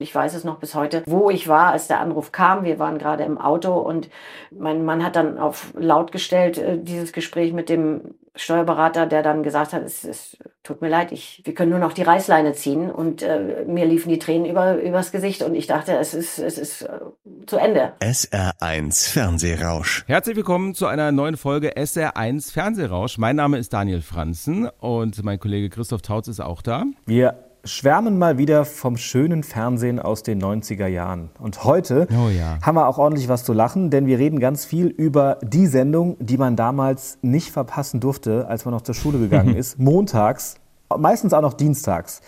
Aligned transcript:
Ich 0.00 0.14
weiß 0.14 0.32
es 0.32 0.44
noch 0.44 0.58
bis 0.58 0.74
heute, 0.74 1.02
wo 1.04 1.28
ich 1.28 1.46
war, 1.46 1.72
als 1.72 1.86
der 1.86 2.00
Anruf 2.00 2.32
kam. 2.32 2.64
Wir 2.64 2.78
waren 2.78 2.96
gerade 2.96 3.22
im 3.24 3.36
Auto 3.36 3.74
und 3.74 4.08
mein 4.50 4.82
Mann 4.82 5.04
hat 5.04 5.14
dann 5.14 5.36
auf 5.36 5.74
laut 5.78 6.10
gestellt, 6.10 6.56
äh, 6.56 6.78
dieses 6.78 7.12
Gespräch 7.12 7.52
mit 7.52 7.68
dem 7.68 8.14
Steuerberater, 8.34 9.04
der 9.04 9.22
dann 9.22 9.42
gesagt 9.42 9.74
hat, 9.74 9.82
es, 9.82 10.04
es 10.04 10.38
tut 10.62 10.80
mir 10.80 10.88
leid, 10.88 11.12
ich, 11.12 11.42
wir 11.44 11.52
können 11.52 11.70
nur 11.70 11.80
noch 11.80 11.92
die 11.92 12.02
Reißleine 12.02 12.54
ziehen. 12.54 12.90
Und 12.90 13.22
äh, 13.22 13.64
mir 13.66 13.84
liefen 13.84 14.08
die 14.08 14.18
Tränen 14.18 14.46
über, 14.46 14.80
übers 14.80 15.12
Gesicht 15.12 15.42
und 15.42 15.54
ich 15.54 15.66
dachte, 15.66 15.98
es 15.98 16.14
ist, 16.14 16.38
es 16.38 16.56
ist 16.56 16.82
äh, 16.82 16.98
zu 17.46 17.58
Ende. 17.58 17.92
SR1 18.00 19.10
Fernsehrausch. 19.12 20.04
Herzlich 20.06 20.36
willkommen 20.36 20.74
zu 20.74 20.86
einer 20.86 21.12
neuen 21.12 21.36
Folge 21.36 21.76
SR1 21.76 22.50
Fernsehrausch. 22.50 23.18
Mein 23.18 23.36
Name 23.36 23.58
ist 23.58 23.74
Daniel 23.74 24.00
Franzen 24.00 24.66
und 24.78 25.22
mein 25.22 25.38
Kollege 25.38 25.68
Christoph 25.68 26.00
Tautz 26.00 26.26
ist 26.26 26.40
auch 26.40 26.62
da. 26.62 26.84
Wir 27.04 27.49
schwärmen 27.64 28.18
mal 28.18 28.38
wieder 28.38 28.64
vom 28.64 28.96
schönen 28.96 29.42
Fernsehen 29.42 30.00
aus 30.00 30.22
den 30.22 30.42
90er 30.42 30.86
Jahren. 30.86 31.30
Und 31.38 31.64
heute 31.64 32.06
Oh 32.10 32.28
ja. 32.28 32.58
haben 32.62 32.76
wir 32.76 32.88
auch 32.88 32.98
ordentlich 32.98 33.28
was 33.28 33.44
zu 33.44 33.52
lachen, 33.52 33.90
denn 33.90 34.06
wir 34.06 34.18
reden 34.18 34.40
ganz 34.40 34.64
viel 34.64 34.86
über 34.86 35.38
die 35.42 35.66
Sendung, 35.66 36.16
die 36.20 36.38
man 36.38 36.56
damals 36.56 37.18
nicht 37.22 37.50
verpassen 37.50 38.00
durfte, 38.00 38.46
als 38.48 38.64
man 38.64 38.74
noch 38.74 38.82
zur 38.82 38.94
Schule 38.94 39.18
gegangen 39.18 39.56
ist. 39.56 39.78
Montags, 39.78 40.56
meistens 40.96 41.32
auch 41.32 41.42
noch 41.42 41.54
dienstags, 41.54 42.20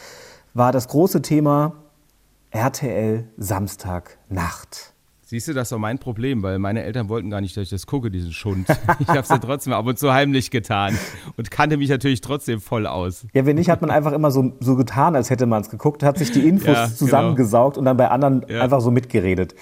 war 0.55 0.73
das 0.73 0.89
große 0.89 1.23
Thema 1.23 1.75
RTL 2.51 3.25
Samstagnacht. 3.39 4.92
Siehst 5.33 5.49
du, 5.49 5.55
das 5.55 5.73
war 5.73 5.79
mein 5.79 5.99
Problem, 5.99 6.43
weil 6.43 6.59
meine 6.59 6.83
Eltern 6.83 7.09
wollten 7.09 7.31
gar 7.31 7.41
nicht, 7.41 7.57
dass 7.57 7.63
ich 7.63 7.71
das 7.71 7.87
gucke, 7.87 8.11
diesen 8.11 8.33
Schund. 8.33 8.69
Ich 8.99 9.09
habe 9.09 9.21
es 9.21 9.31
ja 9.31 9.39
trotzdem 9.39 9.73
ab 9.73 9.87
und 9.87 9.99
zu 9.99 10.13
heimlich 10.13 10.51
getan 10.51 10.95
und 11.39 11.51
kannte 11.51 11.79
mich 11.79 11.89
natürlich 11.89 12.21
trotzdem 12.21 12.61
voll 12.61 12.87
aus. 12.87 13.27
Ja, 13.33 13.47
wenn 13.47 13.57
nicht, 13.57 13.71
hat 13.71 13.81
man 13.81 13.91
einfach 13.91 14.13
immer 14.13 14.31
so, 14.31 14.53
so 14.61 14.77
getan, 14.77 15.17
als 15.17 15.31
hätte 15.31 15.47
man 15.47 15.63
es 15.63 15.71
geguckt, 15.71 16.03
hat 16.03 16.19
sich 16.19 16.33
die 16.33 16.47
Infos 16.47 16.67
Ja, 16.67 16.85
genau. 16.85 16.97
zusammengesaugt 16.97 17.79
und 17.79 17.87
dann 17.87 17.97
bei 17.97 18.09
anderen 18.11 18.45
Ja. 18.47 18.61
einfach 18.61 18.83
so 18.83 18.91
mitgeredet. 18.91 19.55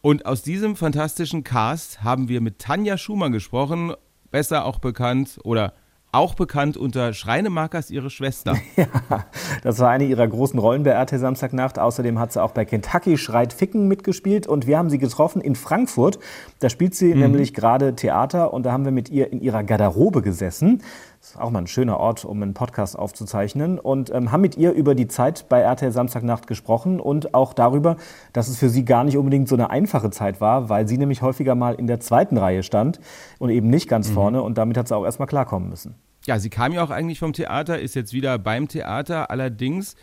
Und 0.00 0.24
aus 0.24 0.40
diesem 0.40 0.74
fantastischen 0.74 1.44
Cast 1.44 2.02
haben 2.02 2.30
wir 2.30 2.40
mit 2.40 2.58
Tanja 2.58 2.96
Schumann 2.96 3.32
gesprochen, 3.32 3.92
besser 4.30 4.64
auch 4.64 4.78
bekannt 4.78 5.38
oder 5.44 5.74
auch 6.14 6.34
bekannt 6.34 6.76
unter 6.76 7.12
Schreinemakers 7.12 7.90
ihre 7.90 8.10
Schwester. 8.10 8.56
Ja, 8.76 9.26
das 9.62 9.78
war 9.78 9.90
eine 9.90 10.04
ihrer 10.04 10.26
großen 10.26 10.58
Rollen 10.58 10.82
bei 10.82 10.90
RT 10.90 11.18
Samstagnacht. 11.18 11.78
Außerdem 11.78 12.18
hat 12.18 12.32
sie 12.32 12.42
auch 12.42 12.50
bei 12.50 12.64
Kentucky 12.64 13.16
Schreit 13.16 13.52
Ficken 13.52 13.86
mitgespielt 13.88 14.46
und 14.46 14.66
wir 14.66 14.78
haben 14.78 14.90
sie 14.90 14.98
getroffen 14.98 15.40
in 15.40 15.54
Frankfurt. 15.54 16.18
Da 16.58 16.68
spielt 16.68 16.94
sie 16.94 17.14
nämlich 17.14 17.54
gerade 17.54 17.94
Theater 17.94 18.52
und 18.52 18.64
da 18.64 18.72
haben 18.72 18.84
wir 18.84 18.92
mit 18.92 19.10
ihr 19.10 19.32
in 19.32 19.40
ihrer 19.40 19.62
Garderobe 19.62 20.22
gesessen. 20.22 20.82
Ist 21.24 21.40
auch 21.40 21.50
mal 21.50 21.60
ein 21.60 21.66
schöner 21.66 21.98
Ort, 21.98 22.26
um 22.26 22.42
einen 22.42 22.52
Podcast 22.52 22.98
aufzuzeichnen 22.98 23.78
und 23.78 24.12
ähm, 24.12 24.30
haben 24.30 24.42
mit 24.42 24.58
ihr 24.58 24.72
über 24.72 24.94
die 24.94 25.08
Zeit 25.08 25.48
bei 25.48 25.60
RTL 25.60 25.90
Samstagnacht 25.90 26.46
gesprochen 26.46 27.00
und 27.00 27.32
auch 27.32 27.54
darüber, 27.54 27.96
dass 28.34 28.48
es 28.48 28.58
für 28.58 28.68
sie 28.68 28.84
gar 28.84 29.04
nicht 29.04 29.16
unbedingt 29.16 29.48
so 29.48 29.54
eine 29.54 29.70
einfache 29.70 30.10
Zeit 30.10 30.42
war, 30.42 30.68
weil 30.68 30.86
sie 30.86 30.98
nämlich 30.98 31.22
häufiger 31.22 31.54
mal 31.54 31.76
in 31.76 31.86
der 31.86 31.98
zweiten 31.98 32.36
Reihe 32.36 32.62
stand 32.62 33.00
und 33.38 33.48
eben 33.48 33.70
nicht 33.70 33.88
ganz 33.88 34.10
vorne 34.10 34.42
und 34.42 34.58
damit 34.58 34.76
hat 34.76 34.86
sie 34.86 34.94
auch 34.94 35.06
erstmal 35.06 35.26
klarkommen 35.26 35.70
müssen. 35.70 35.94
Ja, 36.26 36.38
sie 36.38 36.50
kam 36.50 36.72
ja 36.72 36.84
auch 36.84 36.90
eigentlich 36.90 37.20
vom 37.20 37.32
Theater, 37.32 37.78
ist 37.78 37.94
jetzt 37.94 38.12
wieder 38.12 38.38
beim 38.38 38.68
Theater. 38.68 39.30
Allerdings, 39.30 39.96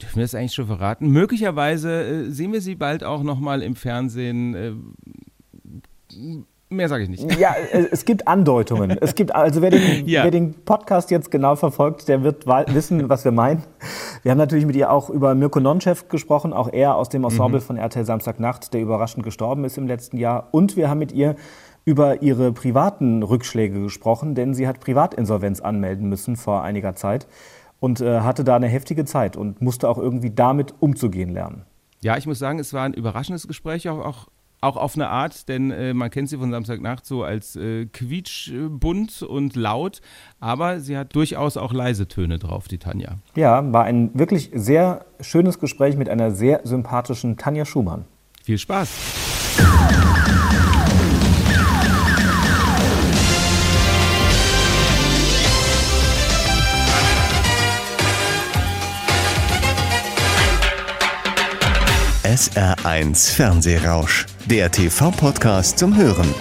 dürfen 0.00 0.16
wir 0.16 0.22
das 0.22 0.34
eigentlich 0.34 0.54
schon 0.54 0.68
verraten? 0.68 1.10
Möglicherweise 1.10 2.02
äh, 2.02 2.30
sehen 2.30 2.54
wir 2.54 2.62
sie 2.62 2.76
bald 2.76 3.04
auch 3.04 3.22
nochmal 3.22 3.60
im 3.62 3.76
Fernsehen. 3.76 4.54
Äh, 4.54 4.72
mehr 6.72 6.88
sage 6.88 7.04
ich 7.04 7.08
nicht. 7.08 7.38
Ja, 7.38 7.54
äh, 7.72 7.86
es 7.90 8.04
gibt 8.04 8.26
Andeutungen. 8.26 8.96
Es 9.00 9.14
gibt, 9.14 9.34
also 9.34 9.62
wer 9.62 9.70
den, 9.70 10.06
Ja. 10.06 10.24
wer 10.24 10.30
den 10.30 10.54
Podcast 10.64 11.10
jetzt 11.10 11.30
genau 11.30 11.56
verfolgt, 11.56 12.08
der 12.08 12.22
wird 12.22 12.46
wissen, 12.46 13.08
was 13.08 13.24
wir 13.24 13.32
meinen. 13.32 13.62
Wir 14.22 14.30
haben 14.30 14.38
natürlich 14.38 14.66
mit 14.66 14.76
ihr 14.76 14.90
auch 14.90 15.10
über 15.10 15.34
Mirko 15.34 15.60
Nonchev 15.60 16.08
gesprochen, 16.08 16.52
auch 16.52 16.72
er 16.72 16.96
aus 16.96 17.08
dem 17.08 17.24
Ensemble 17.24 17.60
von 17.60 17.76
RTL 17.76 18.04
Samstagnacht, 18.04 18.72
der 18.74 18.80
überraschend 18.80 19.24
gestorben 19.24 19.64
ist 19.64 19.78
im 19.78 19.86
letzten 19.86 20.16
Jahr. 20.16 20.48
Und 20.50 20.76
wir 20.76 20.88
haben 20.88 20.98
mit 20.98 21.12
ihr 21.12 21.36
über 21.84 22.22
ihre 22.22 22.52
privaten 22.52 23.22
Rückschläge 23.22 23.82
gesprochen, 23.82 24.34
denn 24.34 24.54
sie 24.54 24.68
hat 24.68 24.80
Privatinsolvenz 24.80 25.60
anmelden 25.60 26.08
müssen 26.08 26.36
vor 26.36 26.62
einiger 26.62 26.94
Zeit 26.94 27.26
und 27.80 28.00
äh, 28.00 28.20
hatte 28.20 28.44
da 28.44 28.56
eine 28.56 28.68
heftige 28.68 29.04
Zeit 29.04 29.36
und 29.36 29.60
musste 29.60 29.88
auch 29.88 29.98
irgendwie 29.98 30.30
damit 30.30 30.74
umzugehen 30.78 31.30
lernen. 31.30 31.62
Ja, 32.00 32.16
ich 32.16 32.26
muss 32.26 32.38
sagen, 32.38 32.58
es 32.58 32.72
war 32.72 32.84
ein 32.84 32.94
überraschendes 32.94 33.46
Gespräch, 33.48 33.88
auch, 33.88 34.04
auch, 34.04 34.28
auch 34.62 34.76
auf 34.76 34.94
eine 34.94 35.08
Art, 35.08 35.48
denn 35.48 35.70
äh, 35.70 35.92
man 35.92 36.10
kennt 36.10 36.28
sie 36.28 36.38
von 36.38 36.50
Samstagnacht 36.50 37.04
so 37.04 37.24
als 37.24 37.56
äh, 37.56 37.86
quietschbunt 37.86 39.22
und 39.22 39.56
laut, 39.56 40.00
aber 40.40 40.80
sie 40.80 40.96
hat 40.96 41.14
durchaus 41.14 41.56
auch 41.56 41.72
leise 41.72 42.08
Töne 42.08 42.38
drauf, 42.38 42.68
die 42.68 42.78
Tanja. 42.78 43.18
Ja, 43.34 43.72
war 43.72 43.84
ein 43.84 44.10
wirklich 44.14 44.50
sehr 44.54 45.04
schönes 45.20 45.58
Gespräch 45.58 45.96
mit 45.96 46.08
einer 46.08 46.30
sehr 46.30 46.60
sympathischen 46.64 47.36
Tanja 47.36 47.64
Schumann. 47.64 48.04
Viel 48.44 48.58
Spaß. 48.58 48.90
SR1 62.32 63.36
Fernsehrausch. 63.36 64.24
Der 64.46 64.70
TV-Podcast 64.70 65.78
zum 65.78 65.94
Hören. 65.94 66.34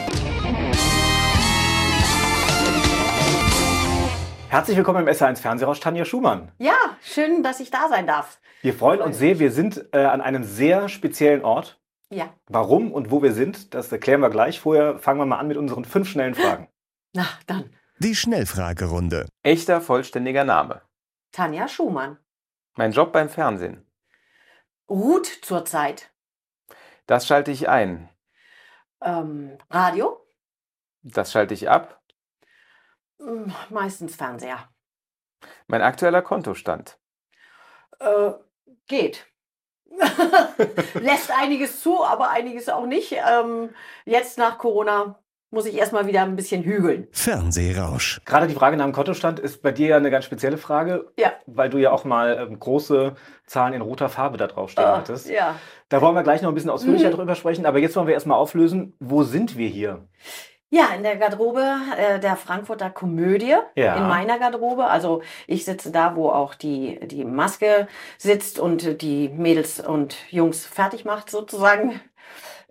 Herzlich 4.47 4.77
willkommen 4.77 5.05
im 5.05 5.13
SR1 5.13 5.41
Fernsehrausch, 5.41 5.81
Tanja 5.81 6.05
Schumann. 6.05 6.53
Ja, 6.59 6.95
schön, 7.01 7.43
dass 7.43 7.59
ich 7.59 7.71
da 7.71 7.89
sein 7.89 8.07
darf. 8.07 8.39
Wir 8.61 8.73
freuen 8.73 9.01
uns 9.01 9.17
sehr. 9.17 9.39
Wir 9.39 9.51
sind 9.51 9.85
äh, 9.91 9.97
an 9.97 10.21
einem 10.21 10.45
sehr 10.45 10.87
speziellen 10.87 11.43
Ort. 11.43 11.81
Ja, 12.09 12.33
Warum 12.47 12.93
und 12.93 13.11
wo 13.11 13.21
wir 13.21 13.33
sind, 13.33 13.73
das 13.73 13.91
erklären 13.91 14.21
wir 14.21 14.29
gleich. 14.29 14.61
Vorher 14.61 14.97
fangen 14.97 15.19
wir 15.19 15.25
mal 15.25 15.39
an 15.39 15.49
mit 15.49 15.57
unseren 15.57 15.83
fünf 15.83 16.07
schnellen 16.07 16.35
Fragen. 16.35 16.69
na 17.13 17.27
dann. 17.47 17.69
Die 17.99 18.15
Schnellfragerunde. 18.15 19.27
Echter 19.43 19.81
vollständiger 19.81 20.45
Name. 20.45 20.83
Tanja 21.33 21.67
Schumann. 21.67 22.17
Mein 22.77 22.93
Job 22.93 23.11
beim 23.11 23.27
Fernsehen. 23.27 23.85
Ruht 24.91 25.25
zurzeit. 25.25 26.11
Das 27.07 27.25
schalte 27.25 27.49
ich 27.49 27.69
ein. 27.69 28.09
Ähm, 29.01 29.57
Radio? 29.69 30.19
Das 31.01 31.31
schalte 31.31 31.53
ich 31.53 31.69
ab. 31.69 32.01
Hm, 33.17 33.55
Meistens 33.69 34.17
Fernseher. 34.17 34.67
Mein 35.67 35.81
aktueller 35.81 36.21
Kontostand. 36.21 36.99
Äh, 37.99 38.33
geht. 38.87 39.27
Lässt 40.95 41.31
einiges 41.31 41.79
zu, 41.79 42.03
aber 42.03 42.29
einiges 42.29 42.67
auch 42.67 42.85
nicht. 42.85 43.13
Ähm, 43.13 43.73
jetzt 44.03 44.37
nach 44.37 44.57
Corona 44.57 45.23
muss 45.51 45.65
ich 45.65 45.77
erstmal 45.77 46.07
wieder 46.07 46.21
ein 46.23 46.35
bisschen 46.35 46.63
hügeln. 46.63 47.07
Fernsehrausch. 47.11 48.21
Gerade 48.25 48.47
die 48.47 48.53
Frage 48.53 48.77
nach 48.77 48.85
dem 48.85 48.93
Kontostand 48.93 49.39
ist 49.39 49.61
bei 49.61 49.71
dir 49.71 49.87
ja 49.89 49.97
eine 49.97 50.09
ganz 50.09 50.25
spezielle 50.25 50.57
Frage, 50.57 51.11
Ja. 51.17 51.33
weil 51.45 51.69
du 51.69 51.77
ja 51.77 51.91
auch 51.91 52.05
mal 52.05 52.47
ähm, 52.49 52.59
große 52.59 53.13
Zahlen 53.45 53.73
in 53.73 53.81
roter 53.81 54.09
Farbe 54.09 54.37
da 54.37 54.47
draufstehen 54.47 54.87
Äh, 54.87 54.91
hattest. 54.91 55.29
ja. 55.29 55.55
Da 55.89 56.01
wollen 56.01 56.15
wir 56.15 56.23
gleich 56.23 56.41
noch 56.41 56.49
ein 56.49 56.55
bisschen 56.55 56.69
ausführlicher 56.69 57.09
Mhm. 57.09 57.15
drüber 57.15 57.35
sprechen, 57.35 57.65
aber 57.65 57.79
jetzt 57.79 57.95
wollen 57.97 58.07
wir 58.07 58.13
erstmal 58.13 58.37
auflösen, 58.37 58.93
wo 58.99 59.23
sind 59.23 59.57
wir 59.57 59.67
hier? 59.67 60.07
Ja, 60.73 60.85
in 60.95 61.03
der 61.03 61.17
Garderobe 61.17 61.61
äh, 61.97 62.17
der 62.21 62.37
Frankfurter 62.37 62.89
Komödie, 62.89 63.55
Ja. 63.75 63.95
in 63.97 64.07
meiner 64.07 64.39
Garderobe. 64.39 64.85
Also 64.85 65.21
ich 65.45 65.65
sitze 65.65 65.91
da, 65.91 66.15
wo 66.15 66.29
auch 66.29 66.55
die, 66.55 66.97
die 67.07 67.25
Maske 67.25 67.89
sitzt 68.17 68.57
und 68.57 69.01
die 69.01 69.27
Mädels 69.27 69.81
und 69.85 70.15
Jungs 70.29 70.65
fertig 70.65 71.03
macht 71.03 71.29
sozusagen, 71.29 71.99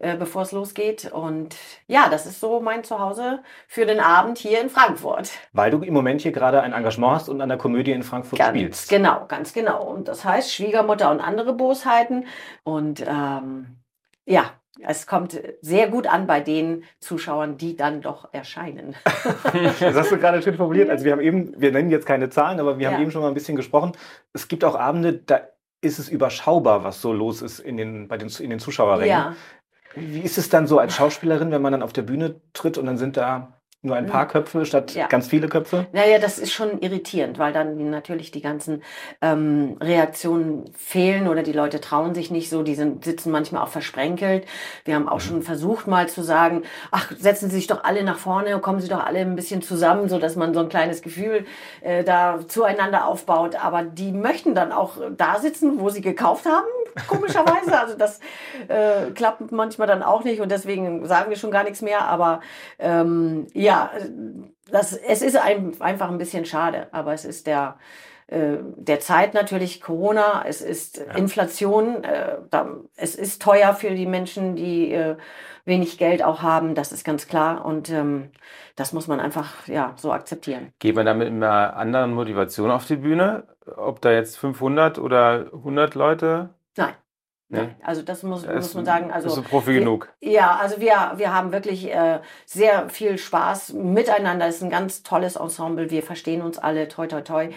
äh, 0.00 0.16
bevor 0.16 0.42
es 0.42 0.52
losgeht. 0.52 1.10
Und 1.12 1.56
ja, 1.86 2.08
das 2.10 2.26
ist 2.26 2.40
so 2.40 2.60
mein 2.60 2.82
Zuhause 2.84 3.40
für 3.68 3.86
den 3.86 4.00
Abend 4.00 4.38
hier 4.38 4.60
in 4.60 4.68
Frankfurt. 4.68 5.30
Weil 5.52 5.70
du 5.70 5.82
im 5.82 5.94
Moment 5.94 6.20
hier 6.22 6.32
gerade 6.32 6.62
ein 6.62 6.72
Engagement 6.72 7.14
hast 7.14 7.28
und 7.28 7.40
an 7.40 7.48
der 7.48 7.58
Komödie 7.58 7.92
in 7.92 8.02
Frankfurt 8.02 8.38
Ganz 8.38 8.56
spielst. 8.58 8.88
genau, 8.90 9.26
ganz 9.28 9.52
genau. 9.52 9.84
Und 9.84 10.08
das 10.08 10.24
heißt 10.24 10.52
Schwiegermutter 10.52 11.10
und 11.10 11.20
andere 11.20 11.52
Bosheiten. 11.52 12.26
Und 12.64 13.04
ähm, 13.06 13.76
ja, 14.26 14.44
es 14.82 15.06
kommt 15.06 15.38
sehr 15.60 15.88
gut 15.88 16.06
an 16.06 16.26
bei 16.26 16.40
den 16.40 16.84
Zuschauern, 17.00 17.58
die 17.58 17.76
dann 17.76 18.00
doch 18.00 18.32
erscheinen. 18.32 18.96
Das 19.80 19.94
hast 19.96 20.12
du 20.12 20.16
gerade 20.18 20.40
schön 20.42 20.56
formuliert. 20.56 20.88
Also 20.88 21.04
wir 21.04 21.12
haben 21.12 21.20
eben, 21.20 21.52
wir 21.60 21.72
nennen 21.72 21.90
jetzt 21.90 22.06
keine 22.06 22.30
Zahlen, 22.30 22.58
aber 22.60 22.78
wir 22.78 22.86
haben 22.86 22.94
Ja. 22.94 23.00
eben 23.02 23.10
schon 23.10 23.20
mal 23.22 23.28
ein 23.28 23.34
bisschen 23.34 23.56
gesprochen. 23.56 23.92
Es 24.32 24.48
gibt 24.48 24.64
auch 24.64 24.76
Abende, 24.76 25.12
da 25.14 25.40
ist 25.82 25.98
es 25.98 26.08
überschaubar, 26.08 26.84
was 26.84 27.00
so 27.00 27.12
los 27.12 27.40
ist 27.42 27.58
in 27.58 27.76
den, 27.76 28.06
bei 28.08 28.16
den, 28.18 28.28
in 28.28 28.50
den 28.50 28.58
Zuschauerrängen. 28.58 29.08
Ja. 29.08 29.34
Wie 29.94 30.20
ist 30.20 30.38
es 30.38 30.48
dann 30.48 30.66
so 30.66 30.78
als 30.78 30.94
Schauspielerin, 30.94 31.50
wenn 31.50 31.62
man 31.62 31.72
dann 31.72 31.82
auf 31.82 31.92
der 31.92 32.02
Bühne 32.02 32.40
tritt 32.52 32.78
und 32.78 32.86
dann 32.86 32.96
sind 32.98 33.16
da 33.16 33.54
nur 33.82 33.96
ein 33.96 34.04
paar 34.04 34.28
Köpfe 34.28 34.66
statt 34.66 34.94
Ja. 34.94 35.06
ganz 35.06 35.28
viele 35.28 35.48
Köpfe? 35.48 35.86
Naja, 35.92 36.18
das 36.18 36.38
ist 36.38 36.52
schon 36.52 36.80
irritierend, 36.82 37.38
weil 37.38 37.54
dann 37.54 37.88
natürlich 37.88 38.30
die 38.30 38.42
ganzen 38.42 38.82
ähm, 39.22 39.78
Reaktionen 39.80 40.70
fehlen 40.76 41.26
oder 41.28 41.42
die 41.42 41.52
Leute 41.54 41.80
trauen 41.80 42.14
sich 42.14 42.30
nicht 42.30 42.50
so, 42.50 42.62
die 42.62 42.74
sind, 42.74 43.06
sitzen 43.06 43.30
manchmal 43.30 43.62
auch 43.62 43.68
versprenkelt. 43.68 44.44
Wir 44.84 44.96
haben 44.96 45.08
auch 45.08 45.20
schon 45.20 45.40
versucht 45.42 45.86
mal 45.86 46.10
zu 46.10 46.22
sagen, 46.22 46.62
ach, 46.90 47.10
setzen 47.18 47.48
Sie 47.48 47.56
sich 47.56 47.68
doch 47.68 47.82
alle 47.82 48.04
nach 48.04 48.18
vorne, 48.18 48.58
kommen 48.58 48.80
Sie 48.80 48.88
doch 48.88 49.02
alle 49.02 49.20
ein 49.20 49.34
bisschen 49.34 49.62
zusammen, 49.62 50.10
so 50.10 50.18
dass 50.18 50.36
man 50.36 50.52
so 50.52 50.60
ein 50.60 50.68
kleines 50.68 51.00
Gefühl 51.00 51.46
äh, 51.80 52.04
da 52.04 52.40
zueinander 52.46 53.06
aufbaut. 53.06 53.56
Aber 53.56 53.82
die 53.82 54.12
möchten 54.12 54.54
dann 54.54 54.72
auch 54.72 54.96
da 55.16 55.38
sitzen, 55.38 55.80
wo 55.80 55.88
sie 55.88 56.02
gekauft 56.02 56.44
haben, 56.44 56.66
komischerweise. 57.08 57.78
Also 57.78 57.96
das 57.96 58.20
äh, 58.68 59.10
klappt 59.14 59.52
manchmal 59.52 59.88
dann 59.88 60.02
auch 60.02 60.24
nicht 60.24 60.40
und 60.40 60.50
deswegen 60.50 61.06
sagen 61.06 61.30
wir 61.30 61.36
schon 61.36 61.50
gar 61.50 61.64
nichts 61.64 61.82
mehr. 61.82 62.02
Aber 62.06 62.40
ähm, 62.78 63.46
ja, 63.52 63.90
das, 64.70 64.92
es 64.92 65.22
ist 65.22 65.36
ein, 65.36 65.72
einfach 65.80 66.10
ein 66.10 66.18
bisschen 66.18 66.44
schade, 66.44 66.88
aber 66.92 67.12
es 67.12 67.24
ist 67.24 67.46
der 67.46 67.76
äh, 68.30 68.58
der 68.76 69.00
Zeit 69.00 69.34
natürlich 69.34 69.80
Corona, 69.80 70.44
es 70.46 70.60
ist 70.60 70.98
ja. 70.98 71.14
Inflation, 71.14 72.04
äh, 72.04 72.36
da, 72.48 72.76
es 72.94 73.16
ist 73.16 73.42
teuer 73.42 73.74
für 73.74 73.90
die 73.90 74.06
Menschen, 74.06 74.54
die 74.54 74.92
äh, 74.92 75.16
wenig 75.64 75.98
Geld 75.98 76.22
auch 76.22 76.40
haben, 76.40 76.76
das 76.76 76.92
ist 76.92 77.04
ganz 77.04 77.26
klar 77.26 77.64
und 77.64 77.90
ähm, 77.90 78.30
das 78.76 78.92
muss 78.92 79.08
man 79.08 79.18
einfach 79.18 79.66
ja 79.66 79.94
so 79.96 80.12
akzeptieren. 80.12 80.72
Geht 80.78 80.94
man 80.94 81.06
damit 81.06 81.32
mit 81.32 81.42
einer 81.42 81.76
anderen 81.76 82.14
Motivation 82.14 82.70
auf 82.70 82.86
die 82.86 82.96
Bühne, 82.96 83.48
ob 83.76 84.00
da 84.00 84.12
jetzt 84.12 84.38
500 84.38 85.00
oder 85.00 85.46
100 85.52 85.96
Leute? 85.96 86.50
Nein. 86.76 86.94
Nee. 87.52 87.68
Also 87.82 88.02
das 88.02 88.22
muss, 88.22 88.42
das 88.42 88.54
muss 88.54 88.74
man 88.74 88.84
sagen. 88.84 89.10
Also 89.10 89.28
ist 89.28 89.38
ein 89.38 89.42
Profi 89.44 89.72
wir, 89.72 89.80
genug. 89.80 90.08
Ja, 90.20 90.56
also 90.56 90.80
wir, 90.80 91.14
wir 91.16 91.34
haben 91.34 91.50
wirklich 91.50 91.92
äh, 91.92 92.20
sehr 92.46 92.88
viel 92.90 93.18
Spaß 93.18 93.72
miteinander. 93.72 94.46
Es 94.46 94.56
ist 94.56 94.62
ein 94.62 94.70
ganz 94.70 95.02
tolles 95.02 95.34
Ensemble. 95.34 95.90
Wir 95.90 96.04
verstehen 96.04 96.42
uns 96.42 96.58
alle. 96.58 96.86
Toi, 96.86 97.08
toi, 97.08 97.22
toi 97.22 97.50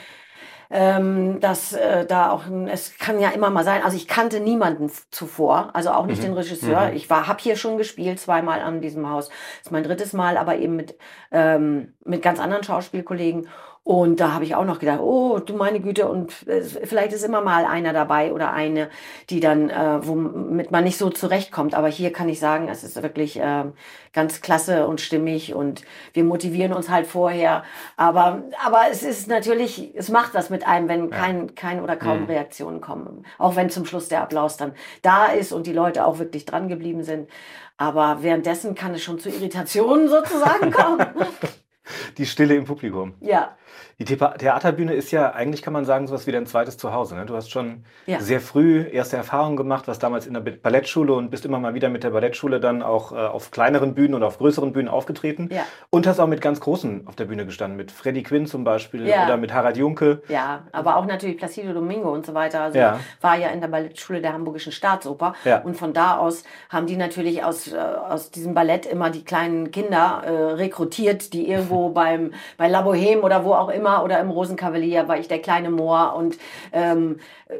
ähm, 0.75 1.39
dass 1.39 1.73
äh, 1.73 2.03
da 2.03 2.31
auch, 2.31 2.45
es 2.67 2.97
kann 2.97 3.19
ja 3.19 3.29
immer 3.29 3.51
mal 3.51 3.63
sein, 3.63 3.83
also 3.83 3.95
ich 3.95 4.07
kannte 4.07 4.39
niemanden 4.39 4.91
zuvor, 5.11 5.69
also 5.73 5.91
auch 5.91 6.07
nicht 6.07 6.23
mhm. 6.23 6.27
den 6.27 6.33
Regisseur. 6.33 6.87
Mhm. 6.87 6.95
Ich 6.95 7.11
war, 7.11 7.27
habe 7.27 7.39
hier 7.41 7.55
schon 7.55 7.77
gespielt, 7.77 8.19
zweimal 8.19 8.59
an 8.59 8.81
diesem 8.81 9.07
Haus. 9.07 9.29
Das 9.29 9.67
ist 9.67 9.71
mein 9.71 9.83
drittes 9.83 10.13
Mal, 10.13 10.35
aber 10.35 10.57
eben 10.57 10.75
mit, 10.75 10.97
ähm, 11.31 11.93
mit 12.03 12.23
ganz 12.23 12.39
anderen 12.39 12.63
Schauspielkollegen. 12.63 13.47
Und 13.85 14.21
da 14.21 14.31
habe 14.31 14.45
ich 14.45 14.55
auch 14.55 14.63
noch 14.63 14.79
gedacht, 14.79 15.01
oh, 15.01 15.39
du 15.39 15.55
meine 15.55 15.81
Güte, 15.81 16.07
und 16.07 16.47
äh, 16.47 16.61
vielleicht 16.61 17.11
ist 17.11 17.25
immer 17.25 17.41
mal 17.41 17.65
einer 17.65 17.91
dabei 17.91 18.31
oder 18.31 18.53
eine, 18.53 18.89
die 19.29 19.41
dann, 19.41 19.69
äh, 19.69 20.07
womit 20.07 20.71
man 20.71 20.85
nicht 20.85 20.97
so 20.97 21.09
zurechtkommt. 21.09 21.75
Aber 21.75 21.89
hier 21.89 22.13
kann 22.13 22.29
ich 22.29 22.39
sagen, 22.39 22.69
es 22.69 22.85
ist 22.85 23.01
wirklich 23.03 23.37
äh, 23.37 23.65
ganz 24.13 24.39
klasse 24.39 24.87
und 24.87 25.01
stimmig 25.01 25.53
und 25.53 25.83
wir 26.13 26.23
motivieren 26.23 26.71
uns 26.71 26.89
halt 26.89 27.07
vorher. 27.07 27.63
Aber, 27.97 28.43
aber 28.63 28.83
es 28.89 29.03
ist 29.03 29.27
natürlich, 29.27 29.91
es 29.95 30.07
macht 30.07 30.33
was 30.33 30.49
mit 30.49 30.65
einem, 30.65 30.87
wenn 30.87 31.09
kein, 31.09 31.53
kein 31.53 31.83
oder 31.83 31.97
kaum 31.97 32.21
mhm. 32.21 32.27
Reaktionen 32.27 32.79
kommen. 32.79 33.25
Auch 33.37 33.57
wenn 33.57 33.69
zum 33.69 33.85
Schluss 33.85 34.07
der 34.07 34.21
Applaus 34.21 34.55
dann 34.55 34.73
da 35.01 35.25
ist 35.25 35.51
und 35.51 35.67
die 35.67 35.73
Leute 35.73 36.05
auch 36.05 36.19
wirklich 36.19 36.45
dran 36.45 36.69
geblieben 36.69 37.03
sind. 37.03 37.29
Aber 37.75 38.19
währenddessen 38.21 38.75
kann 38.75 38.93
es 38.93 39.03
schon 39.03 39.19
zu 39.19 39.27
Irritationen 39.27 40.07
sozusagen 40.07 40.71
kommen. 40.71 41.05
Die 42.17 42.25
Stille 42.25 42.55
im 42.55 42.63
Publikum. 42.63 43.13
Ja. 43.19 43.57
Die 43.99 44.05
Theaterbühne 44.05 44.93
ist 44.93 45.11
ja 45.11 45.31
eigentlich, 45.33 45.61
kann 45.61 45.73
man 45.73 45.85
sagen, 45.85 46.07
sowas 46.07 46.25
wie 46.25 46.31
dein 46.31 46.45
zweites 46.47 46.77
Zuhause. 46.77 47.15
Ne? 47.15 47.25
Du 47.25 47.35
hast 47.35 47.51
schon 47.51 47.85
ja. 48.05 48.19
sehr 48.19 48.41
früh 48.41 48.81
erste 48.81 49.17
Erfahrungen 49.17 49.55
gemacht, 49.55 49.87
was 49.87 49.99
damals 49.99 50.25
in 50.25 50.33
der 50.33 50.41
Ballettschule 50.41 51.13
und 51.13 51.29
bist 51.29 51.45
immer 51.45 51.59
mal 51.59 51.73
wieder 51.73 51.89
mit 51.89 52.03
der 52.03 52.09
Ballettschule 52.09 52.59
dann 52.59 52.81
auch 52.81 53.11
äh, 53.11 53.15
auf 53.15 53.51
kleineren 53.51 53.93
Bühnen 53.93 54.15
oder 54.15 54.27
auf 54.27 54.39
größeren 54.39 54.73
Bühnen 54.73 54.87
aufgetreten. 54.87 55.49
Ja. 55.51 55.63
Und 55.89 56.07
hast 56.07 56.19
auch 56.19 56.27
mit 56.27 56.41
ganz 56.41 56.59
Großen 56.59 57.07
auf 57.07 57.15
der 57.15 57.25
Bühne 57.25 57.45
gestanden, 57.45 57.77
mit 57.77 57.91
Freddie 57.91 58.23
Quinn 58.23 58.47
zum 58.47 58.63
Beispiel 58.63 59.07
ja. 59.07 59.25
oder 59.25 59.37
mit 59.37 59.53
Harald 59.53 59.77
Junke. 59.77 60.23
Ja, 60.27 60.63
aber 60.71 60.97
auch 60.97 61.05
natürlich 61.05 61.37
Placido 61.37 61.73
Domingo 61.73 62.11
und 62.11 62.25
so 62.25 62.33
weiter. 62.33 62.61
Also 62.61 62.79
ja. 62.79 62.99
war 63.21 63.37
ja 63.37 63.49
in 63.49 63.61
der 63.61 63.67
Ballettschule 63.67 64.21
der 64.21 64.33
Hamburgischen 64.33 64.71
Staatsoper. 64.71 65.33
Und 65.63 65.77
von 65.77 65.93
da 65.93 66.17
aus 66.17 66.43
haben 66.69 66.87
die 66.87 66.97
natürlich 66.97 67.43
aus, 67.43 67.71
äh, 67.71 67.77
aus 67.77 68.31
diesem 68.31 68.53
Ballett 68.53 68.85
immer 68.85 69.09
die 69.09 69.23
kleinen 69.23 69.71
Kinder 69.71 70.23
äh, 70.25 70.29
rekrutiert, 70.53 71.33
die 71.33 71.47
irgendwo 71.49 71.89
beim, 71.93 72.33
bei 72.57 72.67
La 72.67 72.81
Boheme 72.81 73.21
oder 73.21 73.45
wo 73.45 73.53
auch 73.53 73.69
immer 73.69 73.82
immer 73.83 74.03
oder 74.03 74.19
im 74.19 74.29
Rosenkavalier 74.29 75.09
war 75.09 75.19
ich 75.19 75.27
der 75.27 75.39
kleine 75.39 75.69
Moor 75.69 76.15
und 76.15 76.37
ähm, 76.71 77.19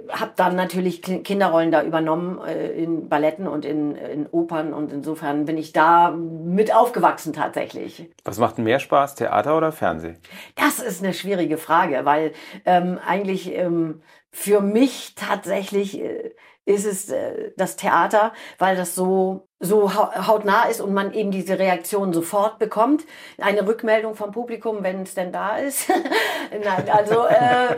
habe 0.10 0.32
dann 0.38 0.56
natürlich 0.56 1.02
Kinderrollen 1.02 1.70
da 1.70 1.84
übernommen 1.84 2.40
äh, 2.46 2.72
in 2.72 3.10
Balletten 3.10 3.46
und 3.46 3.66
in, 3.66 3.96
in 3.96 4.28
Opern 4.28 4.74
und 4.74 4.94
insofern 4.94 5.46
bin 5.46 5.58
ich 5.58 5.74
da 5.74 6.12
mit 6.12 6.74
aufgewachsen 6.74 7.34
tatsächlich. 7.34 8.10
Was 8.24 8.40
macht 8.40 8.58
mehr 8.58 8.80
Spaß, 8.80 9.16
Theater 9.16 9.58
oder 9.58 9.74
Fernsehen? 9.74 10.18
Das 10.56 10.80
ist 10.80 11.04
eine 11.04 11.14
schwierige 11.14 11.58
Frage, 11.58 12.06
weil 12.06 12.32
ähm, 12.66 13.00
eigentlich 13.06 13.54
ähm, 13.54 14.02
für 14.32 14.62
mich 14.62 15.16
tatsächlich 15.16 16.00
äh, 16.00 16.32
ist 16.66 16.86
es 16.86 17.10
äh, 17.10 17.52
das 17.58 17.76
Theater, 17.76 18.32
weil 18.58 18.78
das 18.78 18.96
so 18.96 19.50
so 19.64 19.94
hautnah 19.94 20.66
ist 20.66 20.82
und 20.82 20.94
man 20.94 21.14
eben 21.14 21.32
diese 21.32 21.58
Reaktion 21.58 22.14
sofort 22.14 22.60
bekommt. 22.60 23.04
Eine 23.40 23.66
Rückmeldung 23.66 24.16
vom 24.16 24.32
Publikum, 24.32 24.80
wenn 24.82 25.04
es 25.04 25.16
denn 25.16 25.32
da 25.32 25.58
ist. 25.58 25.90
Nein, 26.52 26.90
also, 26.90 27.26
äh, 27.26 27.76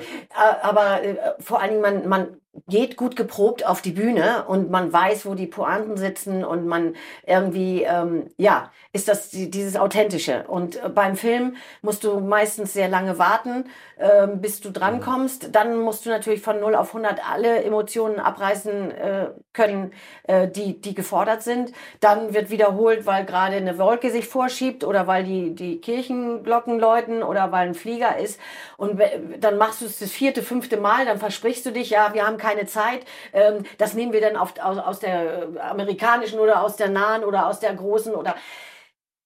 aber 0.62 1.04
äh, 1.04 1.16
vor 1.40 1.62
allen 1.62 1.72
Dingen, 1.72 1.82
man, 1.82 2.08
man 2.08 2.28
geht 2.68 2.96
gut 2.96 3.16
geprobt 3.16 3.66
auf 3.66 3.82
die 3.82 3.92
Bühne 3.92 4.46
und 4.48 4.72
man 4.72 4.92
weiß, 4.92 5.26
wo 5.26 5.36
die 5.36 5.48
Pointen 5.48 5.98
sitzen 5.98 6.44
und 6.44 6.66
man 6.66 6.96
irgendwie, 7.26 7.84
ähm, 7.84 8.30
ja, 8.38 8.72
ist 8.94 9.08
das 9.08 9.30
dieses 9.30 9.76
Authentische. 9.76 10.46
Und 10.48 10.82
äh, 10.82 10.90
beim 10.90 11.16
Film 11.16 11.58
musst 11.82 12.04
du 12.04 12.20
meistens 12.22 12.74
sehr 12.74 12.88
lange 12.88 13.18
warten, 13.20 13.66
äh, 13.98 14.28
bis 14.28 14.62
du 14.62 14.72
drankommst. 14.72 15.50
Dann 15.54 15.80
musst 15.80 16.06
du 16.06 16.10
natürlich 16.10 16.42
von 16.42 16.60
0 16.60 16.76
auf 16.76 16.96
100 16.96 17.30
alle 17.30 17.64
Emotionen 17.64 18.20
abreißen 18.20 18.92
äh, 18.92 19.28
können, 19.54 19.92
äh, 20.24 20.48
die, 20.48 20.80
die 20.80 20.96
gefordert 20.96 21.44
sind. 21.44 21.72
Dann 22.00 22.33
wird 22.33 22.50
wiederholt, 22.50 23.06
weil 23.06 23.25
gerade 23.25 23.56
eine 23.56 23.77
Wolke 23.77 24.12
sich 24.12 24.27
vorschiebt 24.27 24.83
oder 24.83 25.07
weil 25.07 25.24
die, 25.24 25.56
die 25.56 25.80
Kirchenglocken 25.80 26.80
läuten 26.80 27.24
oder 27.24 27.51
weil 27.51 27.68
ein 27.68 27.74
Flieger 27.74 28.18
ist. 28.18 28.39
Und 28.77 29.01
dann 29.39 29.57
machst 29.57 29.81
du 29.81 29.86
es 29.86 30.00
das 30.00 30.12
vierte, 30.12 30.42
fünfte 30.42 30.77
Mal, 30.77 31.06
dann 31.06 31.19
versprichst 31.19 31.66
du 31.66 31.72
dich, 31.72 31.89
ja, 31.89 32.13
wir 32.13 32.25
haben 32.25 32.38
keine 32.38 32.66
Zeit. 32.66 33.06
Ähm, 33.33 33.63
das 33.77 33.94
nehmen 33.94 34.13
wir 34.13 34.22
dann 34.22 34.38
oft 34.38 34.62
aus, 34.62 34.77
aus 34.77 35.00
der 35.00 35.48
amerikanischen 35.60 36.39
oder 36.39 36.63
aus 36.63 36.75
der 36.75 36.89
nahen 36.89 37.24
oder 37.24 37.48
aus 37.48 37.60
der 37.60 37.74
großen 37.74 38.13
oder 38.16 38.36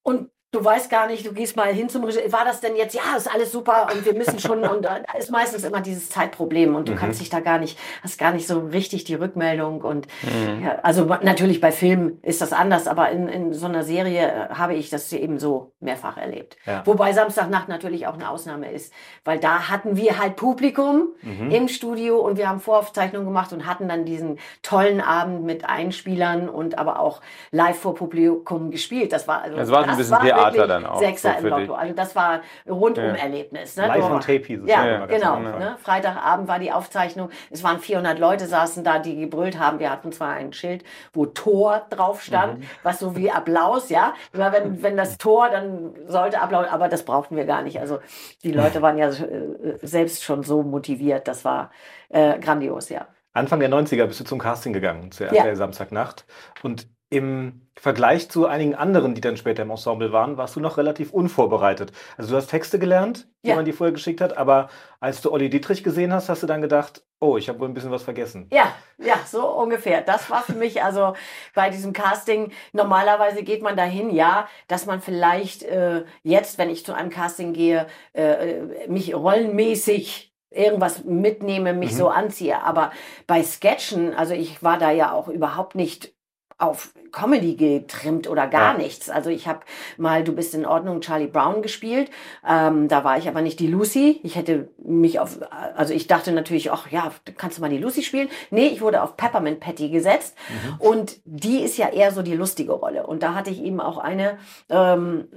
und 0.02 0.30
du 0.52 0.64
weißt 0.64 0.90
gar 0.90 1.06
nicht, 1.06 1.24
du 1.24 1.32
gehst 1.32 1.56
mal 1.56 1.72
hin 1.72 1.88
zum 1.88 2.02
Regisseur, 2.02 2.32
war 2.32 2.44
das 2.44 2.60
denn 2.60 2.74
jetzt, 2.74 2.94
ja, 2.94 3.16
ist 3.16 3.32
alles 3.32 3.52
super 3.52 3.86
und 3.92 4.04
wir 4.04 4.14
müssen 4.14 4.40
schon, 4.40 4.64
und 4.64 4.84
da 4.84 4.98
ist 5.16 5.30
meistens 5.30 5.62
immer 5.62 5.80
dieses 5.80 6.10
Zeitproblem 6.10 6.74
und 6.74 6.88
du 6.88 6.92
mhm. 6.92 6.96
kannst 6.96 7.20
dich 7.20 7.30
da 7.30 7.38
gar 7.38 7.58
nicht, 7.58 7.78
hast 8.02 8.18
gar 8.18 8.32
nicht 8.32 8.48
so 8.48 8.58
richtig 8.58 9.04
die 9.04 9.14
Rückmeldung 9.14 9.80
und 9.82 10.08
mhm. 10.22 10.64
ja, 10.64 10.78
also 10.82 11.04
natürlich 11.04 11.60
bei 11.60 11.70
Filmen 11.70 12.18
ist 12.22 12.40
das 12.40 12.52
anders, 12.52 12.88
aber 12.88 13.10
in, 13.10 13.28
in 13.28 13.52
so 13.52 13.66
einer 13.66 13.84
Serie 13.84 14.48
äh, 14.50 14.54
habe 14.54 14.74
ich 14.74 14.90
das 14.90 15.12
eben 15.12 15.38
so 15.38 15.72
mehrfach 15.78 16.16
erlebt. 16.16 16.56
Ja. 16.66 16.82
Wobei 16.84 17.12
Samstagnacht 17.12 17.68
natürlich 17.68 18.08
auch 18.08 18.14
eine 18.14 18.28
Ausnahme 18.28 18.72
ist, 18.72 18.92
weil 19.24 19.38
da 19.38 19.68
hatten 19.68 19.96
wir 19.96 20.18
halt 20.18 20.34
Publikum 20.34 21.10
mhm. 21.22 21.50
im 21.52 21.68
Studio 21.68 22.18
und 22.18 22.38
wir 22.38 22.48
haben 22.48 22.58
Voraufzeichnungen 22.58 23.26
gemacht 23.26 23.52
und 23.52 23.66
hatten 23.66 23.88
dann 23.88 24.04
diesen 24.04 24.40
tollen 24.62 25.00
Abend 25.00 25.44
mit 25.44 25.64
Einspielern 25.64 26.48
und 26.48 26.76
aber 26.76 26.98
auch 26.98 27.20
live 27.52 27.78
vor 27.78 27.94
Publikum 27.94 28.72
gespielt. 28.72 29.12
Das 29.12 29.28
war 29.28 29.42
also 29.42 29.56
das 29.56 29.70
war 29.70 29.86
ein 29.86 29.96
bisschen 29.96 30.10
war 30.10 30.39
Theater 30.42 30.66
dann 30.66 30.86
auch. 30.86 30.98
Sechser 30.98 31.36
so 31.40 31.46
im 31.46 31.52
Lotto. 31.52 31.74
Also 31.74 31.94
das 31.94 32.16
war 32.16 32.40
ein 32.66 32.72
Rundum-Erlebnis. 32.72 33.76
Ne? 33.76 33.86
Live 33.86 34.04
on 34.04 34.20
Tape 34.20 34.42
hieß 34.44 34.62
es. 34.62 34.68
Ja, 34.68 34.86
ja 34.86 35.06
genau. 35.06 35.38
Ne? 35.38 35.76
Freitagabend 35.82 36.48
war 36.48 36.58
die 36.58 36.72
Aufzeichnung. 36.72 37.30
Es 37.50 37.62
waren 37.62 37.78
400 37.78 38.18
Leute 38.18 38.46
saßen 38.46 38.84
da, 38.84 38.98
die 38.98 39.16
gebrüllt 39.16 39.58
haben. 39.58 39.78
Wir 39.78 39.90
hatten 39.90 40.12
zwar 40.12 40.30
ein 40.30 40.52
Schild, 40.52 40.84
wo 41.12 41.26
Tor 41.26 41.86
drauf 41.90 42.22
stand, 42.22 42.60
mhm. 42.60 42.64
was 42.82 42.98
so 42.98 43.16
wie 43.16 43.30
Applaus, 43.30 43.90
ja. 43.90 44.14
Immer 44.32 44.52
wenn, 44.52 44.82
wenn 44.82 44.96
das 44.96 45.18
Tor, 45.18 45.48
dann 45.50 45.94
sollte 46.06 46.40
Applaus, 46.40 46.66
aber 46.70 46.88
das 46.88 47.04
brauchten 47.04 47.36
wir 47.36 47.44
gar 47.44 47.62
nicht. 47.62 47.80
Also 47.80 48.00
die 48.42 48.52
Leute 48.52 48.82
waren 48.82 48.98
ja 48.98 49.08
äh, 49.08 49.78
selbst 49.82 50.24
schon 50.24 50.42
so 50.42 50.62
motiviert. 50.62 51.28
Das 51.28 51.44
war 51.44 51.70
äh, 52.08 52.38
grandios, 52.38 52.88
ja. 52.88 53.06
Anfang 53.32 53.60
der 53.60 53.70
90er 53.70 54.06
bist 54.06 54.20
du 54.20 54.24
zum 54.24 54.38
Casting 54.38 54.72
gegangen, 54.72 55.12
zur 55.12 55.28
RTL 55.28 55.46
ja. 55.46 55.56
Samstagnacht. 55.56 56.24
Und 56.62 56.88
im 57.10 57.66
Vergleich 57.74 58.30
zu 58.30 58.46
einigen 58.46 58.76
anderen, 58.76 59.14
die 59.14 59.20
dann 59.20 59.36
später 59.36 59.64
im 59.64 59.70
Ensemble 59.70 60.12
waren, 60.12 60.36
warst 60.36 60.54
du 60.54 60.60
noch 60.60 60.78
relativ 60.78 61.12
unvorbereitet. 61.12 61.92
Also 62.16 62.30
du 62.30 62.36
hast 62.36 62.48
Texte 62.48 62.78
gelernt, 62.78 63.26
die 63.42 63.48
ja. 63.48 63.56
man 63.56 63.64
dir 63.64 63.74
vorher 63.74 63.92
geschickt 63.92 64.20
hat, 64.20 64.36
aber 64.36 64.68
als 65.00 65.20
du 65.20 65.32
Olli 65.32 65.50
Dietrich 65.50 65.82
gesehen 65.82 66.12
hast, 66.12 66.28
hast 66.28 66.42
du 66.42 66.46
dann 66.46 66.62
gedacht, 66.62 67.02
oh, 67.18 67.36
ich 67.36 67.48
habe 67.48 67.58
wohl 67.58 67.68
ein 67.68 67.74
bisschen 67.74 67.90
was 67.90 68.04
vergessen. 68.04 68.48
Ja, 68.52 68.72
ja, 68.98 69.14
so 69.26 69.48
ungefähr. 69.48 70.02
Das 70.02 70.30
war 70.30 70.42
für 70.42 70.54
mich 70.54 70.82
also 70.82 71.14
bei 71.54 71.70
diesem 71.70 71.92
Casting, 71.92 72.52
normalerweise 72.72 73.42
geht 73.42 73.62
man 73.62 73.76
dahin, 73.76 74.10
ja, 74.10 74.46
dass 74.68 74.86
man 74.86 75.00
vielleicht 75.00 75.64
äh, 75.64 76.04
jetzt, 76.22 76.58
wenn 76.58 76.70
ich 76.70 76.84
zu 76.84 76.92
einem 76.92 77.10
Casting 77.10 77.52
gehe, 77.52 77.86
äh, 78.12 78.86
mich 78.88 79.14
rollenmäßig 79.14 80.32
irgendwas 80.50 81.04
mitnehme, 81.04 81.72
mich 81.72 81.92
mhm. 81.92 81.96
so 81.96 82.08
anziehe. 82.08 82.62
Aber 82.62 82.92
bei 83.26 83.42
Sketchen, 83.42 84.14
also 84.14 84.34
ich 84.34 84.62
war 84.62 84.78
da 84.78 84.90
ja 84.90 85.12
auch 85.12 85.28
überhaupt 85.28 85.74
nicht 85.74 86.12
auf 86.60 86.92
Comedy 87.12 87.56
getrimmt 87.56 88.28
oder 88.28 88.46
gar 88.46 88.72
ja. 88.72 88.78
nichts. 88.78 89.10
Also 89.10 89.30
ich 89.30 89.48
habe 89.48 89.60
mal 89.96 90.22
Du 90.22 90.32
bist 90.32 90.54
in 90.54 90.66
Ordnung 90.66 91.00
Charlie 91.00 91.26
Brown 91.26 91.62
gespielt. 91.62 92.10
Ähm, 92.46 92.88
da 92.88 93.02
war 93.02 93.18
ich 93.18 93.28
aber 93.28 93.42
nicht 93.42 93.58
die 93.60 93.66
Lucy. 93.66 94.20
Ich 94.22 94.36
hätte 94.36 94.68
mich 94.78 95.18
auf, 95.18 95.38
also 95.50 95.94
ich 95.94 96.06
dachte 96.06 96.32
natürlich, 96.32 96.70
ach 96.70 96.90
ja, 96.90 97.10
kannst 97.36 97.58
du 97.58 97.62
mal 97.62 97.70
die 97.70 97.78
Lucy 97.78 98.02
spielen? 98.02 98.28
Nee, 98.50 98.68
ich 98.68 98.80
wurde 98.80 99.02
auf 99.02 99.16
Peppermint 99.16 99.60
Patty 99.60 99.90
gesetzt. 99.90 100.36
Mhm. 100.48 100.80
Und 100.80 101.20
die 101.24 101.60
ist 101.60 101.78
ja 101.78 101.88
eher 101.88 102.12
so 102.12 102.22
die 102.22 102.36
lustige 102.36 102.72
Rolle. 102.72 103.06
Und 103.06 103.22
da 103.22 103.34
hatte 103.34 103.50
ich 103.50 103.62
eben 103.62 103.80
auch 103.80 103.98
eine, 103.98 104.38
ähm, 104.68 105.28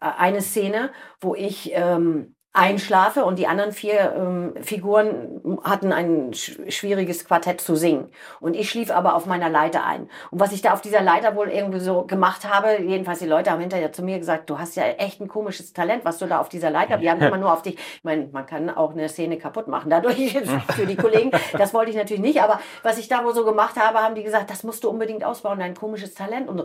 eine 0.00 0.42
Szene, 0.42 0.90
wo 1.20 1.34
ich 1.34 1.72
ähm, 1.74 2.34
einschlafe 2.54 3.24
und 3.24 3.38
die 3.38 3.46
anderen 3.46 3.72
vier 3.72 4.14
ähm, 4.14 4.54
Figuren 4.62 5.40
hatten 5.64 5.90
ein 5.90 6.34
sch 6.34 6.58
schwieriges 6.68 7.24
Quartett 7.24 7.62
zu 7.62 7.76
singen. 7.76 8.10
Und 8.40 8.54
ich 8.54 8.68
schlief 8.68 8.90
aber 8.90 9.14
auf 9.14 9.24
meiner 9.24 9.48
Leiter 9.48 9.86
ein. 9.86 10.10
Und 10.30 10.40
was 10.40 10.52
ich 10.52 10.60
da 10.60 10.74
auf 10.74 10.82
dieser 10.82 11.00
Leiter 11.00 11.34
wohl 11.34 11.48
irgendwie 11.48 11.80
so 11.80 12.02
gemacht 12.04 12.46
habe, 12.46 12.82
jedenfalls 12.82 13.20
die 13.20 13.26
Leute 13.26 13.50
haben 13.50 13.60
hinterher 13.60 13.92
zu 13.92 14.02
mir 14.02 14.18
gesagt, 14.18 14.50
du 14.50 14.58
hast 14.58 14.76
ja 14.76 14.84
echt 14.84 15.20
ein 15.20 15.28
komisches 15.28 15.72
Talent, 15.72 16.04
was 16.04 16.18
du 16.18 16.26
da 16.26 16.40
auf 16.40 16.50
dieser 16.50 16.70
Leiter, 16.70 17.00
wir 17.00 17.10
haben 17.10 17.22
immer 17.22 17.38
nur 17.38 17.52
auf 17.52 17.62
dich, 17.62 17.74
ich 17.74 18.04
meine, 18.04 18.28
man 18.32 18.44
kann 18.44 18.68
auch 18.68 18.92
eine 18.92 19.08
Szene 19.08 19.38
kaputt 19.38 19.68
machen 19.68 19.88
dadurch 19.88 20.38
für 20.76 20.86
die 20.86 20.96
Kollegen. 20.96 21.30
Das 21.56 21.72
wollte 21.72 21.90
ich 21.90 21.96
natürlich 21.96 22.22
nicht, 22.22 22.42
aber 22.42 22.60
was 22.82 22.98
ich 22.98 23.08
da 23.08 23.24
wohl 23.24 23.34
so 23.34 23.46
gemacht 23.46 23.76
habe, 23.76 23.98
haben 23.98 24.14
die 24.14 24.22
gesagt, 24.22 24.50
das 24.50 24.62
musst 24.62 24.84
du 24.84 24.90
unbedingt 24.90 25.24
ausbauen, 25.24 25.58
dein 25.58 25.74
komisches 25.74 26.12
Talent. 26.12 26.50
Und 26.50 26.58
so, 26.58 26.64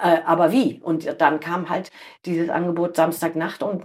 äh, 0.00 0.18
aber 0.24 0.50
wie? 0.50 0.80
Und 0.82 1.20
dann 1.20 1.38
kam 1.38 1.70
halt 1.70 1.92
dieses 2.24 2.48
Angebot 2.48 2.96
Samstagnacht 2.96 3.62
und 3.62 3.84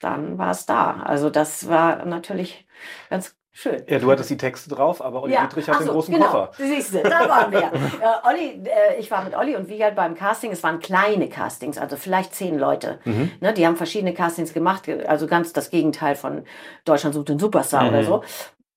dann 0.00 0.38
war 0.38 0.50
es 0.50 0.66
da. 0.66 1.02
Also 1.04 1.30
das 1.30 1.68
war 1.68 2.04
natürlich 2.04 2.66
ganz 3.08 3.36
schön. 3.52 3.82
Ja, 3.86 3.98
du 3.98 4.10
hattest 4.10 4.30
die 4.30 4.36
Texte 4.36 4.70
drauf, 4.70 5.02
aber 5.02 5.22
Olli 5.22 5.34
ja. 5.34 5.42
Dietrich 5.46 5.68
hat 5.68 5.78
so, 5.78 5.84
den 5.84 5.92
großen 5.92 6.14
genau. 6.14 6.26
Koffer. 6.26 6.50
Siehst 6.56 6.94
du, 6.94 7.02
da 7.02 7.28
waren 7.28 7.52
wir. 7.52 7.60
äh, 7.62 8.28
Olli, 8.28 8.62
äh, 8.64 8.98
ich 8.98 9.10
war 9.10 9.22
mit 9.22 9.36
Olli 9.36 9.54
und 9.54 9.68
Wiegald 9.68 9.94
beim 9.94 10.14
Casting. 10.14 10.50
Es 10.50 10.62
waren 10.62 10.80
kleine 10.80 11.28
Castings, 11.28 11.78
also 11.78 11.96
vielleicht 11.96 12.34
zehn 12.34 12.58
Leute. 12.58 12.98
Mhm. 13.04 13.30
Ne, 13.40 13.52
die 13.52 13.66
haben 13.66 13.76
verschiedene 13.76 14.14
Castings 14.14 14.52
gemacht, 14.52 14.88
also 15.06 15.26
ganz 15.26 15.52
das 15.52 15.70
Gegenteil 15.70 16.16
von 16.16 16.44
Deutschland 16.84 17.14
sucht 17.14 17.28
den 17.28 17.38
Superstar 17.38 17.84
mhm. 17.84 17.88
oder 17.90 18.04
so 18.04 18.22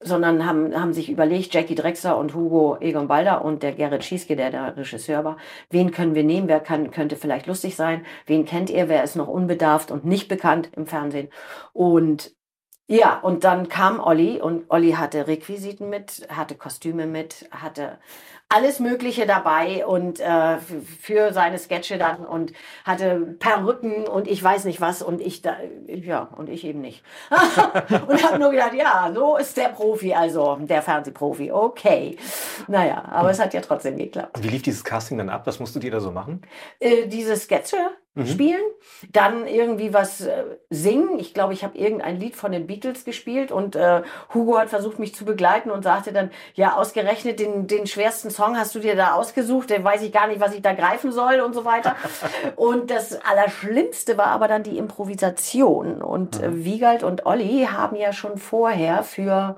sondern 0.03 0.45
haben, 0.45 0.79
haben 0.79 0.93
sich 0.93 1.09
überlegt, 1.09 1.53
Jackie 1.53 1.75
Drexler 1.75 2.17
und 2.17 2.33
Hugo 2.33 2.77
Egon 2.79 3.07
Balder 3.07 3.43
und 3.43 3.63
der 3.63 3.73
Gerrit 3.73 4.03
Schieske, 4.03 4.35
der 4.35 4.51
der 4.51 4.77
Regisseur 4.77 5.23
war, 5.23 5.37
wen 5.69 5.91
können 5.91 6.15
wir 6.15 6.23
nehmen, 6.23 6.47
wer 6.47 6.59
kann, 6.59 6.91
könnte 6.91 7.15
vielleicht 7.15 7.47
lustig 7.47 7.75
sein, 7.75 8.05
wen 8.25 8.45
kennt 8.45 8.69
ihr, 8.69 8.89
wer 8.89 9.03
ist 9.03 9.15
noch 9.15 9.27
unbedarft 9.27 9.91
und 9.91 10.05
nicht 10.05 10.27
bekannt 10.27 10.69
im 10.75 10.85
Fernsehen. 10.85 11.29
Und 11.73 12.33
ja, 12.87 13.17
und 13.19 13.45
dann 13.45 13.69
kam 13.69 14.01
Olli 14.01 14.41
und 14.41 14.65
Olli 14.69 14.91
hatte 14.91 15.25
Requisiten 15.27 15.89
mit, 15.89 16.27
hatte 16.29 16.55
Kostüme 16.55 17.07
mit, 17.07 17.47
hatte 17.49 17.97
alles 18.49 18.79
Mögliche 18.79 19.25
dabei 19.25 19.85
und 19.85 20.19
äh, 20.19 20.57
für 21.01 21.33
seine 21.33 21.57
Sketche 21.57 21.97
dann 21.97 22.25
und 22.25 22.53
hatte 22.85 23.35
Perücken 23.39 24.07
und 24.07 24.27
ich 24.27 24.43
weiß 24.43 24.65
nicht 24.65 24.79
was 24.79 25.01
und 25.01 25.21
ich 25.21 25.41
da, 25.41 25.57
ja, 25.87 26.29
und 26.35 26.49
ich 26.49 26.63
eben 26.63 26.81
nicht. 26.81 27.03
und 28.07 28.23
habe 28.23 28.39
nur 28.39 28.51
gedacht, 28.51 28.73
ja, 28.75 29.11
so 29.13 29.37
ist 29.37 29.57
der 29.57 29.69
Profi, 29.69 30.13
also 30.13 30.57
der 30.61 30.81
Fernsehprofi, 30.81 31.51
okay. 31.51 32.17
Naja, 32.67 33.05
aber 33.11 33.31
es 33.31 33.39
hat 33.39 33.53
ja 33.53 33.61
trotzdem 33.61 33.97
geklappt. 33.97 34.43
Wie 34.43 34.49
lief 34.49 34.61
dieses 34.61 34.83
Casting 34.83 35.17
dann 35.17 35.29
ab? 35.29 35.47
Was 35.47 35.59
musstet 35.59 35.83
ihr 35.83 35.91
da 35.91 35.99
so 35.99 36.11
machen? 36.11 36.41
Äh, 36.79 37.07
diese 37.07 37.35
Sketche 37.35 37.77
mhm. 38.15 38.27
spielen, 38.27 38.61
dann 39.11 39.47
irgendwie 39.47 39.93
was 39.93 40.21
äh, 40.21 40.43
singen. 40.69 41.19
Ich 41.19 41.33
glaube, 41.33 41.53
ich 41.53 41.63
habe 41.63 41.77
irgendein 41.77 42.19
Lied 42.19 42.35
von 42.35 42.51
den 42.51 42.67
Beatles 42.67 43.05
gespielt 43.05 43.51
und 43.51 43.75
äh, 43.75 44.03
Hugo 44.33 44.57
hat 44.57 44.69
versucht, 44.69 44.99
mich 44.99 45.15
zu 45.15 45.25
begleiten 45.25 45.71
und 45.71 45.83
sagte 45.83 46.13
dann, 46.13 46.31
ja, 46.53 46.75
ausgerechnet 46.75 47.39
den, 47.39 47.67
den 47.67 47.87
schwersten 47.87 48.29
Song 48.29 48.57
hast 48.57 48.75
du 48.75 48.79
dir 48.79 48.95
da 48.95 49.13
ausgesucht, 49.13 49.69
den 49.69 49.83
weiß 49.83 50.01
ich 50.03 50.11
gar 50.11 50.27
nicht, 50.27 50.39
was 50.39 50.53
ich 50.53 50.61
da 50.61 50.73
greifen 50.73 51.11
soll 51.11 51.39
und 51.41 51.53
so 51.53 51.65
weiter. 51.65 51.95
und 52.55 52.91
das 52.91 53.19
Allerschlimmste 53.23 54.17
war 54.17 54.27
aber 54.27 54.47
dann 54.47 54.63
die 54.63 54.77
Improvisation. 54.77 56.01
Und 56.01 56.41
äh, 56.41 56.49
mhm. 56.49 56.65
Wiegald 56.65 57.03
und 57.03 57.25
Olli 57.25 57.67
haben 57.71 57.95
ja 57.95 58.13
schon 58.13 58.37
vorher 58.37 59.03
für 59.03 59.57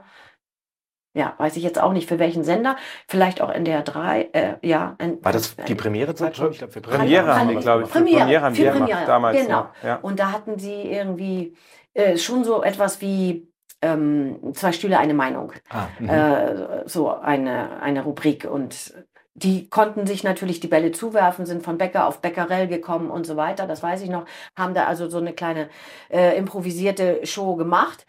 ja, 1.15 1.33
weiß 1.37 1.55
ich 1.55 1.63
jetzt 1.63 1.81
auch 1.81 1.93
nicht 1.93 2.07
für 2.07 2.19
welchen 2.19 2.43
Sender, 2.43 2.75
vielleicht 3.07 3.41
auch 3.41 3.49
NDR 3.49 3.81
3, 3.81 4.29
äh, 4.33 4.53
ja. 4.61 4.95
War 5.21 5.31
das 5.31 5.55
die 5.55 5.73
Premierezeit? 5.73 6.31
Ich 6.31 6.57
glaube, 6.57 6.73
für 6.73 6.81
Premiere 6.81 7.35
haben 7.35 7.49
wir, 7.49 7.59
glaube 7.59 7.83
ich. 7.83 7.89
Premiere, 7.89 8.19
Premiere 8.19 8.41
haben 8.41 8.57
wir 8.57 8.71
Premiere, 8.71 8.89
gemacht 8.89 9.07
damals. 9.07 9.41
Genau. 9.41 9.67
Ja. 9.81 9.95
Und 10.01 10.19
da 10.19 10.31
hatten 10.31 10.59
sie 10.59 10.83
irgendwie 10.83 11.55
äh, 11.93 12.17
schon 12.17 12.43
so 12.43 12.61
etwas 12.61 12.99
wie 12.99 13.47
ähm, 13.81 14.53
zwei 14.53 14.73
Stühle, 14.73 14.99
eine 14.99 15.13
Meinung. 15.13 15.53
Ah, 15.69 15.87
äh, 16.03 16.83
so 16.85 17.09
eine, 17.09 17.81
eine 17.81 18.03
Rubrik 18.03 18.45
und 18.45 18.93
die 19.35 19.69
konnten 19.69 20.07
sich 20.07 20.23
natürlich 20.23 20.61
die 20.61 20.67
Bälle 20.67 20.91
zuwerfen, 20.91 21.45
sind 21.45 21.63
von 21.63 21.77
Bäcker 21.77 22.07
auf 22.07 22.21
Bäckerell 22.21 22.67
gekommen 22.67 23.11
und 23.11 23.25
so 23.25 23.35
weiter. 23.35 23.67
Das 23.67 23.83
weiß 23.83 24.01
ich 24.01 24.09
noch. 24.09 24.25
Haben 24.57 24.73
da 24.73 24.85
also 24.85 25.09
so 25.09 25.17
eine 25.17 25.33
kleine 25.33 25.69
äh, 26.09 26.37
improvisierte 26.37 27.25
Show 27.25 27.55
gemacht. 27.55 28.05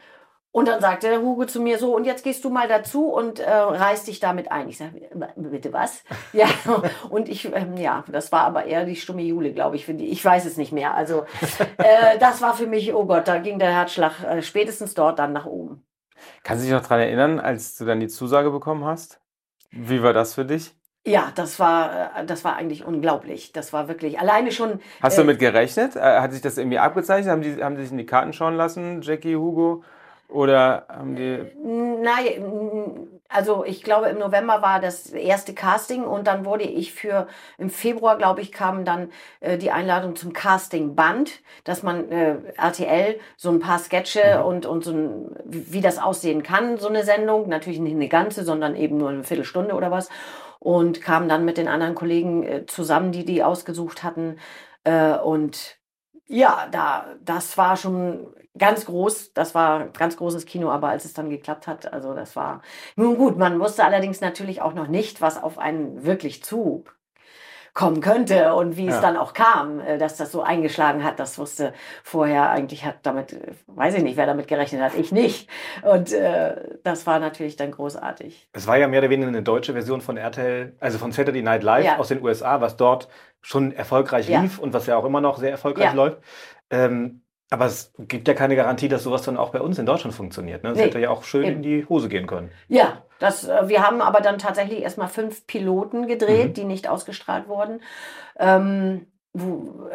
Und 0.57 0.69
dann 0.69 0.81
sagte 0.81 1.11
der 1.11 1.21
Hugo 1.21 1.45
zu 1.45 1.61
mir 1.61 1.79
so, 1.79 1.95
und 1.95 2.07
jetzt 2.07 2.25
gehst 2.25 2.43
du 2.43 2.49
mal 2.49 2.67
dazu 2.67 3.09
und 3.09 3.41
äh, 3.41 3.51
reiß 3.51 4.05
dich 4.05 4.21
damit 4.21 4.51
ein. 4.51 4.71
Ich 4.71 4.79
sage, 4.79 5.07
bitte 5.37 5.71
was? 5.75 6.03
ja, 6.33 6.47
und 7.11 7.29
ich, 7.29 7.55
ähm, 7.55 7.77
ja, 7.77 8.05
das 8.11 8.33
war 8.33 8.45
aber 8.45 8.65
eher 8.65 8.87
die 8.87 8.97
stumme 8.97 9.21
Jule, 9.21 9.53
glaube 9.53 9.77
ich. 9.77 9.87
Ich 9.87 10.25
weiß 10.25 10.47
es 10.47 10.57
nicht 10.57 10.73
mehr. 10.73 10.95
Also 10.95 11.27
äh, 11.77 12.17
das 12.21 12.41
war 12.41 12.55
für 12.55 12.67
mich, 12.67 12.95
oh 12.95 13.05
Gott, 13.05 13.29
da 13.29 13.37
ging 13.37 13.59
der 13.59 13.71
Herzschlag 13.71 14.25
äh, 14.25 14.41
spätestens 14.41 14.95
dort 14.95 15.19
dann 15.19 15.35
nach 15.35 15.45
oben. 15.45 15.85
Kannst 16.43 16.63
du 16.63 16.69
dich 16.69 16.75
noch 16.75 16.81
daran 16.81 17.01
erinnern, 17.01 17.39
als 17.39 17.77
du 17.77 17.85
dann 17.85 18.01
die 18.01 18.09
Zusage 18.09 18.51
bekommen 18.51 18.87
hast? 18.87 19.21
Wie 19.73 20.03
war 20.03 20.15
das 20.15 20.33
für 20.33 20.47
dich? 20.47 20.75
Ja, 21.07 21.33
das 21.35 21.61
war, 21.61 22.17
äh, 22.17 22.25
das 22.25 22.45
war 22.45 22.57
eigentlich 22.57 22.83
unglaublich. 22.83 23.53
Das 23.53 23.75
war 23.75 23.89
wirklich 23.89 24.19
alleine 24.19 24.51
schon. 24.53 24.81
Hast 25.03 25.19
du 25.19 25.23
damit 25.23 25.39
gerechnet? 25.39 25.97
Äh, 25.97 26.21
hat 26.21 26.33
sich 26.33 26.41
das 26.41 26.57
irgendwie 26.57 26.79
abgezeichnet? 26.79 27.31
Haben 27.31 27.43
die, 27.43 27.63
haben 27.63 27.77
die 27.77 27.83
sich 27.83 27.93
in 27.93 27.99
die 27.99 28.07
Karten 28.07 28.33
schauen 28.33 28.55
lassen, 28.55 29.03
Jackie, 29.03 29.37
Hugo? 29.37 29.85
Oder 30.29 30.87
haben 30.89 31.15
die. 31.15 31.47
Nein, 31.63 33.09
also 33.29 33.65
ich 33.65 33.83
glaube, 33.83 34.09
im 34.09 34.19
November 34.19 34.63
war 34.63 34.81
das 34.81 35.11
erste 35.11 35.55
Casting 35.55 36.05
und 36.05 36.27
dann 36.27 36.45
wurde 36.45 36.65
ich 36.65 36.93
für, 36.93 37.29
im 37.59 37.71
Februar, 37.71 38.17
glaube 38.17 38.41
ich, 38.41 38.53
kam 38.53 38.85
dann 38.85 39.11
äh, 39.41 39.59
die 39.59 39.71
Einladung 39.71 40.17
zum 40.17 40.33
Casting-Band, 40.33 41.41
dass 41.65 41.83
man 41.83 42.11
äh, 42.11 42.37
RTL 42.57 43.19
so 43.37 43.51
ein 43.51 43.61
paar 43.61 43.79
Sketche 43.79 44.39
mhm. 44.39 44.47
und, 44.47 44.67
und 44.67 44.85
so 44.85 44.93
ein, 44.93 45.37
wie 45.45 45.81
das 45.81 45.99
aussehen 45.99 46.43
kann, 46.43 46.79
so 46.79 46.89
eine 46.89 47.05
Sendung. 47.05 47.49
Natürlich 47.49 47.81
nicht 47.81 47.95
eine 47.95 48.09
ganze, 48.09 48.45
sondern 48.45 48.75
eben 48.75 48.97
nur 48.97 49.11
eine 49.11 49.25
Viertelstunde 49.25 49.75
oder 49.75 49.91
was. 49.91 50.09
Und 50.59 51.03
kam 51.03 51.29
dann 51.29 51.45
mit 51.45 51.59
den 51.59 51.69
anderen 51.69 51.95
Kollegen 51.95 52.43
äh, 52.43 52.67
zusammen, 52.67 53.13
die 53.13 53.25
die 53.25 53.43
ausgesucht 53.45 54.03
hatten. 54.03 54.39
Äh, 54.85 55.17
und 55.19 55.79
ja, 56.29 56.69
da, 56.71 57.17
das 57.25 57.57
war 57.59 57.77
schon 57.77 58.27
ganz 58.59 58.87
groß. 58.87 59.33
Das 59.35 59.55
war 59.55 59.89
ganz 59.89 60.17
großes 60.17 60.47
Kino, 60.47 60.71
aber 60.71 60.89
als 60.89 61.05
es 61.05 61.15
dann 61.15 61.31
geklappt 61.31 61.67
hat, 61.67 61.93
also 61.93 62.15
das 62.15 62.37
war 62.37 62.63
nun 62.97 63.17
gut. 63.17 63.37
Man 63.39 63.61
wusste 63.61 63.85
allerdings 63.85 64.21
natürlich 64.21 64.63
auch 64.63 64.75
noch 64.75 64.89
nicht, 64.89 65.21
was 65.21 65.43
auf 65.43 65.59
einen 65.59 66.05
wirklich 66.05 66.43
zu 66.43 66.85
kommen 67.77 68.01
könnte 68.01 68.55
und 68.55 68.79
wie 68.79 68.87
ja. 68.87 68.95
es 68.95 69.01
dann 69.03 69.19
auch 69.19 69.35
kam, 69.35 69.81
äh, 69.81 69.99
dass 69.99 70.17
das 70.17 70.33
so 70.33 70.43
eingeschlagen 70.43 71.05
hat, 71.05 71.21
das 71.21 71.39
wusste 71.39 71.75
vorher 72.03 72.49
eigentlich 72.49 72.87
hat 72.87 72.97
damit, 73.03 73.35
äh, 73.35 73.53
weiß 73.67 73.95
ich 73.97 74.03
nicht, 74.03 74.17
wer 74.17 74.25
damit 74.25 74.49
gerechnet 74.49 74.81
hat, 74.81 74.95
ich 74.95 75.13
nicht. 75.13 75.49
Und 75.83 76.11
äh, 76.11 76.57
das 76.83 77.07
war 77.07 77.19
natürlich 77.19 77.57
dann 77.57 77.71
großartig. 77.71 78.49
Es 78.55 78.67
war 78.67 78.79
ja 78.79 78.89
mehr 78.89 79.01
oder 79.01 79.11
weniger 79.11 79.29
eine 79.29 79.43
deutsche 79.43 79.75
Version 79.75 80.01
von 80.01 80.17
RTL, 80.17 80.75
also 80.81 80.97
von 80.97 81.13
Saturday 81.13 81.43
Night 81.43 81.63
Live 81.63 81.85
ja. 81.85 81.99
aus 81.99 82.09
den 82.09 82.23
USA, 82.25 82.63
was 82.63 82.79
dort 82.79 83.09
schon 83.43 83.73
erfolgreich 83.73 84.29
ja. 84.31 84.41
lief 84.41 84.59
und 84.59 84.73
was 84.73 84.87
ja 84.87 84.97
auch 84.97 85.05
immer 85.05 85.21
noch 85.21 85.37
sehr 85.37 85.51
erfolgreich 85.51 85.93
läuft. 85.93 86.19
Ähm, 86.71 87.21
aber 87.51 87.67
es 87.67 87.93
gibt 87.99 88.27
ja 88.27 88.35
keine 88.35 88.57
Garantie, 88.57 88.89
dass 88.89 89.05
sowas 89.05 89.23
dann 89.23 89.37
auch 89.37 89.51
bei 89.51 89.61
uns 89.61 89.79
in 89.79 89.87
Deutschland 89.87 90.15
funktioniert. 90.15 90.63
Ne? 90.65 90.71
Das 90.71 90.79
nee, 90.79 90.85
hätte 90.85 90.99
ja 90.99 91.11
auch 91.11 91.23
schön 91.23 91.45
eben. 91.45 91.57
in 91.57 91.63
die 91.63 91.87
Hose 91.89 92.09
gehen 92.09 92.27
können. 92.27 92.51
Ja, 92.69 93.05
das, 93.19 93.47
äh, 93.47 93.69
wir 93.69 93.87
haben 93.87 94.01
aber 94.01 94.21
dann 94.21 94.39
tatsächlich 94.39 94.83
erstmal 94.83 95.09
fünf 95.09 95.47
Piloten 95.47 96.07
gedreht, 96.07 96.49
mhm. 96.49 96.55
die 96.55 96.65
nicht 96.65 96.89
ausgestrahlt 96.89 97.49
wurden. 97.49 97.81
Ähm, 98.39 99.07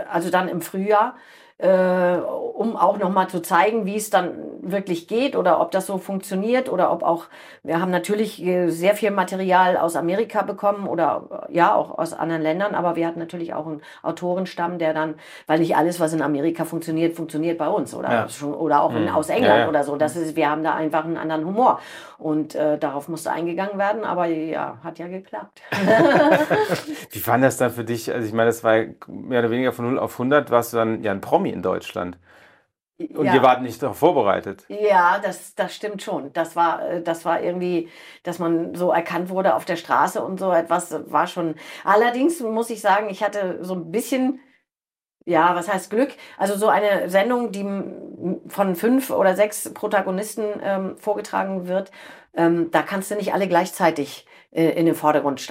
also 0.09 0.29
dann 0.29 0.47
im 0.47 0.61
Frühjahr 0.61 1.15
äh, 1.61 2.17
um 2.61 2.75
auch 2.75 2.97
nochmal 2.97 3.27
zu 3.27 3.41
zeigen, 3.41 3.85
wie 3.85 3.95
es 3.95 4.09
dann 4.09 4.33
wirklich 4.61 5.07
geht 5.07 5.35
oder 5.35 5.61
ob 5.61 5.71
das 5.71 5.87
so 5.87 5.97
funktioniert 5.97 6.71
oder 6.71 6.91
ob 6.91 7.03
auch, 7.03 7.25
wir 7.63 7.81
haben 7.81 7.91
natürlich 7.91 8.43
äh, 8.43 8.69
sehr 8.69 8.95
viel 8.95 9.11
Material 9.11 9.77
aus 9.77 9.95
Amerika 9.95 10.41
bekommen 10.43 10.87
oder 10.87 11.47
äh, 11.49 11.55
ja 11.55 11.73
auch 11.73 11.97
aus 11.97 12.13
anderen 12.13 12.41
Ländern, 12.41 12.75
aber 12.75 12.95
wir 12.95 13.07
hatten 13.07 13.19
natürlich 13.19 13.53
auch 13.53 13.65
einen 13.65 13.81
Autorenstamm, 14.03 14.77
der 14.79 14.93
dann, 14.93 15.15
weil 15.47 15.59
nicht 15.59 15.75
alles, 15.75 15.99
was 15.99 16.13
in 16.13 16.21
Amerika 16.21 16.65
funktioniert, 16.65 17.15
funktioniert 17.15 17.57
bei 17.57 17.67
uns 17.67 17.93
oder, 17.93 18.11
ja. 18.11 18.29
schon, 18.29 18.53
oder 18.53 18.81
auch 18.81 18.93
in, 18.95 19.03
mhm. 19.03 19.09
aus 19.09 19.29
England 19.29 19.53
ja, 19.53 19.59
ja. 19.61 19.69
oder 19.69 19.83
so. 19.83 19.95
Das 19.95 20.15
ist, 20.15 20.35
wir 20.35 20.49
haben 20.49 20.63
da 20.63 20.75
einfach 20.75 21.05
einen 21.05 21.17
anderen 21.17 21.45
Humor 21.45 21.79
und 22.17 22.55
äh, 22.55 22.77
darauf 22.77 23.07
musste 23.07 23.31
eingegangen 23.31 23.77
werden, 23.77 24.03
aber 24.03 24.25
ja, 24.25 24.77
hat 24.83 24.99
ja 24.99 25.07
geklappt. 25.07 25.61
wie 27.11 27.27
war 27.27 27.37
das 27.37 27.57
dann 27.57 27.71
für 27.71 27.83
dich? 27.83 28.11
Also 28.11 28.27
ich 28.27 28.33
meine, 28.33 28.47
das 28.47 28.63
war 28.63 28.77
mehr 29.07 29.39
oder 29.39 29.51
weniger 29.51 29.73
von 29.73 29.85
0 29.85 29.99
auf 29.99 30.13
100, 30.13 30.51
warst 30.51 30.73
du 30.73 30.77
dann 30.77 31.03
ja 31.03 31.11
ein 31.11 31.21
Promi 31.21 31.50
in 31.51 31.61
Deutschland. 31.61 32.17
Und 33.15 33.25
ja. 33.25 33.35
ihr 33.35 33.41
wart 33.41 33.61
nicht 33.61 33.81
darauf 33.81 33.97
vorbereitet. 33.97 34.65
Ja, 34.67 35.19
das, 35.19 35.55
das 35.55 35.73
stimmt 35.73 36.01
schon. 36.01 36.31
Das 36.33 36.55
war, 36.55 36.87
äh, 36.87 37.01
das 37.01 37.25
war 37.25 37.41
irgendwie, 37.41 37.89
dass 38.23 38.39
man 38.39 38.75
so 38.75 38.91
erkannt 38.91 39.29
wurde 39.29 39.55
auf 39.55 39.65
der 39.65 39.75
Straße 39.75 40.23
und 40.23 40.39
so 40.39 40.51
etwas 40.51 40.93
war 41.11 41.27
schon. 41.27 41.55
Allerdings 41.83 42.39
muss 42.41 42.69
ich 42.69 42.81
sagen, 42.81 43.09
ich 43.09 43.23
hatte 43.23 43.59
so 43.61 43.73
ein 43.73 43.91
bisschen, 43.91 44.39
ja, 45.25 45.55
was 45.55 45.71
heißt 45.71 45.89
Glück? 45.89 46.11
Also 46.37 46.55
so 46.55 46.67
eine 46.67 47.09
Sendung, 47.09 47.51
die 47.51 47.65
von 48.47 48.75
fünf 48.75 49.09
oder 49.09 49.35
sechs 49.35 49.73
Protagonisten 49.73 50.45
ähm, 50.61 50.97
vorgetragen 50.97 51.67
wird, 51.67 51.91
ähm, 52.33 52.71
da 52.71 52.81
kannst 52.81 53.11
du 53.11 53.15
nicht 53.15 53.33
alle 53.33 53.47
gleichzeitig 53.47 54.25
äh, 54.51 54.69
in 54.71 54.85
den 54.85 54.95
Vordergrund 54.95 55.41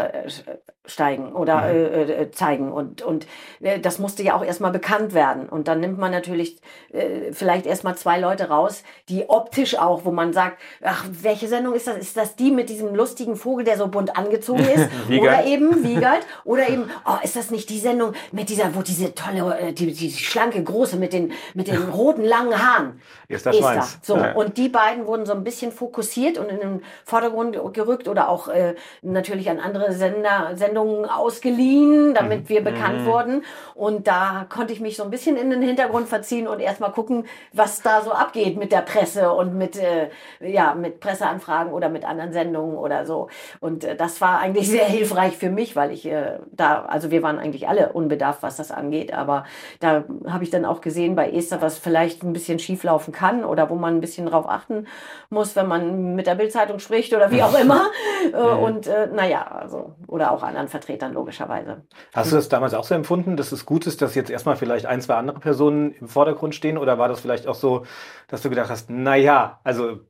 steigen 0.91 1.33
oder 1.33 1.63
mhm. 1.63 1.75
äh, 1.75 2.03
äh, 2.03 2.31
zeigen. 2.31 2.73
Und, 2.73 3.03
und 3.03 3.27
äh, 3.61 3.79
das 3.79 3.99
musste 3.99 4.23
ja 4.23 4.35
auch 4.35 4.45
erstmal 4.45 4.71
bekannt 4.71 5.15
werden. 5.15 5.49
Und 5.49 5.69
dann 5.69 5.81
nimmt 5.81 5.99
man 5.99 6.11
natürlich 6.11 6.61
äh, 6.93 7.33
vielleicht 7.33 7.67
erstmal 7.67 7.97
zwei 7.97 8.19
Leute 8.19 8.49
raus, 8.49 8.83
die 9.09 9.29
optisch 9.29 9.79
auch, 9.79 10.05
wo 10.05 10.11
man 10.11 10.33
sagt, 10.33 10.59
ach, 10.83 11.07
welche 11.11 11.49
Sendung 11.49 11.75
ist 11.75 11.87
das? 11.87 11.97
Ist 11.97 12.17
das 12.17 12.37
die 12.37 12.51
mit 12.51 12.69
diesem 12.69 12.95
lustigen 12.95 13.37
Vogel, 13.37 13.65
der 13.65 13.77
so 13.77 13.89
bunt 13.89 14.17
angezogen 14.17 14.65
ist? 14.75 14.89
oder 15.09 15.45
eben 15.45 15.85
Wiegald? 15.85 16.27
Oder 16.45 16.69
eben, 16.69 16.91
oh, 17.07 17.17
ist 17.23 17.37
das 17.37 17.51
nicht 17.51 17.71
die 17.71 17.79
Sendung 17.79 18.13
mit 18.33 18.49
dieser, 18.49 18.75
wo 18.75 18.83
diese 18.83 19.15
tolle, 19.15 19.59
äh, 19.59 19.73
die, 19.73 19.93
die 19.93 20.11
schlanke, 20.11 20.63
große 20.63 20.97
mit 20.97 21.13
den, 21.13 21.33
mit 21.55 21.69
den 21.69 21.83
roten, 21.91 22.25
langen 22.25 22.61
Haaren? 22.61 23.01
Ist 23.29 23.47
das 23.47 23.57
Esther. 23.57 23.87
So, 24.03 24.17
ja. 24.17 24.33
und 24.33 24.59
die 24.59 24.69
beiden 24.69 25.07
wurden 25.07 25.27
so 25.27 25.33
ein 25.33 25.45
bisschen 25.45 25.73
fokussiert 25.73 26.39
und 26.39 26.49
in 26.49 26.59
den 26.59 26.83
Vordergrund 27.05 27.59
gerückt 27.73 28.09
oder 28.09 28.29
auch 28.29 28.49
äh, 28.49 28.75
natürlich 29.03 29.49
an 29.51 29.61
andere 29.61 29.93
Sender, 29.93 30.53
Sendungen 30.55 30.80
ausgeliehen, 30.81 32.15
damit 32.15 32.45
mhm. 32.45 32.49
wir 32.49 32.65
bekannt 32.65 33.03
mhm. 33.03 33.07
wurden. 33.07 33.45
Und 33.75 34.07
da 34.07 34.47
konnte 34.49 34.73
ich 34.73 34.81
mich 34.81 34.97
so 34.97 35.05
ein 35.05 35.11
bisschen 35.11 35.37
in 35.37 35.51
den 35.51 35.63
Hintergrund 35.63 36.09
verziehen 36.09 36.47
und 36.47 36.61
erstmal 36.61 36.93
gucken, 36.93 37.25
was 37.53 37.83
da 37.83 38.03
so 38.03 38.13
abgeht 38.13 38.59
mit 38.59 38.73
der 38.73 38.83
Presse 38.83 39.33
und 39.33 39.57
mit, 39.57 39.77
äh, 39.79 40.11
ja, 40.41 40.75
mit 40.75 41.01
Presseanfragen 41.01 41.73
oder 41.73 41.89
mit 41.89 42.05
anderen 42.05 42.33
Sendungen 42.33 42.77
oder 42.77 43.07
so. 43.07 43.29
Und 43.61 43.85
äh, 43.85 43.97
das 43.97 44.21
war 44.21 44.41
eigentlich 44.41 44.69
sehr 44.69 44.85
hilfreich 44.85 45.37
für 45.37 45.51
mich, 45.51 45.77
weil 45.77 45.93
ich 45.93 46.07
äh, 46.07 46.39
da, 46.53 46.83
also 46.83 47.11
wir 47.11 47.23
waren 47.23 47.39
eigentlich 47.39 47.69
alle 47.69 47.93
unbedarft, 47.93 48.43
was 48.43 48.57
das 48.57 48.71
angeht. 48.71 49.15
Aber 49.15 49.45
da 49.81 50.05
habe 50.29 50.45
ich 50.45 50.51
dann 50.51 50.65
auch 50.65 50.81
gesehen 50.81 51.15
bei 51.15 51.31
Esther, 51.31 51.63
was 51.63 51.79
vielleicht 51.79 52.23
ein 52.23 52.33
bisschen 52.33 52.59
schieflaufen 52.59 53.13
kann 53.13 53.45
oder 53.45 53.71
wo 53.71 53.75
man 53.75 53.97
ein 53.97 54.01
bisschen 54.01 54.27
drauf 54.27 54.49
achten 54.49 54.87
muss, 55.29 55.57
wenn 55.57 55.69
man 55.69 56.15
mit 56.15 56.27
der 56.27 56.35
Bildzeitung 56.35 56.79
spricht 56.79 57.15
oder 57.15 57.31
wie 57.31 57.43
auch 57.43 57.59
immer. 57.61 57.87
Äh, 58.33 58.37
und 58.37 58.87
äh, 58.87 59.07
naja, 59.07 59.43
also, 59.43 59.95
oder 60.07 60.33
auch 60.33 60.43
anderen 60.61 60.69
Vertretern 60.71 61.13
logischerweise. 61.13 61.85
Hast 62.15 62.33
du 62.33 62.37
das 62.37 62.49
damals 62.49 62.75
auch 62.75 62.85
so 62.85 62.95
empfunden, 62.95 63.37
dass 63.37 63.53
es 63.53 63.67
gut 63.67 63.87
ist, 63.87 64.03
dass 64.03 64.15
jetzt 64.15 64.31
erstmal 64.31 64.57
vielleicht 64.57 64.87
ein, 64.87 65.01
zwei 65.01 65.15
andere 65.15 65.41
Personen 65.41 65.93
im 65.93 66.09
Vordergrund 66.09 66.55
stehen? 66.55 66.79
Oder 66.79 66.99
war 66.99 67.09
das 67.09 67.21
vielleicht 67.21 67.47
auch 67.47 67.55
so, 67.55 67.85
dass 68.29 68.43
du 68.43 68.51
gedacht 68.51 68.71
hast, 68.71 68.91
naja, 68.91 69.61
also 69.65 70.01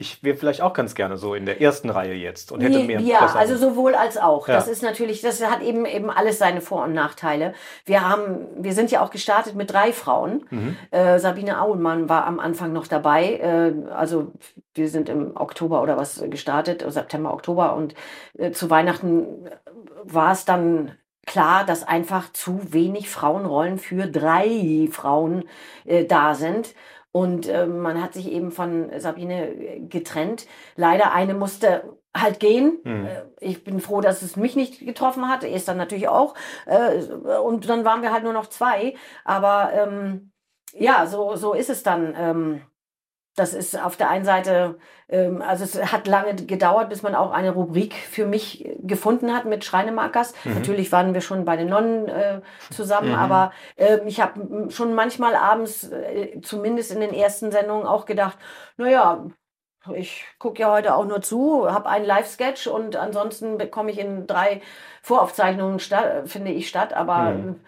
ich 0.00 0.24
wäre 0.24 0.34
vielleicht 0.34 0.62
auch 0.62 0.72
ganz 0.72 0.94
gerne 0.94 1.18
so 1.18 1.34
in 1.34 1.44
der 1.44 1.60
ersten 1.60 1.90
Reihe 1.90 2.14
jetzt 2.14 2.52
und 2.52 2.62
hätte 2.62 2.78
nee, 2.78 2.86
mehr. 2.86 3.00
Ja, 3.00 3.34
also 3.34 3.54
sowohl 3.56 3.94
als 3.94 4.16
auch. 4.16 4.48
Ja. 4.48 4.54
Das 4.54 4.66
ist 4.66 4.82
natürlich, 4.82 5.20
das 5.20 5.44
hat 5.46 5.60
eben 5.60 5.84
eben 5.84 6.08
alles 6.08 6.38
seine 6.38 6.62
Vor- 6.62 6.84
und 6.84 6.94
Nachteile. 6.94 7.52
Wir 7.84 8.08
haben, 8.08 8.46
wir 8.56 8.72
sind 8.72 8.90
ja 8.90 9.02
auch 9.02 9.10
gestartet 9.10 9.56
mit 9.56 9.70
drei 9.70 9.92
Frauen. 9.92 10.46
Mhm. 10.48 10.76
Äh, 10.90 11.18
Sabine 11.18 11.60
Auenmann 11.60 12.08
war 12.08 12.26
am 12.26 12.40
Anfang 12.40 12.72
noch 12.72 12.86
dabei. 12.86 13.34
Äh, 13.34 13.90
also 13.92 14.32
wir 14.72 14.88
sind 14.88 15.10
im 15.10 15.36
Oktober 15.36 15.82
oder 15.82 15.98
was 15.98 16.24
gestartet, 16.30 16.82
September, 16.88 17.34
Oktober 17.34 17.76
und 17.76 17.94
äh, 18.38 18.52
zu 18.52 18.70
Weihnachten 18.70 19.50
war 20.04 20.32
es 20.32 20.46
dann 20.46 20.92
klar, 21.26 21.66
dass 21.66 21.86
einfach 21.86 22.32
zu 22.32 22.72
wenig 22.72 23.10
Frauenrollen 23.10 23.76
für 23.76 24.06
drei 24.06 24.88
Frauen 24.90 25.44
äh, 25.84 26.06
da 26.06 26.34
sind. 26.34 26.74
Und 27.12 27.48
äh, 27.48 27.66
man 27.66 28.02
hat 28.02 28.14
sich 28.14 28.30
eben 28.30 28.52
von 28.52 28.90
Sabine 28.98 29.48
äh, 29.48 29.80
getrennt. 29.80 30.46
Leider 30.76 31.12
eine 31.12 31.34
musste 31.34 31.98
halt 32.16 32.40
gehen. 32.40 32.78
Mhm. 32.84 33.08
Ich 33.40 33.64
bin 33.64 33.80
froh, 33.80 34.00
dass 34.00 34.22
es 34.22 34.36
mich 34.36 34.56
nicht 34.56 34.84
getroffen 34.84 35.28
hat. 35.28 35.44
Er 35.44 35.52
ist 35.52 35.68
dann 35.68 35.76
natürlich 35.76 36.08
auch. 36.08 36.34
Äh, 36.66 37.02
und 37.42 37.68
dann 37.68 37.84
waren 37.84 38.02
wir 38.02 38.12
halt 38.12 38.24
nur 38.24 38.32
noch 38.32 38.46
zwei. 38.46 38.94
Aber 39.24 39.72
ähm, 39.72 40.32
ja, 40.72 41.06
so, 41.06 41.36
so 41.36 41.52
ist 41.52 41.70
es 41.70 41.82
dann. 41.82 42.14
Ähm, 42.16 42.62
das 43.36 43.54
ist 43.54 43.80
auf 43.80 43.96
der 43.96 44.10
einen 44.10 44.24
Seite, 44.24 44.78
ähm, 45.08 45.42
also 45.42 45.64
es 45.64 45.92
hat 45.92 46.06
lange 46.06 46.34
gedauert, 46.34 46.88
bis 46.88 47.02
man 47.02 47.14
auch 47.14 47.30
eine 47.30 47.52
Rubrik 47.52 47.94
für 47.94 48.26
mich 48.26 48.68
gefunden 48.80 49.34
hat 49.34 49.44
mit 49.44 49.64
Schreinemarkers. 49.64 50.34
Mhm. 50.44 50.54
Natürlich 50.54 50.92
waren 50.92 51.14
wir 51.14 51.20
schon 51.20 51.44
bei 51.44 51.56
den 51.56 51.68
Nonnen 51.68 52.08
äh, 52.08 52.40
zusammen, 52.70 53.10
mhm. 53.10 53.14
aber 53.14 53.52
äh, 53.76 53.98
ich 54.06 54.20
habe 54.20 54.70
schon 54.70 54.94
manchmal 54.94 55.34
abends, 55.34 55.90
äh, 55.90 56.40
zumindest 56.42 56.92
in 56.92 57.00
den 57.00 57.14
ersten 57.14 57.52
Sendungen, 57.52 57.86
auch 57.86 58.04
gedacht, 58.04 58.38
naja, 58.76 59.26
ich 59.94 60.24
gucke 60.38 60.60
ja 60.60 60.70
heute 60.70 60.94
auch 60.94 61.06
nur 61.06 61.22
zu, 61.22 61.70
habe 61.70 61.88
einen 61.88 62.04
Live-Sketch 62.04 62.66
und 62.66 62.96
ansonsten 62.96 63.56
bekomme 63.56 63.90
ich 63.90 63.98
in 63.98 64.26
drei 64.26 64.60
Voraufzeichnungen, 65.02 65.78
statt, 65.78 66.28
finde 66.28 66.50
ich, 66.50 66.68
statt, 66.68 66.92
aber 66.92 67.30
mhm 67.30 67.60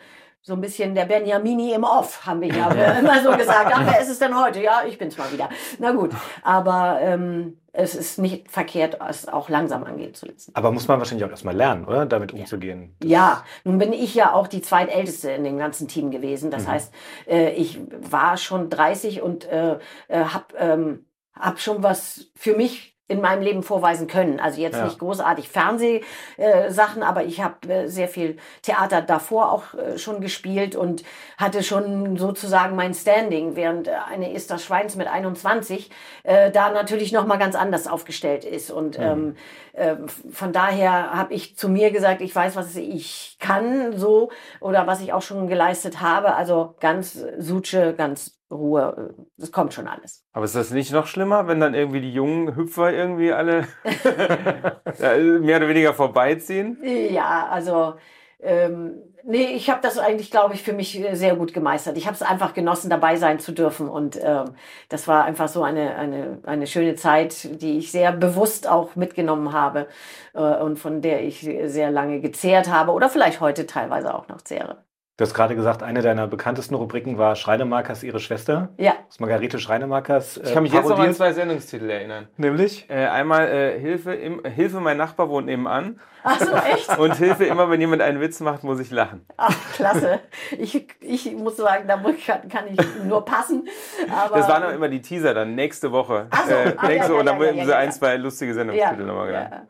so 0.44 0.54
ein 0.54 0.60
bisschen 0.60 0.96
der 0.96 1.04
Benjamini 1.04 1.72
im 1.72 1.84
Off, 1.84 2.26
haben 2.26 2.40
wir 2.40 2.48
ja 2.48 2.70
immer 2.98 3.22
so 3.22 3.30
gesagt. 3.36 3.70
Ach, 3.72 3.86
wer 3.86 4.00
ist 4.00 4.10
es 4.10 4.18
denn 4.18 4.38
heute? 4.38 4.60
Ja, 4.60 4.82
ich 4.86 4.98
bin's 4.98 5.16
mal 5.16 5.32
wieder. 5.32 5.48
Na 5.78 5.92
gut, 5.92 6.10
aber 6.42 6.98
ähm, 7.00 7.58
es 7.72 7.94
ist 7.94 8.18
nicht 8.18 8.50
verkehrt, 8.50 8.98
es 9.08 9.28
auch 9.28 9.48
langsam 9.48 9.84
angehen 9.84 10.14
zu 10.14 10.26
lassen. 10.26 10.50
Aber 10.54 10.72
muss 10.72 10.88
man 10.88 10.98
wahrscheinlich 10.98 11.24
auch 11.24 11.30
erstmal 11.30 11.56
lernen, 11.56 11.84
oder? 11.84 12.06
Damit 12.06 12.32
umzugehen. 12.32 12.96
Ja. 13.02 13.08
ja, 13.08 13.44
nun 13.64 13.78
bin 13.78 13.92
ich 13.92 14.14
ja 14.14 14.32
auch 14.34 14.48
die 14.48 14.62
zweitälteste 14.62 15.30
in 15.30 15.44
dem 15.44 15.58
ganzen 15.58 15.86
Team 15.86 16.10
gewesen. 16.10 16.50
Das 16.50 16.64
mhm. 16.64 16.68
heißt, 16.68 16.94
äh, 17.28 17.50
ich 17.52 17.80
war 18.00 18.36
schon 18.36 18.68
30 18.68 19.22
und 19.22 19.44
äh, 19.44 19.78
äh, 20.08 20.24
habe 20.24 20.44
ähm, 20.58 21.06
hab 21.34 21.60
schon 21.60 21.82
was 21.82 22.30
für 22.34 22.56
mich 22.56 22.91
in 23.08 23.20
meinem 23.20 23.42
Leben 23.42 23.62
vorweisen 23.62 24.06
können. 24.06 24.40
Also 24.40 24.60
jetzt 24.60 24.76
ja. 24.76 24.84
nicht 24.84 24.98
großartig 24.98 25.48
Fernsehsachen, 25.48 27.02
äh, 27.02 27.04
aber 27.04 27.24
ich 27.24 27.42
habe 27.42 27.68
äh, 27.68 27.88
sehr 27.88 28.08
viel 28.08 28.38
Theater 28.62 29.02
davor 29.02 29.52
auch 29.52 29.74
äh, 29.74 29.98
schon 29.98 30.20
gespielt 30.20 30.76
und 30.76 31.02
hatte 31.36 31.62
schon 31.62 32.16
sozusagen 32.16 32.74
mein 32.74 32.94
Standing, 32.94 33.54
während 33.56 33.88
äh, 33.88 33.92
eine 34.10 34.32
Esther 34.32 34.58
Schweins 34.58 34.96
mit 34.96 35.08
21 35.08 35.90
äh, 36.22 36.50
da 36.50 36.70
natürlich 36.70 37.12
noch 37.12 37.26
mal 37.26 37.38
ganz 37.38 37.54
anders 37.54 37.86
aufgestellt 37.86 38.44
ist. 38.44 38.70
Und 38.70 38.98
mhm. 38.98 39.04
ähm, 39.04 39.36
äh, 39.72 39.96
von 40.30 40.52
daher 40.52 41.12
habe 41.12 41.34
ich 41.34 41.56
zu 41.56 41.68
mir 41.68 41.90
gesagt, 41.90 42.20
ich 42.22 42.34
weiß, 42.34 42.56
was 42.56 42.74
ich 42.76 43.36
kann, 43.40 43.96
so 43.96 44.30
oder 44.60 44.86
was 44.86 45.00
ich 45.02 45.12
auch 45.12 45.22
schon 45.22 45.48
geleistet 45.48 46.00
habe. 46.00 46.34
Also 46.34 46.76
ganz 46.80 47.22
Suche, 47.38 47.94
ganz 47.94 48.41
Ruhe, 48.52 49.14
das 49.36 49.50
kommt 49.50 49.74
schon 49.74 49.88
alles. 49.88 50.24
Aber 50.32 50.44
ist 50.44 50.54
das 50.54 50.70
nicht 50.70 50.92
noch 50.92 51.06
schlimmer, 51.06 51.48
wenn 51.48 51.60
dann 51.60 51.74
irgendwie 51.74 52.00
die 52.00 52.12
jungen 52.12 52.54
Hüpfer 52.54 52.92
irgendwie 52.92 53.32
alle 53.32 53.66
mehr 55.40 55.56
oder 55.56 55.68
weniger 55.68 55.94
vorbeiziehen? 55.94 56.78
Ja, 56.82 57.48
also 57.48 57.94
ähm, 58.42 59.02
nee, 59.24 59.54
ich 59.54 59.70
habe 59.70 59.80
das 59.82 59.98
eigentlich, 59.98 60.30
glaube 60.30 60.54
ich, 60.54 60.62
für 60.62 60.72
mich 60.72 61.00
sehr 61.12 61.36
gut 61.36 61.54
gemeistert. 61.54 61.96
Ich 61.96 62.06
habe 62.06 62.14
es 62.14 62.22
einfach 62.22 62.54
genossen, 62.54 62.90
dabei 62.90 63.16
sein 63.16 63.38
zu 63.38 63.52
dürfen 63.52 63.88
und 63.88 64.18
ähm, 64.22 64.54
das 64.88 65.06
war 65.06 65.24
einfach 65.24 65.48
so 65.48 65.62
eine, 65.62 65.94
eine, 65.94 66.40
eine 66.44 66.66
schöne 66.66 66.96
Zeit, 66.96 67.62
die 67.62 67.78
ich 67.78 67.92
sehr 67.92 68.12
bewusst 68.12 68.68
auch 68.68 68.96
mitgenommen 68.96 69.52
habe 69.52 69.86
äh, 70.34 70.40
und 70.40 70.78
von 70.78 71.02
der 71.02 71.22
ich 71.24 71.40
sehr 71.40 71.90
lange 71.90 72.20
gezehrt 72.20 72.68
habe 72.68 72.92
oder 72.92 73.08
vielleicht 73.08 73.40
heute 73.40 73.66
teilweise 73.66 74.12
auch 74.14 74.28
noch 74.28 74.42
zehre. 74.42 74.84
Du 75.18 75.24
hast 75.24 75.34
gerade 75.34 75.54
gesagt, 75.54 75.82
eine 75.82 76.00
deiner 76.00 76.26
bekanntesten 76.26 76.74
Rubriken 76.74 77.18
war 77.18 77.36
Schreinemarkers, 77.36 78.02
ihre 78.02 78.18
Schwester. 78.18 78.70
Ja. 78.78 78.94
Das 79.08 79.20
Margarete 79.20 79.58
Schreinemarkers. 79.58 80.38
Äh, 80.38 80.44
ich 80.44 80.54
kann 80.54 80.62
mich 80.62 80.72
parodiert. 80.72 80.90
jetzt 80.90 80.98
noch 80.98 81.06
an 81.06 81.14
zwei 81.14 81.32
Sendungstitel 81.34 81.90
erinnern. 81.90 82.28
Nämlich? 82.38 82.88
Äh, 82.88 83.08
einmal 83.08 83.46
äh, 83.46 83.78
Hilfe, 83.78 84.14
im, 84.14 84.42
Hilfe, 84.42 84.80
mein 84.80 84.96
Nachbar 84.96 85.28
wohnt 85.28 85.46
nebenan. 85.46 86.00
Ach 86.24 86.40
so, 86.40 86.50
echt? 86.54 86.98
Und 86.98 87.16
Hilfe, 87.16 87.44
immer 87.44 87.68
wenn 87.68 87.78
jemand 87.78 88.00
einen 88.00 88.22
Witz 88.22 88.40
macht, 88.40 88.64
muss 88.64 88.80
ich 88.80 88.90
lachen. 88.90 89.26
Ach, 89.36 89.54
klasse. 89.74 90.20
Ich, 90.58 90.88
ich 91.00 91.32
muss 91.34 91.58
sagen, 91.58 91.86
da 91.86 91.96
kann, 91.98 92.48
kann 92.48 92.64
ich 92.68 92.78
nur 93.04 93.22
passen. 93.22 93.68
Aber 94.10 94.38
das 94.38 94.48
waren 94.48 94.62
auch 94.62 94.72
immer 94.72 94.88
die 94.88 95.02
Teaser 95.02 95.34
dann, 95.34 95.54
nächste 95.54 95.92
Woche. 95.92 96.28
Ach 96.30 96.46
so, 96.46 96.54
äh, 96.54 96.74
ah, 96.74 96.86
nächste 96.86 97.12
ja, 97.12 97.18
Woche, 97.18 97.26
ja, 97.26 97.32
und 97.32 97.40
dann 97.40 97.40
ja, 97.40 97.52
ja, 97.52 97.64
sie 97.66 97.76
ein, 97.76 97.92
zwei 97.92 98.16
lustige 98.16 98.54
Sendungstitel 98.54 99.04
nochmal 99.04 99.26
genannt. 99.26 99.68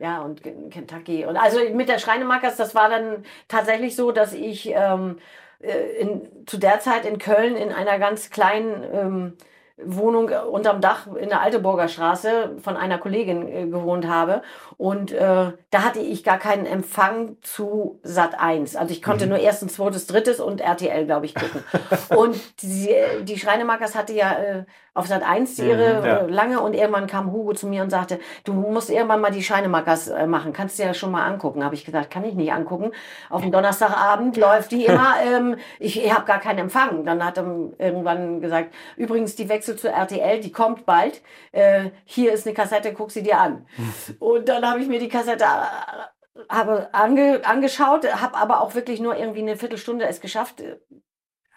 Ja. 0.00 0.22
Und 0.22 0.42
Kentucky. 0.70 1.24
Und 1.26 1.36
also 1.36 1.58
mit 1.72 1.88
der 1.88 1.98
Schreinemarkers, 1.98 2.56
das 2.56 2.74
war 2.74 2.88
dann 2.88 3.24
tatsächlich 3.48 3.96
so, 3.96 4.12
dass 4.12 4.32
ich 4.32 4.70
ähm, 4.74 5.18
äh, 5.60 6.00
in, 6.00 6.46
zu 6.46 6.58
der 6.58 6.80
Zeit 6.80 7.04
in 7.04 7.18
Köln 7.18 7.56
in 7.56 7.72
einer 7.72 7.98
ganz 7.98 8.30
kleinen 8.30 8.84
ähm, 8.92 9.32
Wohnung 9.80 10.30
unterm 10.50 10.80
Dach 10.80 11.06
in 11.06 11.28
der 11.28 11.40
Alteburger 11.40 11.88
Straße 11.88 12.56
von 12.62 12.76
einer 12.76 12.98
Kollegin 12.98 13.48
äh, 13.48 13.66
gewohnt 13.66 14.08
habe. 14.08 14.42
Und 14.76 15.12
äh, 15.12 15.52
da 15.70 15.82
hatte 15.84 16.00
ich 16.00 16.24
gar 16.24 16.38
keinen 16.38 16.66
Empfang 16.66 17.36
zu 17.42 18.00
Sat 18.02 18.38
1. 18.38 18.76
Also 18.76 18.92
ich 18.92 19.02
konnte 19.02 19.26
mhm. 19.26 19.30
nur 19.30 19.38
erstens, 19.38 19.74
zweites, 19.74 20.06
drittes 20.06 20.40
und 20.40 20.60
RTL, 20.60 21.06
glaube 21.06 21.26
ich, 21.26 21.34
gucken. 21.34 21.62
und 22.16 22.40
die, 22.62 22.94
die 23.22 23.38
Schreinemarkers 23.38 23.94
hatte 23.94 24.12
ja 24.12 24.32
äh, 24.32 24.64
auf 24.94 25.06
Sat 25.06 25.22
1 25.22 25.58
ihre 25.58 26.00
mhm, 26.00 26.06
ja. 26.06 26.16
Äh, 26.18 26.26
lange 26.26 26.60
und 26.60 26.74
irgendwann 26.74 27.06
kam 27.06 27.32
Hugo 27.32 27.54
zu 27.54 27.66
mir 27.66 27.82
und 27.82 27.90
sagte, 27.90 28.18
du 28.44 28.52
musst 28.52 28.90
irgendwann 28.90 29.20
mal 29.20 29.30
die 29.30 29.42
Scheinemakers 29.42 30.08
äh, 30.08 30.26
machen, 30.26 30.52
kannst 30.52 30.78
du 30.78 30.82
ja 30.82 30.94
schon 30.94 31.10
mal 31.10 31.26
angucken. 31.26 31.64
Habe 31.64 31.74
ich 31.74 31.84
gesagt, 31.84 32.10
kann 32.10 32.24
ich 32.24 32.34
nicht 32.34 32.52
angucken. 32.52 32.92
Auf 33.30 33.42
dem 33.42 33.52
Donnerstagabend 33.52 34.36
läuft 34.36 34.72
die 34.72 34.86
immer, 34.86 35.14
ähm, 35.24 35.56
ich, 35.78 36.12
habe 36.12 36.24
gar 36.24 36.40
keinen 36.40 36.58
Empfang. 36.58 37.04
Dann 37.04 37.24
hat 37.24 37.38
er 37.38 37.44
irgendwann 37.78 38.40
gesagt, 38.40 38.74
übrigens 38.96 39.36
die 39.36 39.48
Wechsel 39.48 39.76
zu 39.76 39.88
RTL, 39.88 40.40
die 40.40 40.52
kommt 40.52 40.86
bald. 40.86 41.22
Äh, 41.52 41.90
hier 42.04 42.32
ist 42.32 42.46
eine 42.46 42.54
Kassette, 42.54 42.92
guck 42.92 43.10
sie 43.10 43.22
dir 43.22 43.38
an. 43.38 43.66
und 44.18 44.48
dann 44.48 44.68
habe 44.68 44.80
ich 44.80 44.88
mir 44.88 44.98
die 44.98 45.08
Kassette 45.08 45.44
äh, 45.44 46.46
habe 46.48 46.88
ange, 46.92 47.40
angeschaut, 47.44 48.04
habe 48.20 48.36
aber 48.36 48.60
auch 48.60 48.74
wirklich 48.74 49.00
nur 49.00 49.16
irgendwie 49.16 49.40
eine 49.40 49.56
Viertelstunde 49.56 50.06
es 50.06 50.20
geschafft, 50.20 50.62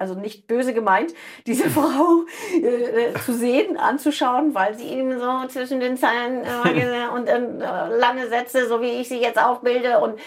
also 0.02 0.16
nicht 0.16 0.48
böse 0.48 0.74
gemeint, 0.74 1.14
diese 1.46 1.70
Frau 1.78 2.26
äh, 2.54 3.14
zu 3.24 3.34
sehen, 3.34 3.78
anzuschauen, 3.78 4.54
weil 4.56 4.74
sie 4.76 4.88
eben 4.88 5.20
so 5.20 5.48
zwischen 5.48 5.80
den 5.80 5.96
Zeilen 5.96 6.44
äh, 6.44 7.08
und 7.16 7.28
äh, 7.28 7.40
lange 7.98 8.28
Sätze, 8.28 8.68
so 8.68 8.82
wie 8.82 9.00
ich 9.00 9.08
sie 9.08 9.22
jetzt 9.22 9.40
auch 9.40 9.62
bilde 9.62 10.00
und 10.00 10.20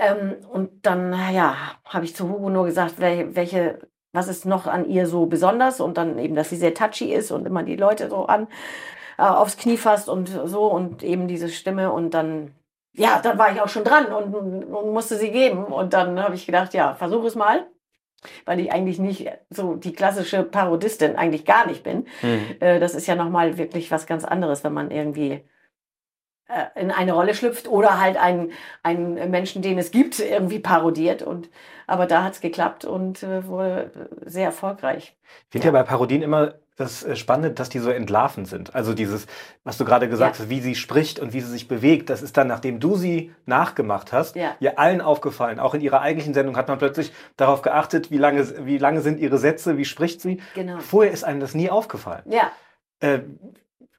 Ähm, 0.00 0.36
und 0.52 0.86
dann, 0.86 1.12
ja, 1.34 1.56
habe 1.84 2.04
ich 2.04 2.14
zu 2.14 2.28
Hugo 2.28 2.50
nur 2.50 2.66
gesagt, 2.66 3.00
welche, 3.00 3.34
welche, 3.34 3.80
was 4.12 4.28
ist 4.28 4.46
noch 4.46 4.66
an 4.68 4.88
ihr 4.88 5.06
so 5.08 5.26
besonders? 5.26 5.80
Und 5.80 5.96
dann 5.96 6.18
eben, 6.18 6.36
dass 6.36 6.50
sie 6.50 6.56
sehr 6.56 6.72
touchy 6.72 7.12
ist 7.12 7.32
und 7.32 7.46
immer 7.46 7.64
die 7.64 7.74
Leute 7.76 8.08
so 8.08 8.26
an 8.26 8.46
äh, 9.18 9.22
aufs 9.22 9.56
Knie 9.56 9.76
fasst 9.76 10.08
und 10.08 10.28
so 10.44 10.66
und 10.66 11.02
eben 11.02 11.26
diese 11.26 11.48
Stimme. 11.48 11.90
Und 11.92 12.14
dann 12.14 12.54
ja, 12.94 13.20
dann 13.20 13.38
war 13.38 13.52
ich 13.52 13.60
auch 13.60 13.68
schon 13.68 13.84
dran 13.84 14.06
und, 14.12 14.34
und 14.34 14.92
musste 14.92 15.16
sie 15.16 15.30
geben. 15.30 15.64
Und 15.64 15.92
dann 15.94 16.20
habe 16.22 16.34
ich 16.34 16.46
gedacht, 16.46 16.74
ja, 16.74 16.94
versuche 16.94 17.26
es 17.28 17.34
mal 17.36 17.66
weil 18.44 18.60
ich 18.60 18.72
eigentlich 18.72 18.98
nicht 18.98 19.30
so 19.50 19.74
die 19.74 19.92
klassische 19.92 20.42
Parodistin 20.42 21.16
eigentlich 21.16 21.44
gar 21.44 21.66
nicht 21.66 21.82
bin. 21.82 22.06
Mhm. 22.22 22.56
Äh, 22.60 22.80
das 22.80 22.94
ist 22.94 23.06
ja 23.06 23.14
nochmal 23.14 23.58
wirklich 23.58 23.90
was 23.90 24.06
ganz 24.06 24.24
anderes, 24.24 24.64
wenn 24.64 24.72
man 24.72 24.90
irgendwie 24.90 25.44
äh, 26.48 26.80
in 26.80 26.90
eine 26.90 27.12
Rolle 27.12 27.34
schlüpft 27.34 27.68
oder 27.68 28.00
halt 28.00 28.16
einen, 28.16 28.52
einen 28.82 29.30
Menschen, 29.30 29.62
den 29.62 29.78
es 29.78 29.90
gibt, 29.90 30.18
irgendwie 30.18 30.58
parodiert. 30.58 31.22
Und, 31.22 31.50
aber 31.86 32.06
da 32.06 32.24
hat 32.24 32.34
es 32.34 32.40
geklappt 32.40 32.84
und 32.84 33.22
äh, 33.22 33.46
wurde 33.46 34.08
sehr 34.24 34.46
erfolgreich. 34.46 35.16
Ich 35.46 35.52
finde 35.52 35.68
ja. 35.68 35.72
ja 35.72 35.82
bei 35.82 35.86
Parodien 35.86 36.22
immer 36.22 36.54
das 36.78 37.04
Spannende, 37.18 37.50
dass 37.50 37.68
die 37.68 37.80
so 37.80 37.90
entlarvend 37.90 38.46
sind. 38.46 38.74
Also 38.74 38.94
dieses, 38.94 39.26
was 39.64 39.76
du 39.78 39.84
gerade 39.84 40.08
gesagt 40.08 40.36
ja. 40.36 40.42
hast, 40.42 40.48
wie 40.48 40.60
sie 40.60 40.76
spricht 40.76 41.18
und 41.18 41.32
wie 41.32 41.40
sie 41.40 41.50
sich 41.50 41.66
bewegt, 41.66 42.08
das 42.08 42.22
ist 42.22 42.36
dann, 42.36 42.46
nachdem 42.46 42.78
du 42.78 42.96
sie 42.96 43.32
nachgemacht 43.46 44.12
hast, 44.12 44.36
ja. 44.36 44.54
ihr 44.60 44.78
allen 44.78 45.00
aufgefallen. 45.00 45.58
Auch 45.58 45.74
in 45.74 45.80
ihrer 45.80 46.00
eigentlichen 46.00 46.34
Sendung 46.34 46.56
hat 46.56 46.68
man 46.68 46.78
plötzlich 46.78 47.12
darauf 47.36 47.62
geachtet, 47.62 48.12
wie 48.12 48.16
lange, 48.16 48.64
wie 48.64 48.78
lange 48.78 49.00
sind 49.00 49.18
ihre 49.18 49.38
Sätze, 49.38 49.76
wie 49.76 49.84
spricht 49.84 50.20
sie. 50.20 50.40
Genau. 50.54 50.78
Vorher 50.78 51.12
ist 51.12 51.24
einem 51.24 51.40
das 51.40 51.52
nie 51.52 51.68
aufgefallen. 51.68 52.22
Ja. 52.26 52.52
Äh, 53.00 53.20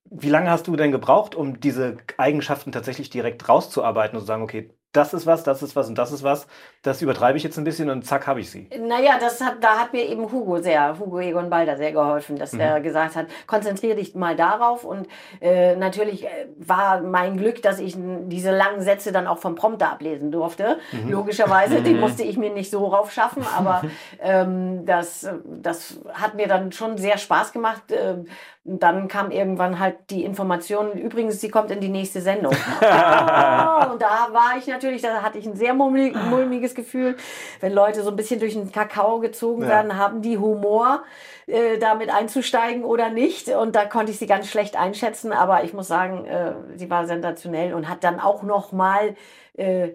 wie 0.10 0.30
lange 0.30 0.50
hast 0.50 0.68
du 0.68 0.76
denn 0.78 0.92
gebraucht, 0.92 1.36
um 1.36 1.60
diese 1.60 1.98
Eigenschaften 2.18 2.72
tatsächlich 2.72 3.10
direkt 3.10 3.48
rauszuarbeiten 3.48 4.16
und 4.16 4.22
zu 4.22 4.28
sagen, 4.28 4.42
okay, 4.42 4.72
das 4.92 5.14
ist 5.14 5.28
was, 5.28 5.44
das 5.44 5.62
ist 5.62 5.76
was 5.76 5.88
und 5.88 5.98
das 5.98 6.12
ist 6.12 6.24
was. 6.24 6.48
Das 6.82 7.02
übertreibe 7.02 7.38
ich 7.38 7.44
jetzt 7.44 7.58
ein 7.58 7.64
bisschen 7.64 7.92
und 7.92 8.06
zack, 8.06 8.26
habe 8.26 8.40
ich 8.40 8.50
sie. 8.50 8.68
Naja, 8.80 9.18
das 9.20 9.40
hat, 9.40 9.58
da 9.62 9.78
hat 9.78 9.94
mir 9.94 10.04
eben 10.04 10.32
Hugo 10.32 10.60
sehr, 10.62 10.98
Hugo 10.98 11.20
Egon 11.20 11.50
Balder 11.50 11.78
sehr 11.78 11.92
geholfen, 11.92 12.38
dass 12.38 12.54
mhm. 12.54 12.62
er 12.62 12.82
gesagt 12.82 13.16
hat, 13.16 13.28
konzentriere 13.46 13.98
dich 13.98 14.16
mal 14.16 14.36
darauf. 14.36 14.84
Und 14.84 15.08
äh, 15.42 15.76
natürlich 15.76 16.26
äh, 16.26 16.48
war 16.58 17.02
mein 17.02 17.38
Glück, 17.38 17.62
dass 17.62 17.80
ich 17.80 17.96
diese 17.98 18.50
langen 18.50 18.82
Sätze 18.82 19.12
dann 19.12 19.28
auch 19.28 19.38
vom 19.38 19.54
Prompter 19.54 19.92
ablesen 19.92 20.32
durfte. 20.32 20.80
Mhm. 20.92 21.12
Logischerweise, 21.12 21.82
den 21.82 22.00
musste 22.00 22.24
ich 22.24 22.38
mir 22.38 22.52
nicht 22.52 22.72
so 22.72 22.88
raufschaffen, 22.88 23.44
aber 23.56 23.84
ähm, 24.22 24.86
das, 24.88 25.30
das 25.46 26.00
hat 26.14 26.34
mir 26.34 26.48
dann 26.48 26.72
schon 26.72 26.98
sehr 26.98 27.20
Spaß 27.20 27.52
gemacht. 27.52 27.92
Äh, 27.92 28.24
dann 28.64 29.08
kam 29.08 29.32
irgendwann 29.32 29.80
halt 29.80 29.96
die 30.10 30.24
Information, 30.24 30.92
übrigens, 30.94 31.40
sie 31.40 31.50
kommt 31.50 31.72
in 31.72 31.80
die 31.80 31.90
nächste 31.90 32.22
Sendung. 32.22 32.52
und 32.82 34.02
da 34.02 34.28
war 34.32 34.58
ich 34.58 34.68
natürlich, 34.68 35.02
da 35.02 35.22
hatte 35.22 35.38
ich 35.38 35.46
ein 35.46 35.56
sehr 35.56 35.74
mulmiges 35.74 36.76
Gefühl, 36.76 37.16
wenn 37.62 37.74
Leute 37.74 38.04
so 38.04 38.10
ein 38.10 38.16
bisschen 38.16 38.40
durch 38.40 38.54
den 38.54 38.72
Kakao 38.72 39.20
gezogen 39.20 39.64
ja. 39.64 39.70
werden, 39.70 39.98
haben 39.98 40.22
die 40.22 40.38
Humor, 40.38 41.04
äh, 41.48 41.78
damit 41.80 42.14
einzusteigen 42.14 42.84
oder 42.84 43.10
nicht. 43.10 43.48
Und 43.50 43.76
da 43.76 43.86
konnte 43.86 44.12
ich 44.12 44.20
sie 44.20 44.28
ganz 44.28 44.48
schlecht 44.48 44.78
einschätzen, 44.78 45.32
aber 45.32 45.64
ich 45.64 45.74
muss 45.74 45.88
sagen, 45.88 46.26
äh, 46.26 46.54
sie 46.76 46.90
war 46.90 47.08
sensationell 47.08 47.74
und 47.74 47.90
hat 47.90 48.04
dann 48.04 48.20
auch 48.20 48.44
noch 48.44 48.72
mal 48.72 49.16
äh, 49.58 49.90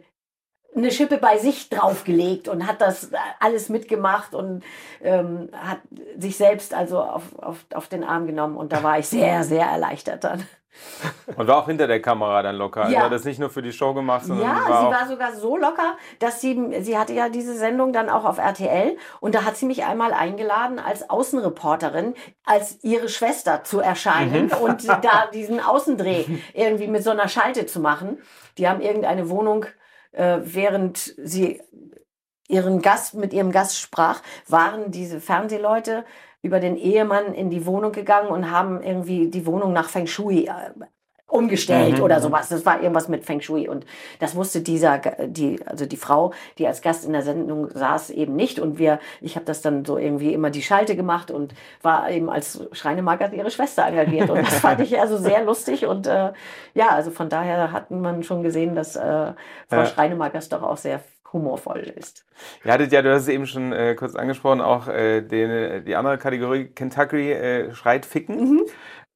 eine 0.77 0.91
Schippe 0.91 1.19
bei 1.19 1.39
sich 1.39 1.71
draufgelegt 1.71 2.49
und 2.49 2.67
hat 2.67 2.81
das 2.81 3.11
alles 3.41 3.69
mitgemacht 3.69 4.35
und 4.35 4.65
ähm, 5.03 5.49
hat 5.53 5.79
sich 6.19 6.37
selbst 6.37 6.75
also 6.75 7.01
auf, 7.01 7.23
auf, 7.39 7.65
auf 7.73 7.89
den 7.89 8.05
Arm 8.05 8.27
genommen 8.27 8.57
und 8.57 8.73
da 8.73 8.83
war 8.83 8.99
ich 8.99 9.07
sehr, 9.07 9.45
sehr 9.45 9.67
erleichtert 9.67 10.25
dann. 10.25 10.45
Und 11.37 11.47
war 11.47 11.59
auch 11.59 11.67
hinter 11.67 11.87
der 11.87 12.03
Kamera 12.03 12.43
dann 12.43 12.57
locker. 12.57 12.83
Ja. 12.83 12.87
Also 12.87 12.99
hat 13.01 13.13
das 13.13 13.25
nicht 13.25 13.39
nur 13.39 13.51
für 13.51 13.63
die 13.63 13.73
Show 13.73 13.95
gemacht, 13.95 14.25
sondern 14.25 14.47
ja, 14.47 14.69
war 14.69 14.81
sie 14.81 14.97
war 14.97 15.09
sogar 15.09 15.33
so 15.35 15.57
locker, 15.57 15.97
dass 16.19 16.41
sie, 16.41 16.83
sie 16.83 16.99
hatte 16.99 17.13
ja 17.13 17.29
diese 17.29 17.57
Sendung 17.57 17.93
dann 17.93 18.09
auch 18.09 18.25
auf 18.25 18.39
RTL 18.39 18.97
und 19.21 19.35
da 19.35 19.45
hat 19.45 19.57
sie 19.57 19.67
mich 19.67 19.85
einmal 19.85 20.13
eingeladen 20.13 20.79
als 20.79 21.09
Außenreporterin, 21.09 22.15
als 22.45 22.83
ihre 22.83 23.09
Schwester 23.09 23.65
zu 23.65 23.81
erscheinen 23.81 24.47
mhm. 24.47 24.53
und 24.63 24.89
da 24.89 25.29
diesen 25.33 25.61
Außendreh 25.61 26.25
irgendwie 26.53 26.89
mit 26.89 27.05
so 27.05 27.11
einer 27.11 27.29
Schalte 27.29 27.67
zu 27.67 27.81
machen. 27.81 28.19
Die 28.59 28.69
haben 28.69 28.81
irgendeine 28.81 29.31
Wohnung 29.31 29.67
äh, 30.15 30.41
während 30.43 31.15
sie 31.19 31.61
ihren 32.49 32.83
Gast 32.83 33.15
mit 33.15 33.33
ihrem 33.33 33.53
Gast 33.53 33.79
sprach, 33.79 34.23
waren 34.49 34.91
diese 34.91 35.21
Fernsehleute 35.21 36.05
über 36.43 36.61
den 36.61 36.77
Ehemann 36.77 37.35
in 37.35 37.51
die 37.51 37.65
Wohnung 37.65 37.93
gegangen 37.93 38.29
und 38.29 38.51
haben 38.51 38.83
irgendwie 38.83 39.31
die 39.31 39.47
Wohnung 39.47 39.73
nach 39.73 39.89
Feng 39.89 40.07
Shui 40.07 40.45
äh, 40.47 40.71
umgestellt 41.27 41.99
mhm. 41.99 42.05
oder 42.05 42.19
mhm. 42.19 42.23
sowas. 42.23 42.49
Das 42.49 42.65
war 42.67 42.81
irgendwas 42.81 43.09
mit 43.09 43.25
Feng 43.25 43.41
Shui 43.41 43.69
und 43.69 43.85
das 44.21 44.37
wusste 44.37 44.61
dieser, 44.61 44.99
die, 45.27 45.59
also 45.67 45.87
die 45.87 45.97
Frau, 45.97 46.33
die 46.59 46.67
als 46.67 46.83
Gast 46.83 47.05
in 47.05 47.13
der 47.13 47.23
Sendung 47.23 47.71
saß, 47.71 48.11
eben 48.11 48.37
nicht 48.37 48.61
und 48.61 48.79
wir, 48.79 49.01
ich 49.21 49.35
habe 49.37 49.45
das 49.45 49.63
dann 49.63 49.85
so 49.85 49.99
irgendwie 49.99 50.33
immer 50.33 50.51
die 50.51 50.63
Schalte 50.63 50.97
gemacht 50.97 51.31
und 51.31 51.55
war 51.83 52.11
eben 52.11 52.31
als 52.31 52.67
Schreinemarker 52.73 53.33
ihre 53.33 53.51
Schwester 53.51 53.87
engagiert 53.87 54.31
und 54.31 54.47
das 54.47 54.55
fand 54.61 54.81
ich 54.81 55.01
also 55.01 55.17
sehr 55.17 55.43
lustig 55.45 55.87
und 55.87 56.07
äh, 56.07 56.33
ja, 56.75 56.89
also 56.91 57.11
von 57.11 57.29
daher 57.29 57.73
hat 57.73 57.91
man 57.91 58.23
schon 58.23 58.43
gesehen, 58.43 58.75
dass 58.75 58.95
äh, 58.97 59.01
Frau 59.01 59.35
ja. 59.71 59.87
Schreinemarkers 59.87 60.49
doch 60.51 60.63
auch 60.63 60.77
sehr 60.77 61.01
humorvoll 61.33 61.81
ist. 61.97 62.25
Ihr 62.65 62.73
hattet 62.73 62.93
ja, 62.93 63.03
du 63.03 63.13
hast 63.13 63.23
es 63.23 63.29
eben 63.29 63.47
schon 63.47 63.73
äh, 63.73 63.97
kurz 63.97 64.15
angesprochen, 64.15 64.61
auch 64.61 64.87
äh, 64.87 65.21
den, 65.21 65.85
die 65.85 65.97
andere 65.97 66.17
Kategorie 66.17 66.67
Kentucky 66.67 67.33
äh, 67.33 67.75
schreit 67.75 68.07
Ficken. 68.07 68.39
Mhm 68.39 68.67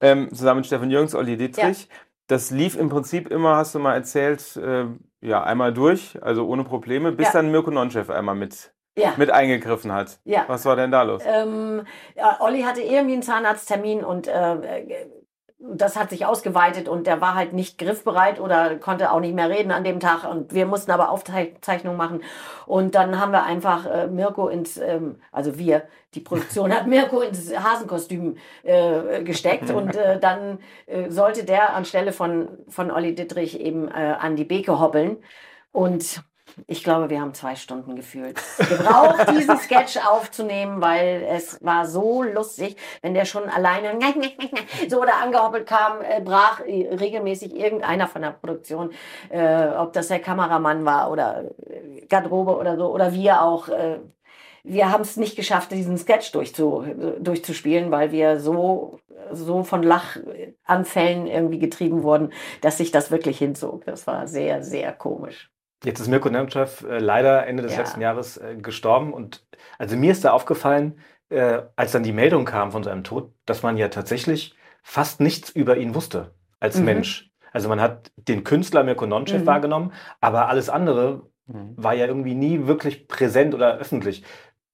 ähm, 0.00 0.32
zusammen 0.32 0.58
mit 0.58 0.66
Stefan 0.66 0.90
Jürgens, 0.90 1.14
Olli 1.14 1.36
Dietrich. 1.36 1.82
Ja. 1.82 1.96
Das 2.26 2.50
lief 2.50 2.76
im 2.76 2.88
Prinzip 2.88 3.30
immer, 3.30 3.56
hast 3.56 3.74
du 3.74 3.78
mal 3.78 3.94
erzählt, 3.94 4.56
äh, 4.56 4.84
ja, 5.20 5.42
einmal 5.42 5.72
durch, 5.72 6.18
also 6.22 6.46
ohne 6.46 6.64
Probleme, 6.64 7.12
bis 7.12 7.28
ja. 7.28 7.32
dann 7.32 7.50
Mirko 7.50 7.70
Nonchef 7.70 8.10
einmal 8.10 8.34
mit 8.34 8.72
ja. 8.98 9.14
mit 9.16 9.30
eingegriffen 9.30 9.92
hat. 9.92 10.18
Ja. 10.24 10.44
Was 10.48 10.64
war 10.64 10.76
denn 10.76 10.90
da 10.90 11.02
los? 11.02 11.22
Ähm, 11.24 11.86
ja, 12.16 12.36
Olli 12.40 12.62
hatte 12.62 12.82
irgendwie 12.82 13.14
einen 13.14 13.22
Zahnarzttermin 13.22 14.04
und 14.04 14.28
äh, 14.28 15.06
das 15.60 15.96
hat 15.96 16.10
sich 16.10 16.24
ausgeweitet 16.24 16.88
und 16.88 17.06
der 17.06 17.20
war 17.20 17.34
halt 17.34 17.52
nicht 17.52 17.78
griffbereit 17.78 18.38
oder 18.38 18.76
konnte 18.76 19.10
auch 19.10 19.18
nicht 19.18 19.34
mehr 19.34 19.50
reden 19.50 19.72
an 19.72 19.82
dem 19.82 19.98
Tag. 19.98 20.24
Und 20.24 20.54
wir 20.54 20.66
mussten 20.66 20.92
aber 20.92 21.10
Aufzeichnungen 21.10 21.96
machen. 21.96 22.22
Und 22.66 22.94
dann 22.94 23.18
haben 23.18 23.32
wir 23.32 23.42
einfach 23.42 23.86
äh, 23.86 24.06
Mirko 24.06 24.48
ins, 24.48 24.76
ähm, 24.76 25.20
also 25.32 25.58
wir, 25.58 25.82
die 26.14 26.20
Produktion 26.20 26.72
hat 26.72 26.86
Mirko 26.86 27.22
ins 27.22 27.52
Hasenkostüm 27.56 28.36
äh, 28.62 29.24
gesteckt. 29.24 29.70
Und 29.70 29.96
äh, 29.96 30.18
dann 30.20 30.60
äh, 30.86 31.10
sollte 31.10 31.44
der 31.44 31.74
anstelle 31.74 32.12
von, 32.12 32.48
von 32.68 32.92
Olli 32.92 33.16
Dittrich 33.16 33.58
eben 33.58 33.88
äh, 33.88 34.14
an 34.18 34.36
die 34.36 34.44
Beke 34.44 34.78
hoppeln. 34.78 35.16
Und 35.72 36.22
ich 36.66 36.82
glaube, 36.84 37.10
wir 37.10 37.20
haben 37.20 37.34
zwei 37.34 37.56
Stunden 37.56 37.96
gefühlt 37.96 38.40
gebraucht, 38.58 39.30
diesen 39.30 39.58
Sketch 39.58 39.98
aufzunehmen, 40.06 40.80
weil 40.80 41.26
es 41.30 41.62
war 41.64 41.86
so 41.86 42.22
lustig, 42.22 42.76
wenn 43.02 43.14
der 43.14 43.24
schon 43.24 43.48
alleine 43.48 43.98
so 44.88 45.04
da 45.04 45.12
angehoppelt 45.22 45.66
kam, 45.66 46.02
äh, 46.02 46.20
brach 46.20 46.60
regelmäßig 46.60 47.54
irgendeiner 47.54 48.06
von 48.06 48.22
der 48.22 48.30
Produktion, 48.30 48.90
äh, 49.28 49.68
ob 49.68 49.92
das 49.92 50.08
der 50.08 50.20
Kameramann 50.20 50.84
war 50.84 51.10
oder 51.10 51.44
äh, 51.66 52.06
Garderobe 52.06 52.56
oder 52.56 52.76
so, 52.76 52.92
oder 52.92 53.12
wir 53.12 53.42
auch. 53.42 53.68
Äh, 53.68 53.98
wir 54.64 54.90
haben 54.90 55.02
es 55.02 55.16
nicht 55.16 55.36
geschafft, 55.36 55.70
diesen 55.70 55.96
Sketch 55.96 56.32
durchzu, 56.32 56.84
durchzuspielen, 57.20 57.90
weil 57.90 58.12
wir 58.12 58.38
so, 58.38 58.98
so 59.32 59.62
von 59.62 59.82
Lachanfällen 59.82 61.26
irgendwie 61.26 61.58
getrieben 61.58 62.02
wurden, 62.02 62.32
dass 62.60 62.76
sich 62.76 62.90
das 62.90 63.10
wirklich 63.10 63.38
hinzog. 63.38 63.86
Das 63.86 64.06
war 64.06 64.26
sehr, 64.26 64.62
sehr 64.62 64.92
komisch. 64.92 65.48
Jetzt 65.84 66.00
ist 66.00 66.08
Mirko 66.08 66.28
Nemchev 66.28 66.84
äh, 66.86 66.98
leider 66.98 67.46
Ende 67.46 67.62
des 67.62 67.72
ja. 67.72 67.80
letzten 67.80 68.00
Jahres 68.00 68.36
äh, 68.36 68.56
gestorben. 68.56 69.12
Und 69.12 69.46
also 69.78 69.96
mir 69.96 70.12
ist 70.12 70.24
da 70.24 70.32
aufgefallen, 70.32 70.98
äh, 71.28 71.62
als 71.76 71.92
dann 71.92 72.02
die 72.02 72.12
Meldung 72.12 72.44
kam 72.44 72.72
von 72.72 72.82
seinem 72.82 73.04
Tod, 73.04 73.32
dass 73.46 73.62
man 73.62 73.76
ja 73.76 73.88
tatsächlich 73.88 74.54
fast 74.82 75.20
nichts 75.20 75.50
über 75.50 75.76
ihn 75.76 75.94
wusste 75.94 76.34
als 76.60 76.78
mhm. 76.78 76.84
Mensch. 76.84 77.30
Also 77.52 77.68
man 77.68 77.80
hat 77.80 78.10
den 78.16 78.44
Künstler 78.44 78.84
Mirko 78.84 79.06
Nonchev 79.06 79.42
mhm. 79.42 79.46
wahrgenommen, 79.46 79.92
aber 80.20 80.48
alles 80.48 80.68
andere 80.68 81.30
mhm. 81.46 81.74
war 81.76 81.94
ja 81.94 82.06
irgendwie 82.06 82.34
nie 82.34 82.66
wirklich 82.66 83.08
präsent 83.08 83.54
oder 83.54 83.78
öffentlich. 83.78 84.24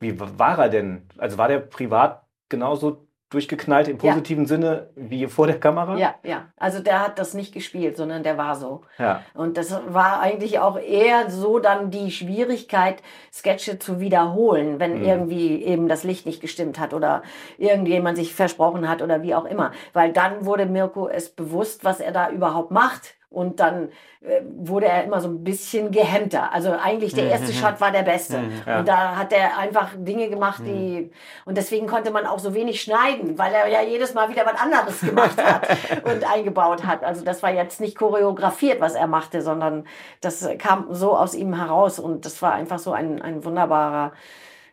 Wie 0.01 0.19
war 0.21 0.59
er 0.59 0.69
denn? 0.69 1.09
Also 1.19 1.39
war 1.39 1.49
der 1.49 1.61
privat 1.61 2.27
genauso 2.49 3.04
durchgeknallt 3.35 3.89
im 3.89 3.99
positiven 3.99 4.45
ja. 4.45 4.49
Sinne 4.49 4.89
wie 4.97 5.27
vor 5.27 5.47
der 5.47 5.61
Kamera? 5.61 5.97
Ja, 5.99 6.15
ja. 6.23 6.47
Also 6.57 6.81
der 6.81 7.01
hat 7.01 7.19
das 7.19 7.35
nicht 7.35 7.53
gespielt, 7.53 7.97
sondern 7.97 8.23
der 8.23 8.39
war 8.39 8.55
so. 8.57 8.83
Ja. 8.99 9.23
Und 9.35 9.57
das 9.57 9.79
war 9.89 10.21
eigentlich 10.21 10.59
auch 10.61 10.79
eher 10.79 11.31
so 11.31 11.59
dann 11.59 11.91
die 11.91 12.11
Schwierigkeit, 12.11 13.03
Sketche 13.33 13.79
zu 13.79 14.01
wiederholen, 14.01 14.79
wenn 14.79 14.99
mhm. 14.99 15.05
irgendwie 15.05 15.63
eben 15.63 15.89
das 15.89 16.05
Licht 16.05 16.27
nicht 16.27 16.41
gestimmt 16.41 16.79
hat 16.79 16.95
oder 16.95 17.23
irgendjemand 17.59 18.17
sich 18.17 18.35
versprochen 18.35 18.89
hat 18.89 19.03
oder 19.03 19.23
wie 19.23 19.35
auch 19.35 19.45
immer. 19.45 19.73
Weil 19.93 20.13
dann 20.13 20.47
wurde 20.47 20.67
Mirko 20.67 21.09
es 21.09 21.29
bewusst, 21.29 21.85
was 21.85 22.01
er 22.01 22.13
da 22.13 22.31
überhaupt 22.31 22.71
macht 22.71 23.15
Und 23.35 23.61
dann 23.61 23.89
äh, 24.21 24.41
wurde 24.57 24.87
er 24.87 25.05
immer 25.05 25.21
so 25.21 25.29
ein 25.29 25.45
bisschen 25.45 25.91
gehemmter. 25.91 26.53
Also 26.53 26.71
eigentlich 26.73 27.13
der 27.13 27.29
erste 27.29 27.53
Shot 27.53 27.81
war 27.81 27.91
der 27.91 28.05
beste. 28.05 28.41
ja. 28.67 28.79
Und 28.79 28.89
da 28.89 29.17
hat 29.17 29.33
er 29.33 29.59
einfach 29.59 29.91
Dinge 29.97 30.29
gemacht, 30.31 30.63
die. 30.65 31.11
Und 31.45 31.59
deswegen 31.59 31.87
konnte 31.87 32.11
man 32.11 32.25
auch 32.27 32.39
so 32.39 32.55
wenig 32.55 32.81
schneiden, 32.81 33.37
weil 33.39 33.53
er 33.53 33.69
ja 33.69 33.83
jedes 33.83 34.15
Mal 34.15 34.31
wieder 34.31 34.47
was 34.47 34.61
anderes 34.61 35.01
gemacht 35.01 35.43
hat 35.43 35.69
und 36.05 36.31
eingebaut 36.33 36.87
hat. 36.87 37.05
Also 37.05 37.25
das 37.25 37.43
war 37.43 37.53
jetzt 37.53 37.81
nicht 37.81 37.99
choreografiert, 37.99 38.81
was 38.81 38.95
er 38.95 39.09
machte, 39.09 39.43
sondern 39.43 39.87
das 40.21 40.49
kam 40.59 40.87
so 40.91 41.17
aus 41.17 41.35
ihm 41.35 41.55
heraus. 41.55 41.99
Und 41.99 42.25
das 42.25 42.41
war 42.41 42.53
einfach 42.55 42.79
so 42.79 42.93
ein, 42.93 43.21
ein 43.21 43.45
wunderbarer 43.45 44.13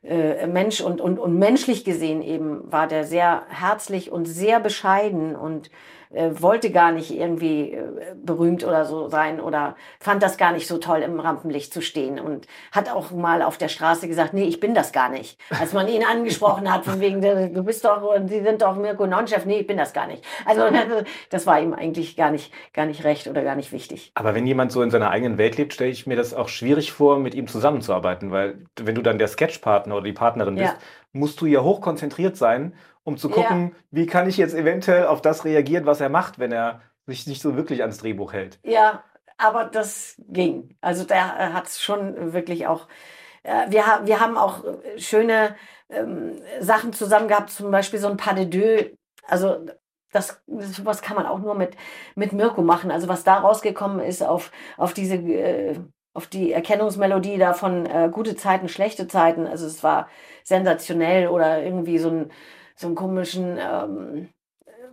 äh, 0.03 0.47
Mensch 0.47 0.81
und, 0.81 0.99
und, 1.01 1.19
und 1.19 1.37
menschlich 1.37 1.83
gesehen 1.83 2.21
eben 2.21 2.71
war 2.71 2.87
der 2.87 3.05
sehr 3.05 3.43
herzlich 3.49 4.11
und 4.11 4.25
sehr 4.25 4.59
bescheiden 4.59 5.35
und 5.35 5.69
äh, 6.13 6.31
wollte 6.41 6.71
gar 6.71 6.91
nicht 6.91 7.11
irgendwie 7.11 7.73
äh, 7.73 8.15
berühmt 8.15 8.63
oder 8.63 8.85
so 8.85 9.07
sein 9.07 9.39
oder 9.39 9.75
fand 9.99 10.21
das 10.21 10.37
gar 10.37 10.51
nicht 10.51 10.67
so 10.67 10.77
toll, 10.77 10.99
im 10.99 11.19
Rampenlicht 11.19 11.73
zu 11.73 11.81
stehen 11.81 12.19
und 12.19 12.47
hat 12.71 12.89
auch 12.89 13.11
mal 13.11 13.41
auf 13.41 13.57
der 13.57 13.69
Straße 13.69 14.07
gesagt, 14.07 14.33
nee, 14.33 14.43
ich 14.43 14.59
bin 14.59 14.73
das 14.73 14.91
gar 14.91 15.09
nicht. 15.09 15.39
Als 15.59 15.73
man 15.73 15.87
ihn 15.87 16.03
angesprochen 16.03 16.71
hat, 16.71 16.85
von 16.85 16.99
wegen, 16.99 17.21
du 17.21 17.63
bist 17.63 17.85
doch, 17.85 18.01
Sie 18.27 18.41
sind 18.41 18.61
doch 18.61 18.75
Mirko 18.75 19.07
Nonchef, 19.07 19.45
nee, 19.45 19.59
ich 19.59 19.67
bin 19.67 19.77
das 19.77 19.93
gar 19.93 20.07
nicht. 20.07 20.23
Also 20.45 20.63
das 21.29 21.47
war 21.47 21.61
ihm 21.61 21.73
eigentlich 21.73 22.15
gar 22.15 22.31
nicht, 22.31 22.53
gar 22.73 22.85
nicht 22.85 23.03
recht 23.03 23.27
oder 23.27 23.43
gar 23.43 23.55
nicht 23.55 23.71
wichtig. 23.71 24.11
Aber 24.15 24.35
wenn 24.35 24.45
jemand 24.45 24.71
so 24.71 24.81
in 24.81 24.91
seiner 24.91 25.09
eigenen 25.11 25.37
Welt 25.37 25.57
lebt, 25.57 25.73
stelle 25.73 25.91
ich 25.91 26.07
mir 26.07 26.15
das 26.15 26.33
auch 26.33 26.49
schwierig 26.49 26.91
vor, 26.91 27.19
mit 27.19 27.35
ihm 27.35 27.47
zusammenzuarbeiten, 27.47 28.31
weil 28.31 28.65
wenn 28.79 28.95
du 28.95 29.01
dann 29.01 29.17
der 29.17 29.27
Sketchpartner 29.27 29.95
oder 29.95 30.05
die 30.05 30.13
Partnerin 30.13 30.57
Ja. 30.57 30.63
bist, 30.63 30.77
musst 31.13 31.41
du 31.41 31.45
ja 31.45 31.61
hochkonzentriert 31.61 32.37
sein, 32.37 32.73
um 33.03 33.17
zu 33.17 33.29
gucken, 33.29 33.75
wie 33.89 34.05
kann 34.05 34.29
ich 34.29 34.37
jetzt 34.37 34.53
eventuell 34.53 35.07
auf 35.07 35.21
das 35.21 35.45
reagieren, 35.45 35.85
was 35.85 36.01
er 36.01 36.09
macht, 36.09 36.39
wenn 36.39 36.51
er 36.51 36.81
sich 37.07 37.27
nicht 37.27 37.41
so 37.41 37.55
wirklich 37.55 37.81
ans 37.81 37.97
Drehbuch 37.97 38.33
hält. 38.33 38.59
Ja, 38.63 39.03
aber 39.37 39.65
das 39.65 40.21
ging. 40.27 40.75
Also 40.81 41.03
der 41.03 41.53
hat 41.53 41.67
es 41.67 41.81
schon 41.81 42.33
wirklich 42.33 42.67
auch. 42.67 42.87
Äh, 43.43 43.71
wir, 43.71 43.83
wir 44.03 44.19
haben 44.19 44.37
auch 44.37 44.63
äh, 44.63 44.99
schöne 44.99 45.55
ähm, 45.89 46.41
Sachen 46.59 46.93
zusammen 46.93 47.27
gehabt, 47.27 47.49
zum 47.49 47.71
Beispiel 47.71 47.99
so 47.99 48.07
ein 48.07 48.17
Pas 48.17 48.35
de 48.35 48.45
deux. 48.45 48.95
Also 49.27 49.65
das, 50.11 50.43
sowas 50.45 51.01
kann 51.01 51.15
man 51.15 51.25
auch 51.25 51.39
nur 51.39 51.55
mit, 51.55 51.75
mit 52.15 52.33
Mirko 52.33 52.61
machen. 52.61 52.91
Also 52.91 53.07
was 53.07 53.23
da 53.23 53.39
rausgekommen 53.39 53.99
ist 53.99 54.21
auf, 54.21 54.51
auf 54.77 54.93
diese 54.93 55.15
äh, 55.15 55.79
auf 56.13 56.27
die 56.27 56.51
Erkennungsmelodie 56.51 57.37
da 57.37 57.53
von 57.53 57.85
äh, 57.85 58.09
gute 58.11 58.35
Zeiten, 58.35 58.67
schlechte 58.67 59.07
Zeiten. 59.07 59.47
Also 59.47 59.65
es 59.65 59.83
war 59.83 60.09
sensationell 60.43 61.29
oder 61.29 61.63
irgendwie 61.63 61.97
so 61.99 62.09
ein 62.09 62.31
so 62.81 62.87
einen 62.87 62.95
komischen 62.95 63.57
ähm, 63.59 64.29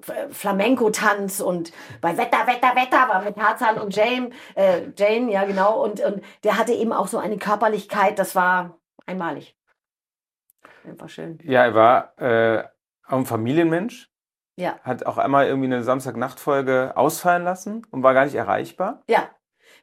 F- 0.02 0.36
Flamenco-Tanz 0.36 1.40
und 1.40 1.72
bei 2.00 2.16
Wetter, 2.16 2.46
Wetter, 2.46 2.76
Wetter 2.76 3.08
war 3.08 3.22
mit 3.22 3.36
Tarzan 3.36 3.78
und 3.78 3.94
Jane, 3.96 4.30
äh, 4.54 4.82
Jane, 4.96 5.32
ja 5.32 5.44
genau, 5.44 5.82
und, 5.82 6.00
und 6.00 6.22
der 6.44 6.56
hatte 6.56 6.72
eben 6.72 6.92
auch 6.92 7.08
so 7.08 7.18
eine 7.18 7.38
Körperlichkeit, 7.38 8.18
das 8.18 8.36
war 8.36 8.78
einmalig. 9.06 9.56
Einfach 10.86 11.08
schön. 11.08 11.38
Ja, 11.42 11.64
er 11.64 11.74
war 11.74 12.18
äh, 12.20 12.64
auch 13.06 13.18
ein 13.18 13.26
Familienmensch. 13.26 14.10
Ja. 14.56 14.78
Hat 14.82 15.06
auch 15.06 15.18
einmal 15.18 15.46
irgendwie 15.46 15.66
eine 15.66 15.82
Samstagnachtfolge 15.84 16.96
ausfallen 16.96 17.44
lassen 17.44 17.86
und 17.90 18.02
war 18.02 18.14
gar 18.14 18.24
nicht 18.24 18.34
erreichbar. 18.34 19.02
Ja. 19.08 19.28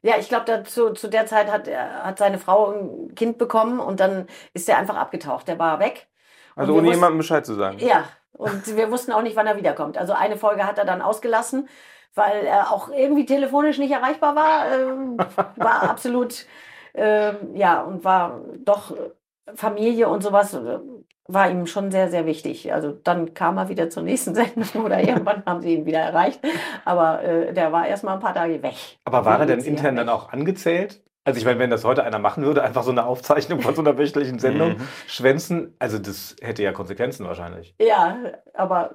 Ja, 0.02 0.16
ich 0.18 0.28
glaube, 0.28 0.62
zu, 0.64 0.92
zu 0.92 1.08
der 1.08 1.26
Zeit 1.26 1.50
hat, 1.50 1.66
er- 1.68 2.04
hat 2.04 2.18
seine 2.18 2.38
Frau 2.38 2.72
ein 2.72 3.14
Kind 3.14 3.38
bekommen 3.38 3.80
und 3.80 4.00
dann 4.00 4.26
ist 4.52 4.68
er 4.68 4.76
einfach 4.78 4.96
abgetaucht. 4.96 5.48
Der 5.48 5.58
war 5.58 5.78
weg. 5.80 6.08
Also 6.56 6.72
ohne 6.72 6.82
wussten- 6.82 6.94
jemandem 6.96 7.18
Bescheid 7.18 7.46
zu 7.46 7.54
sagen. 7.54 7.78
Ja, 7.78 8.04
und 8.32 8.76
wir 8.76 8.90
wussten 8.90 9.12
auch 9.12 9.22
nicht, 9.22 9.36
wann 9.36 9.46
er 9.46 9.56
wiederkommt. 9.56 9.96
Also 9.96 10.12
eine 10.12 10.36
Folge 10.36 10.66
hat 10.66 10.78
er 10.78 10.84
dann 10.84 11.00
ausgelassen, 11.02 11.68
weil 12.14 12.44
er 12.46 12.72
auch 12.72 12.90
irgendwie 12.90 13.26
telefonisch 13.26 13.78
nicht 13.78 13.92
erreichbar 13.92 14.34
war. 14.34 14.64
Ähm, 14.72 15.16
war 15.56 15.82
absolut, 15.90 16.46
ähm, 16.94 17.36
ja, 17.54 17.82
und 17.82 18.04
war 18.04 18.40
doch 18.64 18.90
äh, 18.90 19.10
Familie 19.54 20.08
und 20.08 20.22
sowas 20.22 20.54
äh, 20.54 20.78
war 21.28 21.50
ihm 21.50 21.66
schon 21.66 21.90
sehr, 21.90 22.08
sehr 22.10 22.24
wichtig. 22.24 22.72
Also 22.72 22.92
dann 22.92 23.34
kam 23.34 23.58
er 23.58 23.68
wieder 23.68 23.90
zur 23.90 24.02
nächsten 24.02 24.34
Sendung 24.36 24.84
oder 24.84 25.00
irgendwann 25.00 25.42
haben 25.44 25.60
sie 25.60 25.74
ihn 25.74 25.84
wieder 25.86 25.98
erreicht. 26.00 26.40
Aber 26.84 27.22
äh, 27.22 27.52
der 27.52 27.72
war 27.72 27.86
erst 27.86 28.04
mal 28.04 28.14
ein 28.14 28.20
paar 28.20 28.34
Tage 28.34 28.62
weg. 28.62 28.76
Aber 29.04 29.24
war 29.24 29.40
er 29.40 29.46
denn 29.46 29.60
intern 29.60 29.96
dann 29.96 30.08
auch 30.08 30.32
angezählt? 30.32 31.02
Also 31.26 31.38
ich 31.40 31.44
meine, 31.44 31.58
wenn 31.58 31.70
das 31.70 31.84
heute 31.84 32.04
einer 32.04 32.20
machen 32.20 32.44
würde, 32.44 32.62
einfach 32.62 32.84
so 32.84 32.92
eine 32.92 33.04
Aufzeichnung 33.04 33.60
von 33.60 33.74
so 33.74 33.82
einer 33.82 33.98
wöchentlichen 33.98 34.38
Sendung 34.38 34.74
Mhm. 34.78 34.88
schwänzen, 35.08 35.74
also 35.80 35.98
das 35.98 36.36
hätte 36.40 36.62
ja 36.62 36.72
Konsequenzen 36.72 37.26
wahrscheinlich. 37.26 37.74
Ja, 37.80 38.16
aber 38.54 38.92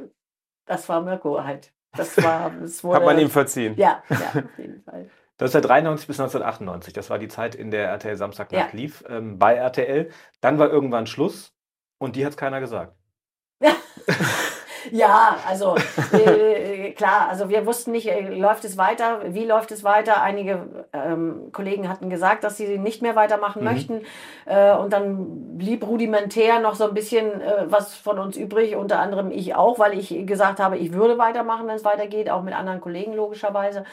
das 0.65 0.87
war 0.87 1.01
Mirko 1.01 1.43
halt. 1.43 1.73
Das 1.97 2.15
war, 2.23 2.53
es 2.63 2.83
wurde, 2.85 2.95
Hat 2.99 3.05
man 3.05 3.19
ihm 3.19 3.29
verziehen. 3.29 3.75
Ja, 3.75 4.01
ja, 4.09 4.15
auf 4.45 4.57
jeden 4.57 4.81
Fall. 4.81 5.09
1993 5.39 6.07
bis 6.07 6.19
1998, 6.21 6.93
das 6.93 7.09
war 7.09 7.19
die 7.19 7.27
Zeit, 7.27 7.53
in 7.55 7.69
der 7.69 7.89
RTL 7.89 8.15
Samstagnacht 8.15 8.71
Ja. 8.73 8.77
lief, 8.79 9.03
ähm, 9.09 9.37
bei 9.37 9.55
RTL. 9.55 10.09
Dann 10.39 10.57
war 10.57 10.69
irgendwann 10.69 11.07
Schluss 11.07 11.53
und 11.97 12.15
die 12.15 12.23
hat 12.25 12.31
es 12.31 12.37
keiner 12.37 12.59
gesagt. 12.61 12.95
Ja, 14.89 15.37
also 15.47 15.75
äh, 16.11 16.91
klar, 16.93 17.27
also 17.29 17.49
wir 17.49 17.65
wussten 17.65 17.91
nicht, 17.91 18.07
äh, 18.07 18.21
läuft 18.21 18.65
es 18.65 18.77
weiter, 18.77 19.19
wie 19.27 19.45
läuft 19.45 19.71
es 19.71 19.83
weiter. 19.83 20.21
Einige 20.21 20.85
ähm, 20.93 21.51
Kollegen 21.51 21.87
hatten 21.89 22.09
gesagt, 22.09 22.43
dass 22.43 22.57
sie 22.57 22.77
nicht 22.79 23.01
mehr 23.01 23.15
weitermachen 23.15 23.59
Mhm. 23.59 23.65
möchten. 23.65 24.01
Äh, 24.45 24.73
und 24.75 24.91
dann 24.93 25.57
blieb 25.57 25.85
rudimentär 25.85 26.59
noch 26.59 26.75
so 26.75 26.85
ein 26.85 26.93
bisschen 26.93 27.41
äh, 27.41 27.65
was 27.67 27.95
von 27.95 28.17
uns 28.17 28.37
übrig, 28.37 28.75
unter 28.75 28.99
anderem 28.99 29.31
ich 29.31 29.55
auch, 29.55 29.77
weil 29.77 29.97
ich 29.97 30.25
gesagt 30.25 30.59
habe, 30.59 30.77
ich 30.77 30.93
würde 30.93 31.17
weitermachen, 31.17 31.67
wenn 31.67 31.75
es 31.75 31.85
weitergeht, 31.85 32.29
auch 32.29 32.41
mit 32.41 32.53
anderen 32.55 32.81
Kollegen 32.81 33.13
logischerweise. 33.13 33.83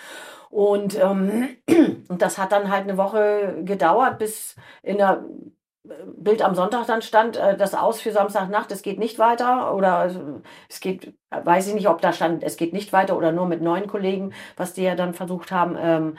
Und, 0.50 0.98
ähm, 0.98 1.56
und 2.08 2.22
das 2.22 2.38
hat 2.38 2.52
dann 2.52 2.70
halt 2.70 2.84
eine 2.84 2.96
Woche 2.96 3.56
gedauert, 3.64 4.18
bis 4.18 4.56
in 4.82 4.98
der 4.98 5.22
Bild 6.16 6.42
am 6.42 6.54
Sonntag 6.54 6.86
dann 6.86 7.02
stand, 7.02 7.36
äh, 7.36 7.56
das 7.56 7.74
aus 7.74 8.00
für 8.00 8.12
Samstagnacht, 8.12 8.70
es 8.72 8.82
geht 8.82 8.98
nicht 8.98 9.18
weiter 9.18 9.74
oder 9.74 10.06
äh, 10.06 10.40
es 10.68 10.80
geht, 10.80 11.14
weiß 11.30 11.68
ich 11.68 11.74
nicht, 11.74 11.88
ob 11.88 12.00
da 12.00 12.12
stand, 12.12 12.42
es 12.42 12.56
geht 12.56 12.72
nicht 12.72 12.92
weiter 12.92 13.16
oder 13.16 13.32
nur 13.32 13.46
mit 13.46 13.62
neuen 13.62 13.86
Kollegen, 13.86 14.32
was 14.56 14.74
die 14.74 14.82
ja 14.82 14.94
dann 14.94 15.14
versucht 15.14 15.52
haben. 15.52 15.76
Ähm, 15.80 16.18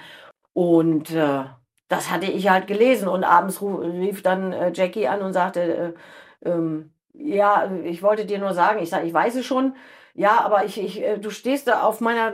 und 0.53 1.11
äh, 1.11 1.45
das 1.87 2.11
hatte 2.11 2.27
ich 2.27 2.49
halt 2.49 2.67
gelesen 2.67 3.07
und 3.07 3.23
abends 3.23 3.61
rief 3.61 4.21
dann 4.23 4.53
äh, 4.53 4.71
Jackie 4.73 5.07
an 5.07 5.21
und 5.21 5.33
sagte, 5.33 5.95
äh, 6.43 6.49
ähm, 6.49 6.93
ja, 7.13 7.69
ich 7.83 8.01
wollte 8.03 8.25
dir 8.25 8.39
nur 8.39 8.53
sagen, 8.53 8.79
ich 8.81 8.89
sage, 8.89 9.07
ich 9.07 9.13
weiß 9.13 9.35
es 9.35 9.45
schon, 9.45 9.75
ja, 10.19 10.41
aber 10.43 10.65
ich, 10.65 10.77
ich, 10.83 11.01
äh, 11.01 11.17
du 11.17 11.29
stehst 11.29 11.67
da 11.69 11.83
auf 11.83 12.01
meiner 12.01 12.33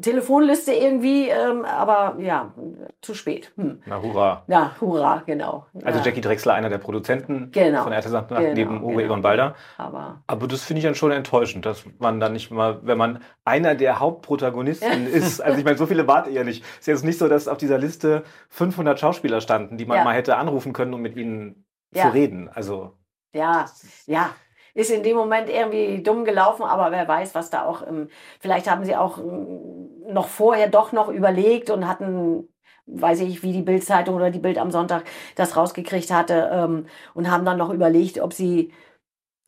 Telefonliste 0.00 0.72
irgendwie, 0.72 1.28
ähm, 1.28 1.64
aber 1.64 2.16
ja, 2.20 2.54
zu 3.02 3.12
spät. 3.14 3.52
Hm. 3.56 3.82
Na 3.84 4.00
hurra. 4.00 4.44
Ja, 4.48 4.74
hurra, 4.80 5.22
genau. 5.26 5.66
Also 5.84 5.98
ja. 5.98 6.04
Jackie 6.06 6.22
Drexler, 6.22 6.54
einer 6.54 6.70
der 6.70 6.78
Produzenten 6.78 7.50
Genau. 7.52 7.82
von 7.84 7.92
RTL 7.92 8.24
Genau, 8.28 8.40
neben 8.54 8.82
Uwe 8.82 8.92
genau. 8.94 9.04
Egon 9.04 9.22
Balder. 9.22 9.54
Aber 9.76 10.22
Aber 10.26 10.46
das 10.48 10.62
finde 10.62 10.78
ich 10.78 10.84
dann 10.84 10.94
schon 10.94 11.12
enttäuschend, 11.12 11.66
dass 11.66 11.84
man 11.98 12.18
dann 12.18 12.32
nicht 12.32 12.50
mal, 12.50 12.80
wenn 12.82 12.96
man 12.98 13.20
einer 13.44 13.74
der 13.74 14.00
Hauptprotagonisten 14.00 15.06
ist, 15.12 15.40
also 15.40 15.58
ich 15.58 15.64
meine, 15.64 15.76
so 15.76 15.86
viele 15.86 16.06
wart 16.08 16.28
ihr 16.28 16.44
nicht. 16.44 16.64
Ist 16.80 16.86
jetzt 16.86 17.04
nicht 17.04 17.18
so, 17.18 17.28
dass 17.28 17.46
auf 17.46 17.58
dieser 17.58 17.76
Liste 17.78 18.22
500 18.48 18.98
Schauspieler 18.98 19.40
standen, 19.42 19.76
die 19.76 19.84
man 19.84 19.98
Ja. 19.98 20.04
mal 20.04 20.14
hätte 20.14 20.36
anrufen 20.36 20.72
können, 20.72 20.94
um 20.94 21.02
mit 21.02 21.14
ihnen 21.16 21.66
Ja. 21.94 22.04
zu 22.04 22.08
reden. 22.14 22.48
Also 22.48 22.92
ja, 23.34 23.66
ja, 24.06 24.30
ist 24.76 24.90
in 24.90 25.02
dem 25.02 25.16
Moment 25.16 25.48
irgendwie 25.48 26.02
dumm 26.02 26.26
gelaufen, 26.26 26.62
aber 26.62 26.92
wer 26.92 27.08
weiß, 27.08 27.34
was 27.34 27.48
da 27.48 27.64
auch, 27.64 27.86
ähm, 27.86 28.08
vielleicht 28.40 28.70
haben 28.70 28.84
sie 28.84 28.94
auch 28.94 29.18
ähm, 29.18 29.88
noch 30.06 30.28
vorher 30.28 30.68
doch 30.68 30.92
noch 30.92 31.08
überlegt 31.08 31.70
und 31.70 31.88
hatten, 31.88 32.46
weiß 32.84 33.20
ich, 33.20 33.42
wie 33.42 33.54
die 33.54 33.62
Bildzeitung 33.62 34.14
oder 34.14 34.30
die 34.30 34.38
Bild 34.38 34.58
am 34.58 34.70
Sonntag 34.70 35.04
das 35.34 35.56
rausgekriegt 35.56 36.10
hatte 36.12 36.50
ähm, 36.52 36.86
und 37.14 37.30
haben 37.30 37.46
dann 37.46 37.56
noch 37.56 37.70
überlegt, 37.70 38.20
ob 38.20 38.34
sie 38.34 38.70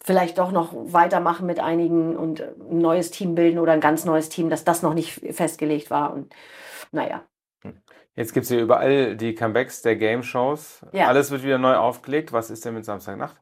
vielleicht 0.02 0.38
doch 0.38 0.50
noch 0.50 0.72
weitermachen 0.72 1.44
mit 1.44 1.60
einigen 1.60 2.16
und 2.16 2.40
ein 2.40 2.78
neues 2.78 3.10
Team 3.10 3.34
bilden 3.34 3.58
oder 3.58 3.72
ein 3.72 3.80
ganz 3.80 4.06
neues 4.06 4.30
Team, 4.30 4.48
dass 4.48 4.64
das 4.64 4.82
noch 4.82 4.94
nicht 4.94 5.12
festgelegt 5.12 5.90
war 5.90 6.14
und 6.14 6.34
naja. 6.90 7.22
Jetzt 8.14 8.32
gibt 8.32 8.44
es 8.44 8.50
hier 8.50 8.62
überall 8.62 9.14
die 9.14 9.34
Comebacks 9.34 9.82
der 9.82 9.96
Game-Shows. 9.96 10.86
Ja. 10.92 11.08
Alles 11.08 11.30
wird 11.30 11.42
wieder 11.42 11.58
neu 11.58 11.74
aufgelegt. 11.74 12.32
Was 12.32 12.50
ist 12.50 12.64
denn 12.64 12.74
mit 12.74 12.86
Samstagnacht? 12.86 13.36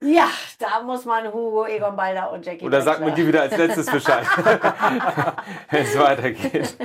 Ja, 0.00 0.28
da 0.58 0.82
muss 0.82 1.04
man 1.04 1.32
Hugo, 1.32 1.66
Egon 1.66 1.96
Balder 1.96 2.32
und 2.32 2.44
Jackie 2.44 2.64
Oder 2.64 2.82
sagt 2.82 3.00
man 3.00 3.14
dir 3.14 3.26
wieder 3.26 3.42
als 3.42 3.56
letztes 3.56 3.86
Bescheid, 3.86 4.26
wenn 5.70 5.82
es 5.82 5.98
weitergeht? 5.98 6.76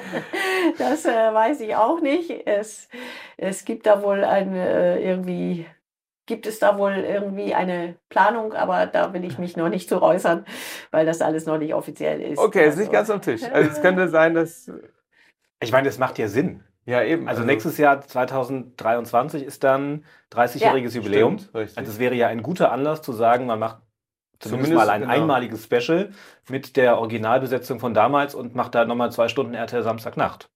Das 0.77 1.05
äh, 1.05 1.33
weiß 1.33 1.61
ich 1.61 1.75
auch 1.75 2.01
nicht. 2.01 2.45
Es, 2.45 2.89
es 3.37 3.65
gibt 3.65 3.85
da 3.85 4.01
wohl 4.03 4.23
eine 4.23 4.67
äh, 4.97 5.09
irgendwie 5.09 5.65
gibt 6.27 6.45
es 6.47 6.59
da 6.59 6.77
wohl 6.77 6.93
irgendwie 6.93 7.53
eine 7.53 7.95
Planung, 8.07 8.53
aber 8.53 8.85
da 8.85 9.11
will 9.13 9.25
ich 9.25 9.37
mich 9.37 9.57
noch 9.57 9.67
nicht 9.67 9.89
zu 9.89 10.01
äußern, 10.01 10.45
weil 10.91 11.05
das 11.05 11.21
alles 11.21 11.45
noch 11.45 11.57
nicht 11.57 11.73
offiziell 11.73 12.21
ist. 12.21 12.39
Okay, 12.39 12.69
ist 12.69 12.77
nicht 12.77 12.91
ganz 12.91 13.09
Also, 13.09 13.13
am 13.13 13.21
Tisch. 13.21 13.41
Also 13.51 13.69
es 13.69 13.81
könnte 13.81 14.07
sein, 14.07 14.33
dass 14.33 14.71
ich 15.61 15.71
meine, 15.71 15.87
das 15.87 15.97
macht 15.99 16.17
ja 16.17 16.27
Sinn. 16.27 16.63
Ja 16.85 17.03
eben. 17.03 17.27
Also 17.27 17.43
nächstes 17.43 17.77
Jahr 17.77 18.01
2023 18.01 19.43
ist 19.43 19.63
dann 19.63 20.05
30-jähriges 20.31 20.95
Jubiläum. 20.95 21.39
Stimmt. 21.39 21.77
Also 21.77 21.91
es 21.91 21.99
wäre 21.99 22.15
ja 22.15 22.27
ein 22.27 22.43
guter 22.43 22.71
Anlass 22.71 23.01
zu 23.01 23.13
sagen, 23.13 23.45
man 23.45 23.59
macht 23.59 23.77
zumindest, 24.39 24.71
Zumindest, 24.71 24.87
mal 24.87 24.89
ein 24.89 25.01
genau. 25.01 25.13
einmaliges 25.13 25.63
Special 25.65 26.11
mit 26.49 26.75
der 26.77 26.97
Originalbesetzung 26.97 27.79
von 27.79 27.93
damals 27.93 28.33
und 28.35 28.55
macht 28.55 28.73
da 28.75 28.85
nochmal 28.85 29.11
zwei 29.11 29.27
Stunden 29.27 29.53
RTL 29.53 29.83
Samstagnacht. 29.83 30.49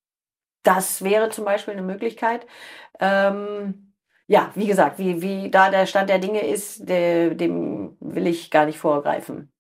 das 0.64 1.04
wäre 1.04 1.30
zum 1.30 1.46
Beispiel 1.46 1.74
eine 1.74 1.84
Möglichkeit. 1.84 2.48
Ähm, 3.00 3.94
ja, 4.28 4.52
wie 4.56 4.68
gesagt, 4.68 4.98
wie, 5.00 5.22
wie 5.22 5.52
da 5.52 5.70
der 5.70 5.86
Stand 5.86 6.10
der 6.10 6.20
Dinge 6.20 6.42
ist, 6.48 6.90
der, 6.90 7.36
dem 7.36 7.96
will 8.00 8.28
ich 8.28 8.50
gar 8.52 8.66
nicht 8.66 8.80
vorgreifen. 8.80 9.52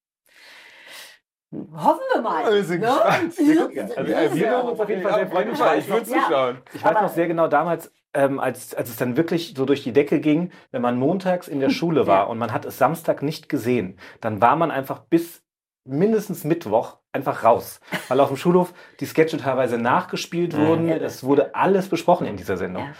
Hoffen 1.75 2.01
wir 2.13 2.21
mal. 2.21 2.53
Wir 2.53 2.63
sind 2.63 2.81
ne? 2.81 2.87
gespannt. 2.87 3.97
Also, 3.97 4.07
wir 4.35 4.51
würden 4.51 4.69
uns 4.69 4.79
auf 4.79 4.89
jeden 4.89 5.01
Fall 5.01 5.13
sehr 5.15 5.27
freuen. 5.29 5.51
Ich 5.79 5.89
würde 5.89 6.09
Ja. 6.11 6.23
zuschauen. 6.23 6.57
Ich 6.73 6.83
weiß 6.83 6.93
noch 7.01 7.09
sehr 7.09 7.27
genau 7.27 7.47
damals, 7.47 7.91
ähm, 8.13 8.39
als, 8.39 8.73
als 8.73 8.89
es 8.89 8.95
dann 8.97 9.17
wirklich 9.17 9.53
so 9.57 9.65
durch 9.65 9.83
die 9.83 9.91
Decke 9.93 10.19
ging, 10.19 10.51
wenn 10.71 10.81
man 10.81 10.97
montags 10.97 11.47
in 11.47 11.59
der 11.59 11.69
Schule 11.77 12.07
war 12.07 12.19
Ja. 12.19 12.23
und 12.23 12.37
man 12.37 12.51
hat 12.53 12.65
es 12.65 12.77
Samstag 12.77 13.21
nicht 13.21 13.49
gesehen, 13.49 13.99
dann 14.21 14.41
war 14.41 14.55
man 14.55 14.71
einfach 14.71 14.99
bis 14.99 15.41
mindestens 15.87 16.43
Mittwoch 16.43 16.97
einfach 17.11 17.43
raus. 17.43 17.79
Weil 18.07 18.19
auf 18.19 18.29
dem 18.29 18.37
Schulhof 18.37 18.73
die 18.99 19.05
Sketche 19.05 19.37
teilweise 19.37 19.77
nachgespielt 19.77 20.57
wurden. 20.57 20.89
Es 20.89 21.23
wurde 21.23 21.53
alles 21.55 21.89
besprochen 21.89 22.25
in 22.27 22.37
dieser 22.37 22.57
Sendung. 22.57 22.83
Ja. 22.85 22.93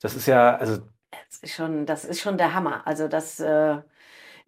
Das 0.00 0.14
ist 0.14 0.26
ja, 0.26 0.56
also 0.56 0.78
Das 1.10 1.38
ist 1.42 1.54
schon, 1.54 1.84
das 1.86 2.04
ist 2.04 2.20
schon 2.20 2.38
der 2.38 2.54
Hammer. 2.54 2.82
Also 2.86 3.08
das, 3.08 3.38
äh, 3.40 3.76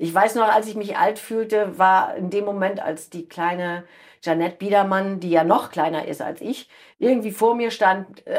ich 0.02 0.12
weiß 0.12 0.34
noch, 0.34 0.52
als 0.52 0.66
ich 0.66 0.74
mich 0.74 0.96
alt 0.96 1.20
fühlte, 1.20 1.78
war 1.78 2.16
in 2.16 2.28
dem 2.28 2.44
Moment, 2.44 2.80
als 2.80 3.08
die 3.08 3.28
kleine 3.28 3.84
Janette 4.22 4.56
Biedermann, 4.56 5.18
die 5.18 5.30
ja 5.30 5.42
noch 5.42 5.70
kleiner 5.70 6.06
ist 6.06 6.22
als 6.22 6.40
ich, 6.40 6.68
irgendwie 6.98 7.32
vor 7.32 7.56
mir 7.56 7.72
stand, 7.72 8.24
äh, 8.26 8.38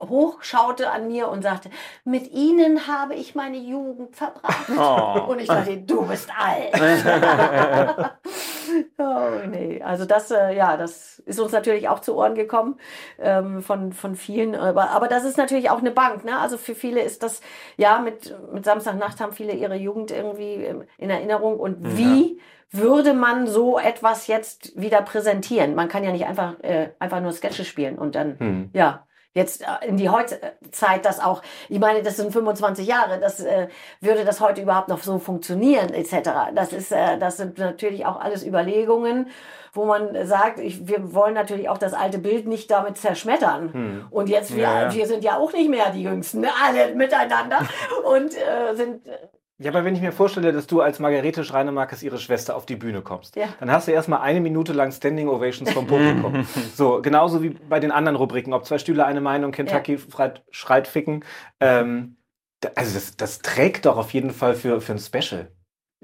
hochschaute 0.00 0.90
an 0.90 1.08
mir 1.08 1.28
und 1.28 1.42
sagte, 1.42 1.68
mit 2.04 2.30
Ihnen 2.30 2.86
habe 2.86 3.14
ich 3.14 3.34
meine 3.34 3.56
Jugend 3.56 4.14
verbracht. 4.14 4.70
Oh. 4.78 5.32
Und 5.32 5.40
ich 5.40 5.48
dachte, 5.48 5.78
du 5.78 6.06
bist 6.06 6.30
alt. 6.38 6.72
oh, 8.98 9.48
nee. 9.48 9.82
Also 9.82 10.04
das, 10.04 10.30
äh, 10.30 10.54
ja, 10.54 10.76
das 10.76 11.18
ist 11.20 11.40
uns 11.40 11.50
natürlich 11.50 11.88
auch 11.88 11.98
zu 11.98 12.14
Ohren 12.16 12.36
gekommen 12.36 12.78
ähm, 13.18 13.62
von, 13.62 13.92
von 13.92 14.14
vielen. 14.14 14.54
Aber, 14.54 14.90
aber 14.90 15.08
das 15.08 15.24
ist 15.24 15.38
natürlich 15.38 15.70
auch 15.70 15.80
eine 15.80 15.90
Bank. 15.90 16.24
Ne? 16.24 16.38
Also 16.38 16.58
für 16.58 16.76
viele 16.76 17.00
ist 17.00 17.24
das, 17.24 17.40
ja, 17.76 17.98
mit, 17.98 18.32
mit 18.52 18.64
Samstagnacht 18.64 19.20
haben 19.20 19.32
viele 19.32 19.54
ihre 19.54 19.76
Jugend 19.76 20.12
irgendwie 20.12 20.72
in 20.98 21.10
Erinnerung. 21.10 21.58
Und 21.58 21.96
wie 21.96 22.40
würde 22.70 23.14
man 23.14 23.46
so 23.46 23.78
etwas 23.78 24.26
jetzt 24.26 24.78
wieder 24.80 25.02
präsentieren? 25.02 25.74
Man 25.74 25.88
kann 25.88 26.04
ja 26.04 26.12
nicht 26.12 26.26
einfach, 26.26 26.60
äh, 26.62 26.90
einfach 26.98 27.20
nur 27.20 27.32
Sketche 27.32 27.64
spielen 27.64 27.98
und 27.98 28.14
dann, 28.14 28.38
hm. 28.38 28.70
ja. 28.72 29.02
Jetzt 29.32 29.60
äh, 29.60 29.86
in 29.86 29.98
die 29.98 30.08
Heutzeit 30.08 31.04
das 31.04 31.20
auch, 31.20 31.42
ich 31.68 31.78
meine, 31.78 32.02
das 32.02 32.16
sind 32.16 32.32
25 32.32 32.86
Jahre, 32.86 33.20
das 33.20 33.40
äh, 33.40 33.68
würde 34.00 34.24
das 34.24 34.40
heute 34.40 34.62
überhaupt 34.62 34.88
noch 34.88 35.02
so 35.02 35.18
funktionieren, 35.18 35.92
etc. 35.92 36.30
Das 36.54 36.72
ist, 36.72 36.90
äh, 36.90 37.18
das 37.18 37.36
sind 37.36 37.58
natürlich 37.58 38.06
auch 38.06 38.18
alles 38.18 38.46
Überlegungen, 38.46 39.28
wo 39.74 39.84
man 39.84 40.26
sagt, 40.26 40.58
ich, 40.58 40.88
wir 40.88 41.12
wollen 41.12 41.34
natürlich 41.34 41.68
auch 41.68 41.76
das 41.76 41.92
alte 41.92 42.18
Bild 42.18 42.46
nicht 42.46 42.70
damit 42.70 42.96
zerschmettern. 42.96 43.74
Hm. 43.74 44.06
Und 44.08 44.30
jetzt, 44.30 44.56
wir, 44.56 44.62
Ja, 44.62 44.82
ja. 44.84 44.94
wir 44.94 45.06
sind 45.06 45.22
ja 45.22 45.36
auch 45.36 45.52
nicht 45.52 45.68
mehr 45.68 45.90
die 45.90 46.04
Jüngsten, 46.04 46.40
ne? 46.40 46.48
alle 46.66 46.94
miteinander 46.94 47.58
und 48.04 48.34
äh, 48.34 48.74
sind, 48.74 49.06
äh, 49.06 49.18
Ja, 49.58 49.70
aber 49.70 49.84
wenn 49.84 49.94
ich 49.94 50.02
mir 50.02 50.12
vorstelle, 50.12 50.52
dass 50.52 50.66
du 50.66 50.82
als 50.82 50.98
Margarete 50.98 51.42
Schreinemarkes 51.42 52.02
ihre 52.02 52.18
Schwester 52.18 52.56
auf 52.56 52.66
die 52.66 52.76
Bühne 52.76 53.00
kommst, 53.00 53.36
Ja. 53.36 53.46
dann 53.58 53.70
hast 53.70 53.88
du 53.88 53.92
erstmal 53.92 54.20
eine 54.20 54.40
Minute 54.40 54.74
lang 54.74 54.92
Standing 54.92 55.28
Ovations 55.28 55.70
vom 55.72 55.86
Publikum. 55.86 56.46
so, 56.74 57.00
genauso 57.00 57.42
wie 57.42 57.50
bei 57.50 57.80
den 57.80 57.90
anderen 57.90 58.16
Rubriken, 58.16 58.52
ob 58.52 58.66
zwei 58.66 58.76
Stühle, 58.78 59.06
eine 59.06 59.22
Meinung, 59.22 59.52
Kentucky 59.52 59.98
schreit, 59.98 60.44
schreit 60.50 60.86
ficken. 60.86 61.24
Ähm, 61.60 62.16
also 62.74 62.94
das, 62.94 63.16
das 63.16 63.38
trägt 63.38 63.86
doch 63.86 63.96
auf 63.96 64.12
jeden 64.12 64.30
Fall 64.30 64.54
für, 64.54 64.80
für 64.82 64.92
ein 64.92 64.98
Special. 64.98 65.50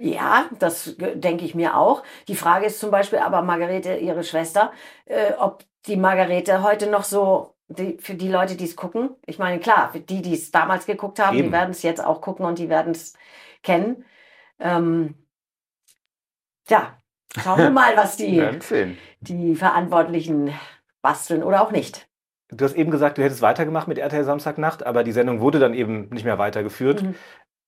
Ja, 0.01 0.47
das 0.59 0.97
denke 0.97 1.45
ich 1.45 1.55
mir 1.55 1.77
auch. 1.77 2.03
Die 2.29 2.37
Frage 2.37 2.67
ist 2.67 2.81
zum 2.81 2.91
Beispiel 2.91 3.19
aber 3.19 3.43
Margarete, 3.43 3.97
ihre 3.97 4.25
Schwester, 4.25 4.73
äh, 5.05 5.33
ob 5.39 5.65
die 5.87 5.97
Margarete 5.97 6.63
heute 6.63 6.89
noch 6.89 7.05
so, 7.05 7.55
die, 7.73 7.99
für 7.99 8.15
die 8.15 8.29
Leute, 8.29 8.57
die 8.57 8.65
es 8.65 8.77
gucken, 8.77 9.11
ich 9.27 9.39
meine, 9.39 9.61
klar, 9.61 9.91
für 9.93 10.01
die, 10.01 10.23
die 10.23 10.35
es 10.35 10.51
damals 10.51 10.87
geguckt 10.87 11.19
haben, 11.19 11.37
Eben. 11.37 11.49
die 11.49 11.53
werden 11.53 11.71
es 11.71 11.83
jetzt 11.83 12.05
auch 12.05 12.21
gucken 12.21 12.45
und 12.45 12.59
die 12.59 12.69
werden 12.69 12.93
es 12.93 13.15
kennen. 13.63 14.05
Ähm, 14.59 15.15
ja, 16.69 16.97
schauen 17.43 17.59
wir 17.59 17.71
mal, 17.73 17.97
was 17.97 18.17
die, 18.17 18.59
die 19.21 19.57
Verantwortlichen 19.57 20.53
basteln 21.03 21.43
oder 21.43 21.63
auch 21.63 21.73
nicht. 21.73 22.07
Du 22.49 22.65
hast 22.65 22.75
eben 22.75 22.91
gesagt, 22.91 23.17
du 23.17 23.23
hättest 23.23 23.43
weitergemacht 23.43 23.89
mit 23.89 23.99
RTL 23.99 24.25
Samstagnacht, 24.25 24.85
aber 24.85 25.05
die 25.05 25.13
Sendung 25.13 25.41
wurde 25.41 25.59
dann 25.59 25.75
eben 25.75 26.09
nicht 26.11 26.25
mehr 26.25 26.39
weitergeführt. 26.39 27.03
Mhm. 27.03 27.15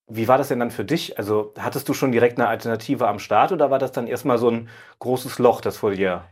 Wie 0.07 0.29
war 0.29 0.37
das 0.37 0.49
denn 0.49 0.59
dann 0.59 0.71
für 0.71 0.85
dich? 0.85 1.17
Also 1.17 1.55
hattest 1.59 1.89
du 1.89 1.95
schon 1.95 2.13
direkt 2.13 2.39
eine 2.39 2.49
Alternative 2.49 3.09
am 3.09 3.19
Start 3.19 3.53
oder 3.53 3.71
war 3.71 3.79
das 3.79 3.93
dann 3.93 4.07
erstmal 4.07 4.37
so 4.37 4.51
ein 4.51 4.69
großes 4.99 5.39
Loch, 5.39 5.63
das 5.63 5.79
vor 5.79 5.93
dir 5.93 6.25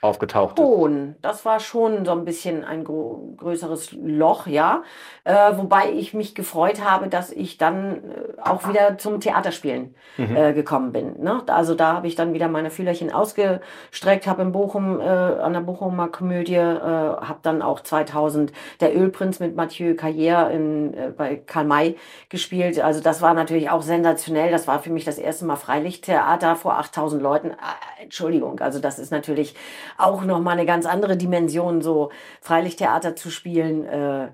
aufgetaucht 0.00 0.58
ist? 0.58 0.64
Schon, 0.64 1.16
das 1.22 1.44
war 1.44 1.60
schon 1.60 2.04
so 2.04 2.12
ein 2.12 2.24
bisschen 2.24 2.64
ein 2.64 2.84
größeres 2.84 3.92
Loch, 3.92 4.46
ja. 4.46 4.82
Äh, 5.24 5.56
wobei 5.56 5.90
ich 5.92 6.14
mich 6.14 6.34
gefreut 6.34 6.84
habe, 6.84 7.08
dass 7.08 7.32
ich 7.32 7.58
dann 7.58 7.96
äh, 7.96 8.40
auch 8.42 8.68
wieder 8.68 8.98
zum 8.98 9.20
Theaterspielen 9.20 9.94
Mhm. 10.16 10.36
äh, 10.36 10.52
gekommen 10.52 10.90
bin. 10.92 11.22
Ne? 11.22 11.42
Also 11.46 11.74
da 11.76 11.94
habe 11.94 12.08
ich 12.08 12.16
dann 12.16 12.32
wieder 12.34 12.48
meine 12.48 12.70
Fühlerchen 12.70 13.12
ausgestreckt, 13.12 14.26
habe 14.26 14.42
in 14.42 14.50
Bochum 14.52 15.00
äh, 15.00 15.04
an 15.04 15.52
der 15.52 15.60
Bochumer 15.60 16.08
Komödie, 16.08 16.54
äh, 16.54 16.58
habe 16.58 17.38
dann 17.42 17.62
auch 17.62 17.80
2000 17.80 18.52
der 18.80 18.96
Ölprinz 18.96 19.38
mit 19.38 19.54
Mathieu 19.54 19.92
Carrière 19.92 20.50
in, 20.50 20.94
bei 21.16 21.36
Karl 21.36 21.64
May 21.66 21.96
gespielt. 22.30 22.80
Also 22.80 23.00
das 23.00 23.22
war 23.22 23.32
natürlich 23.34 23.70
auch 23.70 23.82
sensationell. 23.82 24.50
Das 24.50 24.66
war 24.66 24.80
für 24.80 24.90
mich 24.90 25.04
das 25.04 25.18
erste 25.18 25.44
Mal 25.44 25.56
Freilichttheater 25.56 26.56
vor 26.56 26.78
8000 26.78 27.22
Leuten. 27.22 27.52
Ah, 27.52 27.74
Entschuldigung, 28.02 28.58
also 28.60 28.80
das 28.80 28.98
ist 28.98 29.12
natürlich 29.12 29.54
auch 29.96 30.24
nochmal 30.24 30.54
eine 30.54 30.66
ganz 30.66 30.86
andere 30.86 31.16
Dimension, 31.16 31.82
so 31.82 32.10
Freilichttheater 32.40 33.16
zu 33.16 33.30
spielen 33.30 33.84
äh, 33.84 34.28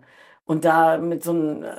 und 0.47 0.65
da 0.65 0.99
mit 0.99 1.23
so 1.23 1.31
einem 1.31 1.63
äh, 1.63 1.77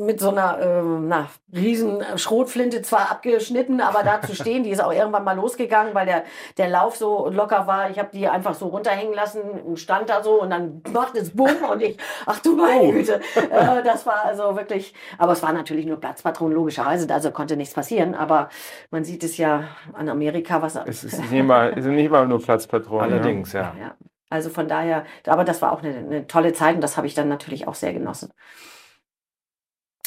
mit 0.00 0.20
so 0.20 0.30
einer 0.30 0.58
äh, 0.58 0.82
na, 0.82 1.28
riesen 1.52 2.02
Schrotflinte 2.16 2.82
zwar 2.82 3.10
abgeschnitten, 3.10 3.80
aber 3.80 4.02
da 4.02 4.20
zu 4.20 4.34
stehen, 4.40 4.64
die 4.64 4.70
ist 4.70 4.82
auch 4.82 4.92
irgendwann 4.92 5.24
mal 5.24 5.36
losgegangen, 5.36 5.94
weil 5.94 6.06
der, 6.06 6.24
der 6.56 6.68
Lauf 6.68 6.96
so 6.96 7.28
locker 7.28 7.66
war. 7.66 7.90
Ich 7.90 7.98
habe 7.98 8.10
die 8.12 8.28
einfach 8.28 8.54
so 8.54 8.68
runterhängen 8.68 9.14
lassen 9.14 9.40
und 9.42 9.78
stand 9.78 10.08
da 10.08 10.22
so 10.22 10.40
und 10.42 10.50
dann 10.50 10.82
macht 10.92 11.14
es 11.16 11.36
Bumm 11.36 11.50
und 11.70 11.82
ich, 11.82 11.96
ach 12.26 12.40
du 12.40 12.56
meine 12.56 12.92
Güte, 12.92 13.20
äh, 13.50 13.82
das 13.82 14.06
war 14.06 14.24
also 14.24 14.56
wirklich, 14.56 14.94
aber 15.18 15.32
es 15.32 15.42
war 15.42 15.52
natürlich 15.52 15.86
nur 15.86 16.00
Platzpatron, 16.00 16.52
logischerweise, 16.52 17.12
also 17.12 17.30
konnte 17.30 17.56
nichts 17.56 17.74
passieren, 17.74 18.14
aber 18.14 18.48
man 18.90 19.04
sieht 19.04 19.22
es 19.22 19.36
ja 19.36 19.64
an 19.92 20.08
Amerika, 20.08 20.62
was 20.62 20.76
Es 20.86 21.04
ist 21.04 21.30
nicht 21.30 21.44
mal, 21.44 21.74
es 21.76 21.84
sind 21.84 21.94
nicht 21.94 22.10
mal 22.10 22.26
nur 22.26 22.42
Platzpatronen. 22.42 23.12
Allerdings, 23.12 23.52
ja. 23.52 23.74
ja. 23.78 23.94
Also 24.30 24.48
von 24.48 24.68
daher, 24.68 25.04
aber 25.26 25.44
das 25.44 25.60
war 25.60 25.72
auch 25.72 25.82
eine, 25.82 25.96
eine 25.96 26.26
tolle 26.28 26.52
Zeit 26.52 26.76
und 26.76 26.80
das 26.80 26.96
habe 26.96 27.06
ich 27.06 27.14
dann 27.14 27.28
natürlich 27.28 27.66
auch 27.66 27.74
sehr 27.74 27.92
genossen. 27.92 28.32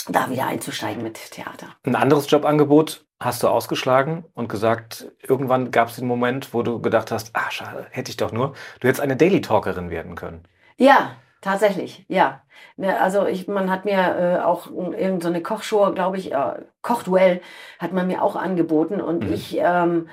Da 0.09 0.29
wieder 0.29 0.47
einzusteigen 0.47 1.01
mit 1.03 1.31
Theater. 1.31 1.67
Ein 1.85 1.95
anderes 1.95 2.29
Jobangebot 2.29 3.05
hast 3.19 3.41
du 3.43 3.47
ausgeschlagen 3.47 4.25
und 4.33 4.49
gesagt, 4.49 5.11
irgendwann 5.21 5.71
gab 5.71 5.87
es 5.89 5.95
den 5.95 6.07
Moment, 6.07 6.53
wo 6.53 6.61
du 6.61 6.81
gedacht 6.81 7.11
hast, 7.11 7.31
ah, 7.33 7.49
schade, 7.51 7.87
hätte 7.91 8.11
ich 8.11 8.17
doch 8.17 8.31
nur. 8.31 8.53
Du 8.81 8.87
hättest 8.87 9.01
eine 9.01 9.15
Daily 9.15 9.39
Talkerin 9.41 9.89
werden 9.89 10.15
können. 10.15 10.43
Ja, 10.77 11.15
tatsächlich, 11.41 12.05
ja. 12.09 12.41
Ne, 12.75 12.99
Also 12.99 13.25
ich, 13.27 13.47
man 13.47 13.69
hat 13.71 13.85
mir 13.85 13.97
äh, 13.97 14.43
auch 14.43 14.67
irgendeine 14.67 15.21
so 15.21 15.27
eine 15.29 15.41
Kochshow, 15.41 15.91
glaube 15.93 16.17
ich, 16.17 16.33
äh, 16.33 16.55
Kochduell 16.81 17.41
hat 17.79 17.93
man 17.93 18.07
mir 18.07 18.21
auch 18.23 18.35
angeboten 18.35 18.99
und 18.99 19.23
Mhm. 19.25 19.33
ich 19.33 19.57
ähm, 19.57 20.09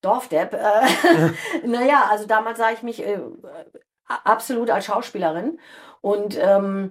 Dorfdepp, 0.00 0.54
äh, 0.54 1.26
naja, 1.66 2.04
also 2.10 2.26
damals 2.26 2.58
sah 2.58 2.70
ich 2.70 2.82
mich 2.82 3.04
äh, 3.06 3.18
absolut 4.24 4.70
als 4.70 4.86
Schauspielerin 4.86 5.58
und 6.00 6.38
ähm, 6.40 6.90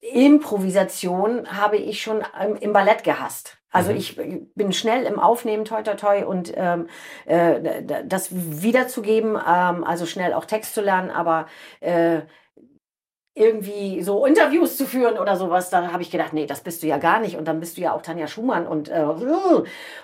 Improvisation 0.00 1.46
habe 1.60 1.76
ich 1.76 2.02
schon 2.02 2.22
im 2.60 2.72
Ballett 2.72 3.04
gehasst. 3.04 3.58
Also 3.70 3.92
Mhm. 3.92 3.96
ich 3.98 4.16
bin 4.54 4.72
schnell 4.72 5.04
im 5.04 5.20
Aufnehmen, 5.20 5.64
toi 5.64 5.82
toi 5.82 5.94
toi, 5.94 6.24
und 6.24 6.52
ähm, 6.56 6.88
äh, 7.26 7.82
das 8.04 8.28
wiederzugeben, 8.32 9.36
ähm, 9.36 9.84
also 9.84 10.06
schnell 10.06 10.32
auch 10.34 10.44
Text 10.44 10.74
zu 10.74 10.80
lernen, 10.80 11.10
aber 11.10 11.46
äh, 11.80 12.22
irgendwie 13.34 14.02
so 14.02 14.26
Interviews 14.26 14.76
zu 14.76 14.86
führen 14.86 15.16
oder 15.16 15.36
sowas, 15.36 15.70
da 15.70 15.92
habe 15.92 16.02
ich 16.02 16.10
gedacht, 16.10 16.32
nee, 16.32 16.46
das 16.46 16.60
bist 16.62 16.82
du 16.82 16.88
ja 16.88 16.98
gar 16.98 17.20
nicht. 17.20 17.36
Und 17.36 17.46
dann 17.46 17.60
bist 17.60 17.76
du 17.76 17.80
ja 17.80 17.92
auch 17.94 18.02
Tanja 18.02 18.26
Schumann 18.26 18.66
und 18.66 18.88
äh, 18.88 19.04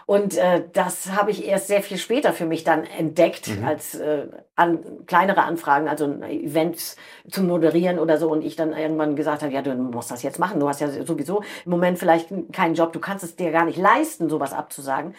und 0.06 0.36
äh, 0.36 0.62
das 0.72 1.10
habe 1.12 1.32
ich 1.32 1.46
erst 1.46 1.66
sehr 1.66 1.82
viel 1.82 1.98
später 1.98 2.32
für 2.32 2.46
mich 2.46 2.62
dann 2.64 2.84
entdeckt 2.84 3.48
Mhm. 3.48 3.64
als 3.64 3.94
äh, 3.96 4.26
an, 4.54 4.78
kleinere 5.06 5.42
Anfragen, 5.42 5.88
also 5.88 6.06
Events 6.22 6.96
zu 7.28 7.42
moderieren 7.42 7.98
oder 7.98 8.16
so. 8.18 8.30
Und 8.30 8.42
ich 8.42 8.54
dann 8.56 8.72
irgendwann 8.72 9.16
gesagt 9.16 9.42
habe, 9.42 9.52
ja, 9.52 9.60
du 9.62 9.74
musst 9.74 10.10
das 10.10 10.22
jetzt 10.22 10.38
machen. 10.38 10.60
Du 10.60 10.68
hast 10.68 10.80
ja 10.80 10.88
sowieso 11.04 11.42
im 11.64 11.70
Moment 11.72 11.98
vielleicht 11.98 12.28
keinen 12.52 12.74
Job, 12.74 12.92
du 12.92 13.00
kannst 13.00 13.24
es 13.24 13.34
dir 13.36 13.50
gar 13.50 13.64
nicht 13.64 13.78
leisten, 13.78 14.28
sowas 14.28 14.52
abzusagen. 14.52 15.14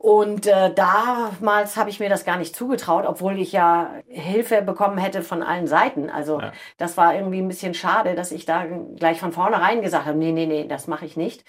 Und 0.00 0.46
äh, 0.46 0.72
damals 0.74 1.76
habe 1.76 1.90
ich 1.90 1.98
mir 1.98 2.08
das 2.08 2.24
gar 2.24 2.36
nicht 2.36 2.54
zugetraut, 2.54 3.04
obwohl 3.04 3.36
ich 3.40 3.50
ja 3.50 3.90
Hilfe 4.06 4.62
bekommen 4.62 4.96
hätte 4.96 5.22
von 5.22 5.42
allen 5.42 5.66
Seiten. 5.66 6.08
Also 6.08 6.40
Ja. 6.40 6.52
das 6.76 6.96
war 6.96 7.16
irgendwie 7.16 7.40
ein 7.40 7.48
bisschen 7.48 7.74
schade, 7.74 8.14
dass 8.14 8.30
ich 8.30 8.44
da 8.46 8.64
gleich 8.94 9.18
von 9.18 9.32
vornherein 9.32 9.82
gesagt 9.82 10.06
habe, 10.06 10.16
nee, 10.16 10.30
nee, 10.30 10.46
nee, 10.46 10.68
das 10.68 10.86
mache 10.86 11.04
ich 11.04 11.16
nicht. 11.16 11.44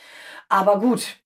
Aber 0.50 0.80
gut, 0.80 1.18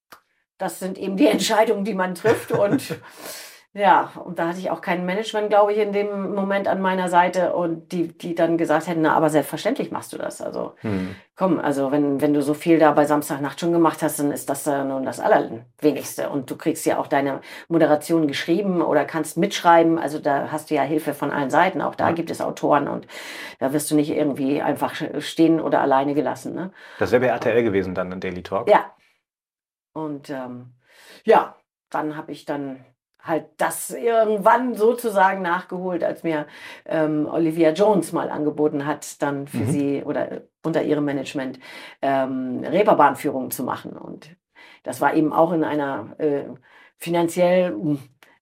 das 0.58 0.80
sind 0.80 0.98
eben 0.98 1.16
die 1.16 1.28
Entscheidungen, 1.38 1.86
die 1.86 1.94
man 1.94 2.14
trifft. 2.14 2.52
Und 2.52 2.84
Ja, 3.76 4.12
und 4.24 4.38
da 4.38 4.50
hatte 4.50 4.60
ich 4.60 4.70
auch 4.70 4.82
kein 4.82 5.04
Management, 5.04 5.50
glaube 5.50 5.74
ich, 5.74 5.80
in 5.80 5.94
dem 5.94 6.36
Moment 6.36 6.68
an 6.68 6.80
meiner 6.80 7.10
Seite 7.10 7.56
und 7.56 7.92
die, 7.92 8.08
die 8.16 8.36
dann 8.36 8.60
gesagt 8.60 8.86
hätten, 8.86 9.02
na, 9.02 9.16
aber 9.16 9.32
selbstverständlich 9.32 9.90
machst 9.90 10.14
du 10.14 10.18
das. 10.20 10.44
Also 10.44 10.76
Hm. 10.82 11.16
komm, 11.36 11.58
also 11.60 11.92
wenn, 11.92 12.22
wenn 12.22 12.36
du 12.36 12.44
so 12.44 12.54
viel 12.54 12.78
da 12.78 12.92
bei 12.92 13.06
Samstagnacht 13.06 13.60
schon 13.60 13.72
gemacht 13.72 14.04
hast, 14.04 14.20
dann 14.20 14.32
ist 14.32 14.48
das 14.48 14.66
ja 14.66 14.84
nun 14.84 15.04
das 15.06 15.20
Allerwenigste. 15.20 16.30
Und 16.30 16.52
du 16.52 16.56
kriegst 16.56 16.86
ja 16.86 17.00
auch 17.00 17.08
deine 17.08 17.42
Moderation 17.68 18.28
geschrieben 18.28 18.84
oder 18.84 19.06
kannst 19.06 19.38
mitschreiben. 19.38 19.98
Also 19.98 20.20
da 20.20 20.52
hast 20.52 20.70
du 20.70 20.76
ja 20.76 20.84
Hilfe 20.84 21.16
von 21.16 21.32
allen 21.32 21.50
Seiten. 21.50 21.82
Auch 21.82 21.96
da 21.96 22.10
Ja. 22.10 22.14
gibt 22.14 22.30
es 22.30 22.42
Autoren 22.42 22.88
und 22.88 23.08
da 23.58 23.74
wirst 23.74 23.90
du 23.90 23.96
nicht 23.96 24.12
irgendwie 24.12 24.62
einfach 24.62 24.94
stehen 25.18 25.60
oder 25.60 25.82
alleine 25.82 26.14
gelassen. 26.14 26.54
Ne? 26.54 26.72
Das 27.00 27.12
wäre 27.12 27.22
bei 27.22 27.28
RTL 27.30 27.64
gewesen 27.64 27.96
dann, 27.96 28.14
ein 28.14 28.20
Daily 28.20 28.44
Talk. 28.44 28.70
Ja. 28.70 28.94
Und 29.94 30.30
ähm, 30.30 30.74
ja, 31.26 31.56
dann 31.90 32.16
habe 32.16 32.32
ich 32.32 32.46
dann 32.46 32.86
halt 33.24 33.46
das 33.58 33.90
irgendwann 33.92 34.76
sozusagen 34.76 35.42
nachgeholt, 35.42 36.04
als 36.04 36.24
mir 36.24 36.46
ähm, 36.86 37.28
Olivia 37.32 37.72
Jones 37.72 38.12
mal 38.12 38.30
angeboten 38.30 38.86
hat, 38.86 39.22
dann 39.22 39.48
für 39.48 39.64
Mhm. 39.64 39.70
sie 39.70 40.04
oder 40.04 40.42
unter 40.64 40.84
ihrem 40.84 41.06
Management 41.06 41.60
ähm, 42.02 42.64
Reeperbahnführungen 42.66 43.52
zu 43.52 43.64
machen. 43.64 43.94
Und 43.94 44.36
das 44.84 45.02
war 45.02 45.14
eben 45.14 45.32
auch 45.34 45.54
in 45.54 45.64
einer 45.64 46.16
äh, 46.20 46.44
finanziell 46.98 47.76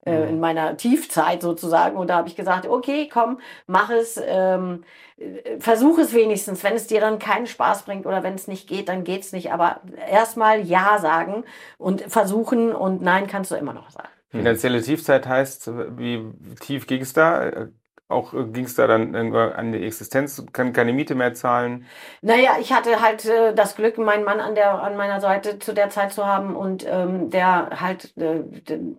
äh, 0.06 0.24
Mhm. 0.24 0.30
in 0.30 0.40
meiner 0.40 0.78
Tiefzeit 0.78 1.42
sozusagen. 1.44 1.96
Und 1.98 2.08
da 2.10 2.18
habe 2.18 2.28
ich 2.28 2.36
gesagt, 2.36 2.68
okay, 2.68 3.08
komm, 3.12 3.40
mach 3.68 3.92
es, 3.92 4.20
ähm, 4.24 4.84
äh, 5.18 5.60
versuch 5.60 6.00
es 6.00 6.14
wenigstens. 6.14 6.64
Wenn 6.64 6.74
es 6.74 6.88
dir 6.88 7.00
dann 7.02 7.20
keinen 7.20 7.46
Spaß 7.48 7.84
bringt 7.84 8.06
oder 8.08 8.24
wenn 8.24 8.34
es 8.34 8.48
nicht 8.48 8.68
geht, 8.68 8.90
dann 8.90 9.04
geht's 9.04 9.32
nicht. 9.32 9.52
Aber 9.54 9.82
erstmal 10.10 10.62
Ja 10.62 10.98
sagen 11.00 11.44
und 11.78 12.02
versuchen 12.02 12.74
und 12.74 13.02
Nein 13.04 13.28
kannst 13.28 13.52
du 13.52 13.56
immer 13.56 13.74
noch 13.74 13.92
sagen. 13.92 14.10
Finanzielle 14.34 14.82
Tiefzeit 14.82 15.28
heißt, 15.28 15.72
wie 15.98 16.32
tief 16.60 16.88
ging 16.88 17.02
es 17.02 17.14
da? 17.14 17.48
Äh, 17.50 17.68
Auch 18.08 18.34
ging 18.34 18.66
es 18.66 18.76
da 18.76 18.88
dann 18.88 19.16
an 19.16 19.72
die 19.72 19.84
Existenz, 19.86 20.46
kann 20.52 20.74
keine 20.74 20.94
Miete 20.94 21.16
mehr 21.16 21.34
zahlen? 21.34 21.88
Naja, 22.22 22.58
ich 22.60 22.72
hatte 22.72 23.02
halt 23.02 23.26
äh, 23.26 23.54
das 23.56 23.76
Glück, 23.76 23.98
meinen 23.98 24.24
Mann 24.24 24.40
an, 24.40 24.54
der, 24.54 24.82
an 24.84 24.96
meiner 24.96 25.20
Seite 25.22 25.58
zu 25.58 25.74
der 25.74 25.90
Zeit 25.90 26.14
zu 26.14 26.26
haben 26.28 26.56
und 26.56 26.86
ähm, 26.88 27.32
der 27.32 27.80
halt 27.82 28.16
äh, 28.18 28.44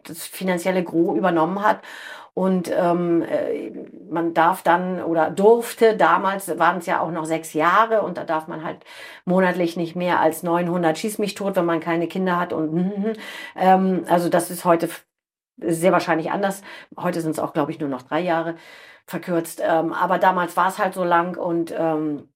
das 0.04 0.26
finanzielle 0.26 0.82
Gros 0.82 1.16
übernommen 1.16 1.62
hat. 1.62 1.82
Und 2.34 2.70
ähm, 2.74 3.22
äh, 3.22 3.70
man 4.10 4.34
darf 4.34 4.62
dann 4.62 5.02
oder 5.02 5.30
durfte, 5.30 5.96
damals 5.96 6.58
waren 6.58 6.78
es 6.78 6.86
ja 6.86 7.00
auch 7.00 7.10
noch 7.12 7.26
sechs 7.26 7.52
Jahre 7.52 8.02
und 8.02 8.16
da 8.16 8.24
darf 8.24 8.48
man 8.48 8.64
halt 8.64 8.84
monatlich 9.26 9.76
nicht 9.76 9.94
mehr 9.96 10.18
als 10.20 10.42
900 10.42 10.96
schieß 10.98 11.18
mich 11.18 11.34
tot, 11.34 11.56
wenn 11.56 11.66
man 11.66 11.80
keine 11.80 12.08
Kinder 12.08 12.40
hat. 12.40 12.52
Und 12.52 13.14
ähm, 13.56 14.04
also 14.08 14.28
das 14.30 14.50
ist 14.50 14.64
heute 14.64 14.88
sehr 15.66 15.92
wahrscheinlich 15.92 16.30
anders. 16.30 16.62
Heute 16.96 17.20
sind 17.20 17.32
es 17.32 17.38
auch, 17.38 17.52
glaube 17.52 17.70
ich, 17.72 17.80
nur 17.80 17.88
noch 17.88 18.02
drei 18.02 18.20
Jahre 18.20 18.56
verkürzt. 19.06 19.60
Ähm, 19.64 19.92
aber 19.92 20.18
damals 20.18 20.56
war 20.56 20.68
es 20.68 20.78
halt 20.78 20.94
so 20.94 21.04
lang 21.04 21.36
und 21.36 21.74
ähm, 21.76 22.28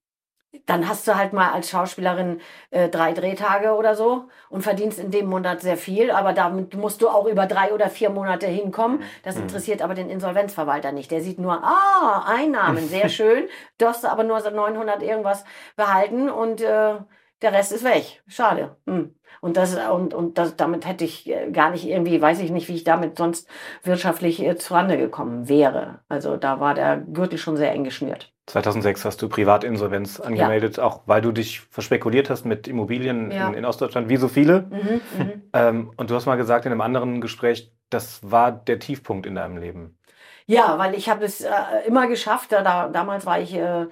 dann 0.65 0.87
hast 0.87 1.07
du 1.07 1.15
halt 1.15 1.33
mal 1.33 1.51
als 1.51 1.69
Schauspielerin 1.69 2.41
äh, 2.71 2.89
drei 2.89 3.13
Drehtage 3.13 3.73
oder 3.73 3.95
so 3.95 4.25
und 4.49 4.61
verdienst 4.61 4.99
in 4.99 5.11
dem 5.11 5.27
Monat 5.27 5.61
sehr 5.61 5.77
viel, 5.77 6.09
aber 6.11 6.33
damit 6.33 6.73
musst 6.75 7.01
du 7.01 7.09
auch 7.09 7.25
über 7.25 7.45
drei 7.45 7.73
oder 7.73 7.89
vier 7.89 8.09
Monate 8.09 8.47
hinkommen. 8.47 9.03
Das 9.23 9.35
interessiert 9.35 9.81
aber 9.81 9.93
den 9.93 10.09
Insolvenzverwalter 10.09 10.91
nicht. 10.91 11.11
Der 11.11 11.21
sieht 11.21 11.39
nur, 11.39 11.63
ah, 11.63 12.25
Einnahmen, 12.27 12.87
sehr 12.87 13.09
schön. 13.17 13.47
Du 13.77 13.87
hast 13.87 14.05
aber 14.05 14.23
nur 14.23 14.39
so 14.41 14.49
900 14.49 15.03
irgendwas 15.03 15.43
behalten 15.75 16.29
und 16.29 16.61
äh, 16.61 16.95
der 17.41 17.53
Rest 17.53 17.71
ist 17.71 17.83
weg. 17.83 18.21
Schade. 18.27 18.75
Hm. 18.85 19.15
Und 19.41 19.57
das 19.57 19.77
und 19.91 20.13
und 20.13 20.37
das, 20.37 20.55
damit 20.55 20.87
hätte 20.87 21.05
ich 21.05 21.29
äh, 21.29 21.51
gar 21.51 21.69
nicht 21.69 21.85
irgendwie, 21.85 22.19
weiß 22.21 22.39
ich 22.39 22.49
nicht, 22.51 22.67
wie 22.67 22.75
ich 22.75 22.83
damit 22.83 23.17
sonst 23.17 23.47
wirtschaftlich 23.83 24.43
äh, 24.43 24.55
zurande 24.55 24.97
gekommen 24.97 25.47
wäre. 25.47 25.99
Also 26.09 26.37
da 26.37 26.59
war 26.59 26.73
der 26.73 26.97
Gürtel 26.97 27.37
schon 27.37 27.57
sehr 27.57 27.71
eng 27.71 27.83
geschnürt. 27.83 28.33
2006 28.47 29.03
hast 29.03 29.21
du 29.21 29.27
Privatinsolvenz 29.29 30.21
angemeldet, 30.21 30.79
auch 30.79 31.01
weil 31.05 31.21
du 31.21 31.31
dich 31.33 31.61
verspekuliert 31.69 32.29
hast 32.29 32.45
mit 32.45 32.67
Immobilien 32.67 33.29
Ja. 33.29 33.49
in, 33.49 33.55
in 33.55 33.65
Ostdeutschland, 33.65 34.07
wie 34.09 34.17
so 34.17 34.29
viele. 34.29 34.61
Mhm, 34.61 35.01
mhm. 35.17 35.41
Ähm, 35.53 35.91
und 35.97 36.09
du 36.09 36.15
hast 36.15 36.25
mal 36.25 36.37
gesagt 36.37 36.65
in 36.65 36.71
einem 36.71 36.81
anderen 36.81 37.19
Gespräch, 37.19 37.73
das 37.89 38.19
war 38.29 38.51
der 38.53 38.79
Tiefpunkt 38.79 39.25
in 39.25 39.35
deinem 39.35 39.57
Leben. 39.57 39.97
Ja, 40.45 40.77
weil 40.79 40.95
ich 40.95 41.09
habe 41.09 41.25
es 41.25 41.41
äh, 41.41 41.49
immer 41.85 42.07
geschafft. 42.07 42.53
Da, 42.53 42.61
da, 42.61 42.87
damals 42.87 43.25
war 43.25 43.39
ich, 43.41 43.53
äh, 43.53 43.87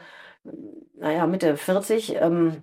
naja, 0.98 1.28
Mitte 1.28 1.58
40. 1.58 2.16
Ähm, 2.16 2.52
äh, 2.52 2.62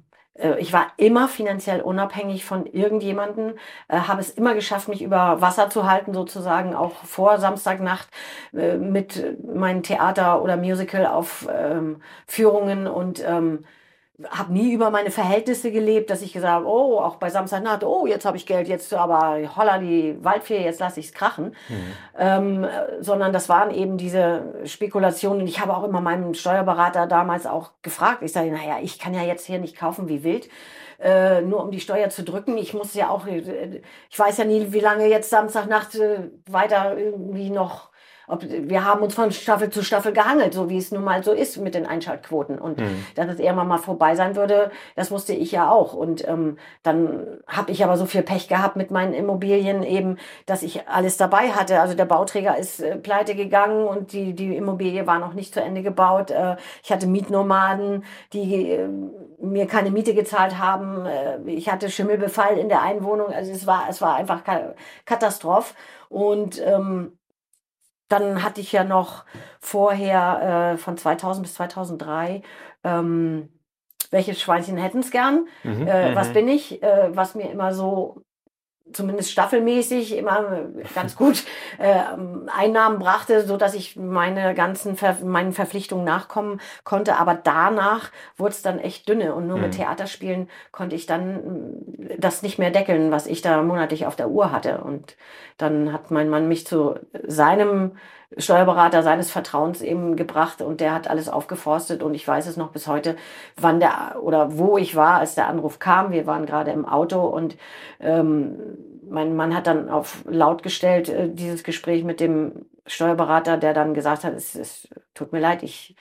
ich 0.59 0.73
war 0.73 0.87
immer 0.97 1.29
finanziell 1.29 1.83
unabhängig 1.83 2.45
von 2.45 2.67
irgendjemanden, 2.67 3.59
äh, 3.89 3.99
habe 3.99 4.21
es 4.21 4.31
immer 4.31 4.55
geschafft, 4.55 4.89
mich 4.89 5.03
über 5.03 5.41
Wasser 5.43 5.69
zu 5.71 5.89
halten, 5.89 6.15
sozusagen 6.15 6.75
auch 6.75 7.05
vor 7.05 7.39
Samstagnacht 7.39 8.09
äh, 8.55 8.77
mit 8.77 9.39
meinen 9.45 9.83
Theater- 9.83 10.43
oder 10.43 10.57
Musical-Aufführungen 10.57 12.87
und 12.87 13.23
ähm, 13.27 13.65
habe 14.31 14.53
nie 14.53 14.73
über 14.73 14.91
meine 14.91 15.11
Verhältnisse 15.11 15.73
gelebt, 15.73 16.11
dass 16.11 16.23
ich 16.23 16.33
gesagt 16.33 16.53
habe, 16.53 16.67
oh, 16.67 16.99
auch 16.99 17.17
bei 17.17 17.31
Samstagnacht, 17.31 17.83
oh, 17.83 18.07
jetzt 18.07 18.25
habe 18.25 18.37
ich 18.37 18.47
Geld, 18.47 18.69
jetzt 18.69 18.93
aber 18.93 19.39
holla 19.57 19.79
die 19.79 20.17
Waldfee, 20.23 20.63
jetzt 20.63 20.81
lasse 20.81 21.01
ich 21.01 21.07
es 21.07 21.13
krachen. 21.13 21.57
Ähm, 22.19 22.65
äh, 22.65 22.69
sondern 23.01 23.33
das 23.33 23.49
waren 23.49 23.71
eben 23.71 23.97
diese 23.97 24.55
Spekulationen. 24.65 25.47
Ich 25.47 25.61
habe 25.61 25.75
auch 25.77 25.85
immer 25.85 26.01
meinen 26.01 26.35
Steuerberater 26.35 27.07
damals 27.07 27.47
auch 27.47 27.71
gefragt. 27.83 28.23
Ich 28.23 28.33
sage, 28.33 28.53
naja, 28.53 28.79
ich 28.83 28.99
kann 28.99 29.15
ja 29.15 29.23
jetzt 29.23 29.47
hier 29.47 29.59
nicht 29.59 29.77
kaufen 29.77 30.09
wie 30.09 30.23
wild, 30.23 30.49
äh, 31.01 31.41
nur 31.41 31.63
um 31.63 31.71
die 31.71 31.81
Steuer 31.81 32.11
zu 32.11 32.23
drücken. 32.23 32.59
Ich 32.59 32.75
muss 32.75 32.95
ja 32.95 33.09
auch, 33.09 33.27
äh, 33.27 33.81
ich 34.11 34.19
weiß 34.19 34.37
ja 34.37 34.45
nie, 34.45 34.73
wie 34.73 34.81
lange 34.81 35.07
jetzt 35.07 35.31
Samstagnacht 35.31 35.95
äh, 35.95 36.31
weiter 36.47 36.97
irgendwie 36.97 37.51
noch. 37.51 37.92
Ob, 38.29 38.45
wir 38.49 38.85
haben 38.85 39.03
uns 39.03 39.15
von 39.15 39.33
Staffel 39.33 39.71
zu 39.71 39.83
Staffel 39.83 40.13
gehangelt, 40.13 40.55
so 40.55 40.69
wie 40.69 40.79
es 40.79 40.93
nun 40.93 41.05
mal 41.05 41.23
so 41.23 41.33
ist 41.33 41.59
mit 41.59 41.75
den 41.75 41.87
Einschaltquoten. 41.87 42.59
Und 42.59 42.81
dass 43.15 43.29
es 43.29 43.39
irgendwann 43.39 43.69
mal 43.69 43.79
vorbei 43.79 44.15
sein 44.15 44.37
würde, 44.37 44.71
das 44.97 45.11
wusste 45.11 45.33
ich 45.33 45.53
ja 45.53 45.71
auch. 45.71 45.95
Und 45.95 46.27
ähm, 46.29 46.59
dann 46.83 47.27
habe 47.47 47.73
ich 47.73 47.85
aber 47.85 47.97
so 47.97 48.07
viel 48.07 48.23
Pech 48.23 48.49
gehabt 48.49 48.77
mit 48.77 48.91
meinen 48.91 49.15
Immobilien 49.15 49.83
eben, 49.83 50.19
dass 50.47 50.63
ich 50.63 50.89
alles 50.89 51.17
dabei 51.17 51.51
hatte. 51.51 51.81
Also 51.81 51.95
der 51.95 52.05
Bauträger 52.05 52.57
ist 52.57 52.81
äh, 52.81 52.97
pleite 52.97 53.35
gegangen 53.35 53.87
und 53.87 54.13
die, 54.13 54.35
die 54.35 54.57
Immobilie 54.57 55.07
war 55.07 55.19
noch 55.19 55.35
nicht 55.35 55.55
zu 55.55 55.61
Ende 55.61 55.83
gebaut. 55.83 56.31
Äh, 56.31 56.57
ich 56.83 56.93
hatte 56.93 57.07
Mietnomaden, 57.07 58.05
die 58.33 58.71
äh, 58.71 58.89
mir 59.41 59.67
keine 59.67 59.91
Miete 59.91 60.15
gezahlt 60.15 60.59
haben. 60.59 61.07
Äh, 61.07 61.41
ich 61.47 61.71
hatte 61.71 61.91
Schimmelbefall 61.91 62.59
in 62.59 62.69
der 62.69 62.83
Einwohnung. 62.83 63.33
Also 63.33 63.53
es 63.53 63.67
war, 63.67 63.87
es 63.89 64.01
war 64.01 64.17
einfach 64.17 64.45
Ka 64.45 64.75
Katastrophe. 65.05 65.75
Und 66.09 66.61
ähm, 66.65 67.19
dann 68.13 68.43
hatte 68.43 68.61
ich 68.61 68.73
ja 68.73 68.85
noch 68.85 69.25
vorher 69.61 70.75
äh, 70.75 70.79
von 70.79 70.97
2000 70.99 71.45
bis 71.47 71.55
2003 71.55 72.43
ähm, 72.85 73.49
welches 74.11 74.41
Schweinchen 74.41 74.77
hätten 74.77 74.99
es 75.01 75.11
gern? 75.11 75.47
Mhm. 75.65 75.87
Äh, 75.87 76.15
Was 76.15 76.31
Mhm. 76.31 76.33
bin 76.35 76.49
ich? 76.49 76.83
Äh, 76.83 77.17
was 77.17 77.35
mir 77.35 77.51
immer 77.51 77.73
so, 77.75 78.23
zumindest 78.93 79.33
staffelmäßig, 79.33 80.17
immer 80.17 80.67
ganz 80.95 81.17
gut 81.17 81.45
äh, 81.79 82.03
Einnahmen 82.57 82.99
brachte, 82.99 83.45
so 83.47 83.57
dass 83.57 83.75
ich 83.75 83.97
meine 83.97 84.55
ganzen 84.55 84.97
Ver 84.97 85.17
meinen 85.25 85.53
Verpflichtungen 85.53 86.05
nachkommen 86.05 86.61
konnte. 86.85 87.17
Aber 87.17 87.35
danach 87.35 88.11
wurde 88.37 88.53
es 88.53 88.63
dann 88.63 88.79
echt 88.79 89.09
dünne 89.09 89.35
und 89.35 89.47
nur 89.49 89.59
mit 89.59 89.73
Mhm. 89.73 89.77
Theaterspielen 89.77 90.49
konnte 90.71 90.95
ich 90.97 91.07
dann 91.07 91.35
mm, 91.37 92.11
das 92.19 92.43
nicht 92.43 92.59
mehr 92.59 92.71
deckeln, 92.71 93.11
was 93.11 93.27
ich 93.27 93.43
da 93.43 93.63
monatlich 93.63 94.07
auf 94.07 94.17
der 94.17 94.29
Uhr 94.29 94.53
hatte. 94.53 94.79
Und 94.79 95.17
dann 95.59 95.93
hat 95.93 96.11
mein 96.11 96.29
Mann 96.29 96.49
mich 96.49 96.67
zu 96.67 96.95
seinem 97.27 97.93
Steuerberater 98.39 99.03
seines 99.03 99.31
Vertrauens 99.31 99.83
eben 99.83 100.17
gebracht 100.17 100.63
und 100.63 100.81
der 100.81 100.95
hat 100.95 101.09
alles 101.09 101.29
aufgeforstet 101.29 102.03
und 102.03 102.15
ich 102.15 102.27
weiß 102.27 102.47
es 102.47 102.57
noch 102.57 102.71
bis 102.71 102.87
heute, 102.87 103.17
wann 103.57 103.81
der 103.81 104.19
oder 104.23 104.59
wo 104.59 104.79
ich 104.79 104.97
war, 104.97 105.19
als 105.19 105.35
der 105.35 105.49
Anruf 105.49 105.79
kam. 105.79 106.13
Wir 106.13 106.27
waren 106.27 106.47
gerade 106.47 106.71
im 106.71 106.87
Auto 106.87 107.21
und 107.21 107.57
ähm, 108.01 108.59
mein 109.09 109.37
Mann 109.37 109.55
hat 109.55 109.67
dann 109.67 109.89
auf 109.89 110.25
laut 110.27 110.63
gestellt 110.63 111.09
äh, 111.09 111.29
dieses 111.29 111.65
Gespräch 111.65 112.05
mit 112.05 112.21
dem 112.21 112.67
Steuerberater, 112.87 113.59
der 113.59 113.75
dann 113.75 113.95
gesagt 113.95 114.25
hat, 114.25 114.35
es, 114.35 114.55
es 114.55 114.89
tut 115.15 115.33
mir 115.33 115.41
leid, 115.41 115.63
ich 115.63 115.95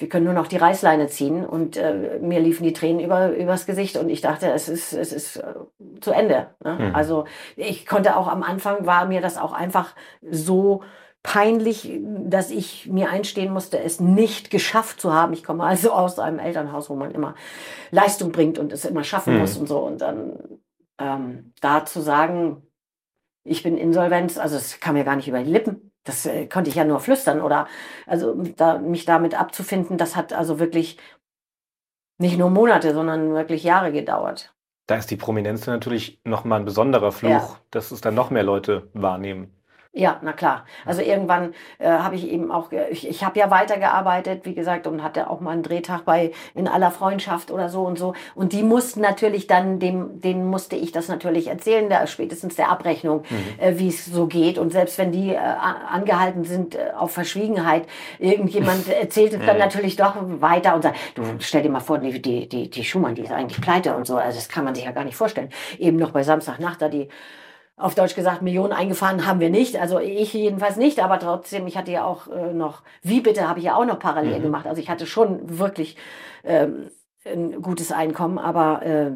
wir 0.00 0.08
können 0.08 0.24
nur 0.24 0.34
noch 0.34 0.46
die 0.46 0.56
Reißleine 0.56 1.08
ziehen 1.08 1.44
und 1.44 1.76
äh, 1.76 2.18
mir 2.22 2.40
liefen 2.40 2.64
die 2.64 2.72
Tränen 2.72 3.00
über 3.00 3.36
übers 3.36 3.66
Gesicht 3.66 3.98
und 3.98 4.08
ich 4.08 4.22
dachte, 4.22 4.50
es 4.50 4.68
ist 4.68 4.94
es 4.94 5.12
ist 5.12 5.36
äh, 5.36 5.42
zu 6.00 6.12
Ende. 6.12 6.48
Ne? 6.64 6.78
Mhm. 6.80 6.94
Also 6.94 7.26
ich 7.54 7.86
konnte 7.86 8.16
auch 8.16 8.26
am 8.26 8.42
Anfang 8.42 8.86
war 8.86 9.06
mir 9.06 9.20
das 9.20 9.36
auch 9.36 9.52
einfach 9.52 9.94
so 10.30 10.82
peinlich, 11.22 11.90
dass 12.02 12.50
ich 12.50 12.86
mir 12.86 13.10
einstehen 13.10 13.52
musste, 13.52 13.78
es 13.78 14.00
nicht 14.00 14.50
geschafft 14.50 15.00
zu 15.00 15.12
haben. 15.12 15.32
Ich 15.32 15.44
komme 15.44 15.64
also 15.64 15.92
aus 15.92 16.18
einem 16.18 16.38
Elternhaus, 16.38 16.88
wo 16.88 16.94
man 16.94 17.10
immer 17.10 17.34
Leistung 17.90 18.32
bringt 18.32 18.58
und 18.58 18.72
es 18.72 18.84
immer 18.84 19.04
schaffen 19.04 19.34
Mhm. 19.34 19.40
muss 19.40 19.56
und 19.56 19.66
so. 19.66 19.78
Und 19.80 20.00
dann 20.00 20.60
ähm, 20.98 21.52
da 21.60 21.84
zu 21.84 22.00
sagen, 22.00 22.62
ich 23.44 23.62
bin 23.62 23.76
Insolvenz, 23.76 24.38
also 24.38 24.56
es 24.56 24.80
kam 24.80 24.94
mir 24.94 25.04
gar 25.04 25.16
nicht 25.16 25.28
über 25.28 25.42
die 25.42 25.50
Lippen. 25.50 25.92
Das 26.04 26.24
äh, 26.24 26.46
konnte 26.46 26.70
ich 26.70 26.76
ja 26.76 26.84
nur 26.84 27.00
flüstern 27.00 27.40
oder 27.42 27.66
also 28.06 28.34
da, 28.56 28.78
mich 28.78 29.04
damit 29.04 29.38
abzufinden, 29.38 29.98
das 29.98 30.16
hat 30.16 30.32
also 30.32 30.58
wirklich 30.58 30.98
nicht 32.18 32.38
nur 32.38 32.50
Monate, 32.50 32.92
sondern 32.94 33.34
wirklich 33.34 33.62
Jahre 33.64 33.92
gedauert. 33.92 34.54
Da 34.86 34.96
ist 34.96 35.10
die 35.10 35.16
Prominenz 35.16 35.66
natürlich 35.66 36.20
nochmal 36.24 36.60
ein 36.60 36.64
besonderer 36.64 37.12
Fluch, 37.12 37.30
Ja. 37.30 37.56
dass 37.70 37.92
es 37.92 38.00
dann 38.00 38.14
noch 38.14 38.30
mehr 38.30 38.42
Leute 38.42 38.88
wahrnehmen. 38.92 39.54
Ja, 39.92 40.20
na 40.22 40.32
klar. 40.32 40.66
Also 40.86 41.02
irgendwann 41.02 41.52
äh, 41.80 41.88
habe 41.88 42.14
ich 42.14 42.30
eben 42.30 42.52
auch, 42.52 42.70
ich, 42.90 43.08
ich 43.08 43.24
habe 43.24 43.40
ja 43.40 43.50
weitergearbeitet, 43.50 44.42
wie 44.44 44.54
gesagt, 44.54 44.86
und 44.86 45.02
hatte 45.02 45.28
auch 45.28 45.40
mal 45.40 45.50
einen 45.50 45.64
Drehtag 45.64 46.04
bei 46.04 46.30
in 46.54 46.68
aller 46.68 46.92
Freundschaft 46.92 47.50
oder 47.50 47.68
so 47.68 47.82
und 47.82 47.98
so. 47.98 48.14
Und 48.36 48.52
die 48.52 48.62
mussten 48.62 49.00
natürlich 49.00 49.48
dann, 49.48 49.80
dem, 49.80 50.20
denen 50.20 50.46
musste 50.46 50.76
ich 50.76 50.92
das 50.92 51.08
natürlich 51.08 51.48
erzählen, 51.48 51.88
der, 51.88 52.06
spätestens 52.06 52.54
der 52.54 52.70
Abrechnung, 52.70 53.24
mhm. 53.28 53.60
äh, 53.60 53.78
wie 53.80 53.88
es 53.88 54.06
so 54.06 54.28
geht. 54.28 54.58
Und 54.58 54.70
selbst 54.70 54.96
wenn 54.96 55.10
die 55.10 55.30
äh, 55.30 55.38
angehalten 55.38 56.44
sind 56.44 56.76
äh, 56.76 56.92
auf 56.96 57.10
Verschwiegenheit, 57.10 57.88
irgendjemand 58.20 58.88
erzählt 59.00 59.32
es 59.32 59.44
dann 59.44 59.56
mhm. 59.56 59.60
natürlich 59.62 59.96
doch 59.96 60.14
weiter 60.40 60.76
und 60.76 60.82
sagt, 60.82 60.98
du 61.16 61.24
stell 61.40 61.62
dir 61.62 61.70
mal 61.70 61.80
vor, 61.80 61.98
die, 61.98 62.22
die, 62.22 62.48
die, 62.48 62.70
die 62.70 62.84
Schumann, 62.84 63.16
die 63.16 63.22
ist 63.22 63.32
eigentlich 63.32 63.60
pleite 63.60 63.96
und 63.96 64.06
so. 64.06 64.18
Also 64.18 64.38
das 64.38 64.48
kann 64.48 64.64
man 64.64 64.76
sich 64.76 64.84
ja 64.84 64.92
gar 64.92 65.04
nicht 65.04 65.16
vorstellen. 65.16 65.48
Eben 65.80 65.96
noch 65.96 66.12
bei 66.12 66.22
Samstagnacht 66.22 66.80
da 66.80 66.88
die 66.88 67.08
auf 67.80 67.94
Deutsch 67.94 68.14
gesagt, 68.14 68.42
Millionen 68.42 68.72
eingefahren 68.72 69.26
haben 69.26 69.40
wir 69.40 69.50
nicht. 69.50 69.76
Also 69.80 69.98
ich 69.98 70.32
jedenfalls 70.34 70.76
nicht, 70.76 71.00
aber 71.00 71.18
trotzdem, 71.18 71.66
ich 71.66 71.76
hatte 71.76 71.90
ja 71.90 72.04
auch 72.04 72.28
äh, 72.28 72.52
noch, 72.52 72.82
wie 73.02 73.20
bitte, 73.20 73.48
habe 73.48 73.58
ich 73.58 73.66
ja 73.66 73.74
auch 73.74 73.86
noch 73.86 73.98
parallel 73.98 74.38
mhm. 74.38 74.42
gemacht. 74.42 74.66
Also 74.66 74.80
ich 74.80 74.90
hatte 74.90 75.06
schon 75.06 75.58
wirklich 75.58 75.96
ähm, 76.44 76.90
ein 77.24 77.62
gutes 77.62 77.92
Einkommen, 77.92 78.38
aber 78.38 78.82
äh, 78.82 79.10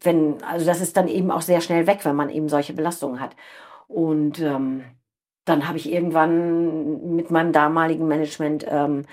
wenn, 0.00 0.42
also 0.42 0.66
das 0.66 0.80
ist 0.80 0.96
dann 0.96 1.08
eben 1.08 1.30
auch 1.30 1.42
sehr 1.42 1.60
schnell 1.60 1.86
weg, 1.86 2.00
wenn 2.04 2.16
man 2.16 2.30
eben 2.30 2.48
solche 2.48 2.72
Belastungen 2.72 3.20
hat. 3.20 3.36
Und 3.88 4.40
ähm, 4.40 4.84
dann 5.44 5.68
habe 5.68 5.78
ich 5.78 5.90
irgendwann 5.90 7.14
mit 7.14 7.30
meinem 7.30 7.52
damaligen 7.52 8.08
Management 8.08 8.66
ähm, 8.68 9.04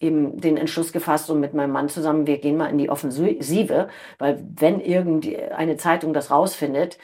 eben 0.00 0.40
den 0.40 0.56
Entschluss 0.56 0.92
gefasst 0.92 1.30
und 1.30 1.40
mit 1.40 1.54
meinem 1.54 1.72
Mann 1.72 1.88
zusammen, 1.88 2.26
wir 2.26 2.38
gehen 2.38 2.56
mal 2.56 2.70
in 2.70 2.78
die 2.78 2.90
Offensive, 2.90 3.88
weil 4.18 4.44
wenn 4.56 4.80
irgendeine 4.80 5.76
Zeitung 5.76 6.12
das 6.12 6.30
rausfindet, 6.30 6.98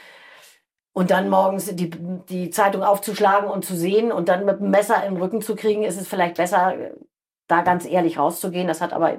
und 0.92 1.10
dann 1.10 1.30
morgens 1.30 1.74
die, 1.74 1.90
die 1.90 2.50
Zeitung 2.50 2.82
aufzuschlagen 2.82 3.48
und 3.50 3.64
zu 3.64 3.74
sehen 3.74 4.12
und 4.12 4.28
dann 4.28 4.44
mit 4.44 4.60
dem 4.60 4.70
Messer 4.70 5.04
im 5.04 5.16
Rücken 5.16 5.40
zu 5.40 5.56
kriegen, 5.56 5.84
ist 5.84 6.00
es 6.00 6.06
vielleicht 6.06 6.36
besser, 6.36 6.74
da 7.48 7.62
ganz 7.62 7.86
ehrlich 7.86 8.18
rauszugehen. 8.18 8.66
Das 8.66 8.80
hat 8.80 8.92
aber, 8.92 9.16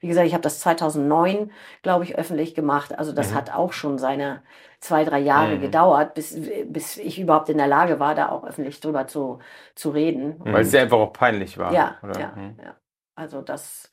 wie 0.00 0.08
gesagt, 0.08 0.26
ich 0.26 0.34
habe 0.34 0.42
das 0.42 0.60
2009, 0.60 1.50
glaube 1.82 2.04
ich, 2.04 2.16
öffentlich 2.16 2.54
gemacht. 2.54 2.98
Also 2.98 3.12
das 3.12 3.30
mhm. 3.30 3.34
hat 3.34 3.54
auch 3.54 3.72
schon 3.72 3.98
seine 3.98 4.42
zwei, 4.80 5.04
drei 5.04 5.18
Jahre 5.18 5.56
mhm. 5.56 5.60
gedauert, 5.60 6.14
bis, 6.14 6.38
bis 6.66 6.96
ich 6.96 7.18
überhaupt 7.18 7.48
in 7.48 7.58
der 7.58 7.66
Lage 7.66 7.98
war, 7.98 8.14
da 8.14 8.28
auch 8.28 8.44
öffentlich 8.44 8.80
drüber 8.80 9.06
zu, 9.06 9.40
zu 9.74 9.90
reden. 9.90 10.36
Weil 10.40 10.62
es 10.62 10.72
ja 10.72 10.82
einfach 10.82 10.98
auch 10.98 11.12
peinlich 11.12 11.58
war. 11.58 11.72
Ja, 11.72 11.96
ja, 12.18 12.32
mhm. 12.36 12.56
ja. 12.62 12.76
Also 13.14 13.40
das, 13.40 13.90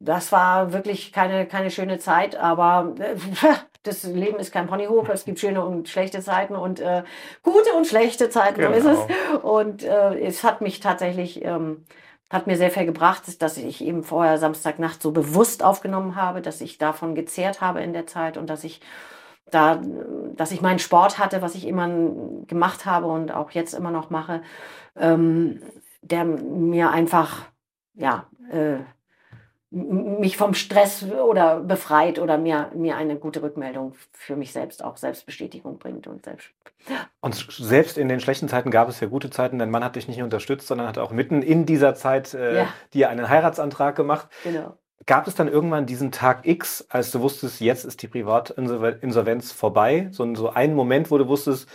das 0.00 0.30
war 0.30 0.72
wirklich 0.72 1.12
keine, 1.12 1.46
keine 1.46 1.70
schöne 1.70 1.98
Zeit, 1.98 2.36
aber 2.36 2.94
äh, 2.98 3.16
das 3.82 4.04
Leben 4.04 4.38
ist 4.38 4.52
kein 4.52 4.66
Ponyhof, 4.66 5.08
es 5.08 5.24
gibt 5.24 5.40
schöne 5.40 5.64
und 5.64 5.88
schlechte 5.88 6.20
Zeiten 6.20 6.54
und 6.54 6.80
äh, 6.80 7.02
gute 7.42 7.72
und 7.76 7.86
schlechte 7.86 8.30
Zeiten, 8.30 8.60
genau. 8.60 8.72
so 8.72 8.78
ist 8.78 8.98
es. 8.98 9.06
Genau. 9.06 9.58
Und 9.58 9.82
äh, 9.82 10.20
es 10.20 10.44
hat 10.44 10.60
mich 10.60 10.80
tatsächlich, 10.80 11.44
ähm, 11.44 11.84
hat 12.30 12.46
mir 12.46 12.56
sehr 12.56 12.70
viel 12.70 12.84
gebracht, 12.84 13.42
dass 13.42 13.56
ich 13.56 13.82
eben 13.82 14.04
vorher 14.04 14.38
Samstagnacht 14.38 15.02
so 15.02 15.12
bewusst 15.12 15.64
aufgenommen 15.64 16.14
habe, 16.14 16.42
dass 16.42 16.60
ich 16.60 16.78
davon 16.78 17.14
gezehrt 17.14 17.60
habe 17.60 17.80
in 17.80 17.92
der 17.92 18.06
Zeit 18.06 18.36
und 18.36 18.48
dass 18.50 18.64
ich 18.64 18.80
da, 19.50 19.80
dass 20.34 20.52
ich 20.52 20.60
meinen 20.60 20.78
Sport 20.78 21.18
hatte, 21.18 21.40
was 21.40 21.54
ich 21.54 21.66
immer 21.66 21.88
gemacht 22.46 22.84
habe 22.84 23.06
und 23.06 23.32
auch 23.32 23.50
jetzt 23.52 23.72
immer 23.72 23.90
noch 23.90 24.10
mache, 24.10 24.42
ähm, 24.94 25.62
der 26.02 26.26
mir 26.26 26.90
einfach, 26.90 27.46
ja, 27.94 28.26
äh, 28.50 28.80
mich 29.70 30.36
vom 30.38 30.54
Stress 30.54 31.04
oder 31.04 31.60
befreit 31.60 32.18
oder 32.18 32.38
mir, 32.38 32.70
mir 32.74 32.96
eine 32.96 33.16
gute 33.16 33.42
Rückmeldung 33.42 33.94
für 34.12 34.34
mich 34.34 34.52
selbst 34.52 34.82
auch 34.82 34.96
Selbstbestätigung 34.96 35.78
bringt 35.78 36.06
und 36.06 36.24
selbst. 36.24 36.48
Und 37.20 37.34
selbst 37.34 37.98
in 37.98 38.08
den 38.08 38.20
schlechten 38.20 38.48
Zeiten 38.48 38.70
gab 38.70 38.88
es 38.88 39.00
ja 39.00 39.08
gute 39.08 39.28
Zeiten, 39.28 39.58
denn 39.58 39.70
Mann 39.70 39.84
hat 39.84 39.96
dich 39.96 40.08
nicht 40.08 40.16
nur 40.16 40.24
unterstützt, 40.24 40.68
sondern 40.68 40.86
hat 40.86 40.96
auch 40.96 41.10
mitten 41.10 41.42
in 41.42 41.66
dieser 41.66 41.94
Zeit 41.94 42.32
äh, 42.32 42.58
ja. 42.58 42.68
dir 42.94 43.10
einen 43.10 43.28
Heiratsantrag 43.28 43.94
gemacht. 43.94 44.28
Genau. 44.42 44.76
Gab 45.04 45.26
es 45.26 45.34
dann 45.34 45.48
irgendwann 45.48 45.86
diesen 45.86 46.12
Tag 46.12 46.46
X, 46.46 46.86
als 46.88 47.10
du 47.12 47.20
wusstest, 47.20 47.60
jetzt 47.60 47.84
ist 47.84 48.02
die 48.02 48.08
Privatinsolvenz 48.08 49.52
vorbei? 49.52 50.08
So, 50.12 50.34
so 50.34 50.50
einen 50.50 50.74
Moment, 50.74 51.10
wo 51.10 51.18
du 51.18 51.28
wusstest, 51.28 51.68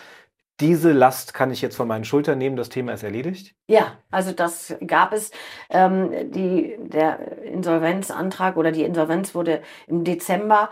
diese 0.59 0.91
Last 0.91 1.33
kann 1.33 1.51
ich 1.51 1.61
jetzt 1.61 1.75
von 1.75 1.87
meinen 1.87 2.05
Schultern 2.05 2.37
nehmen, 2.37 2.55
das 2.55 2.69
Thema 2.69 2.93
ist 2.93 3.03
erledigt? 3.03 3.55
Ja, 3.67 3.97
also 4.11 4.31
das 4.31 4.75
gab 4.85 5.13
es. 5.13 5.31
Ähm, 5.69 6.31
die, 6.31 6.77
der 6.79 7.41
Insolvenzantrag 7.43 8.57
oder 8.57 8.71
die 8.71 8.83
Insolvenz 8.83 9.33
wurde 9.33 9.61
im 9.87 10.03
Dezember, 10.03 10.69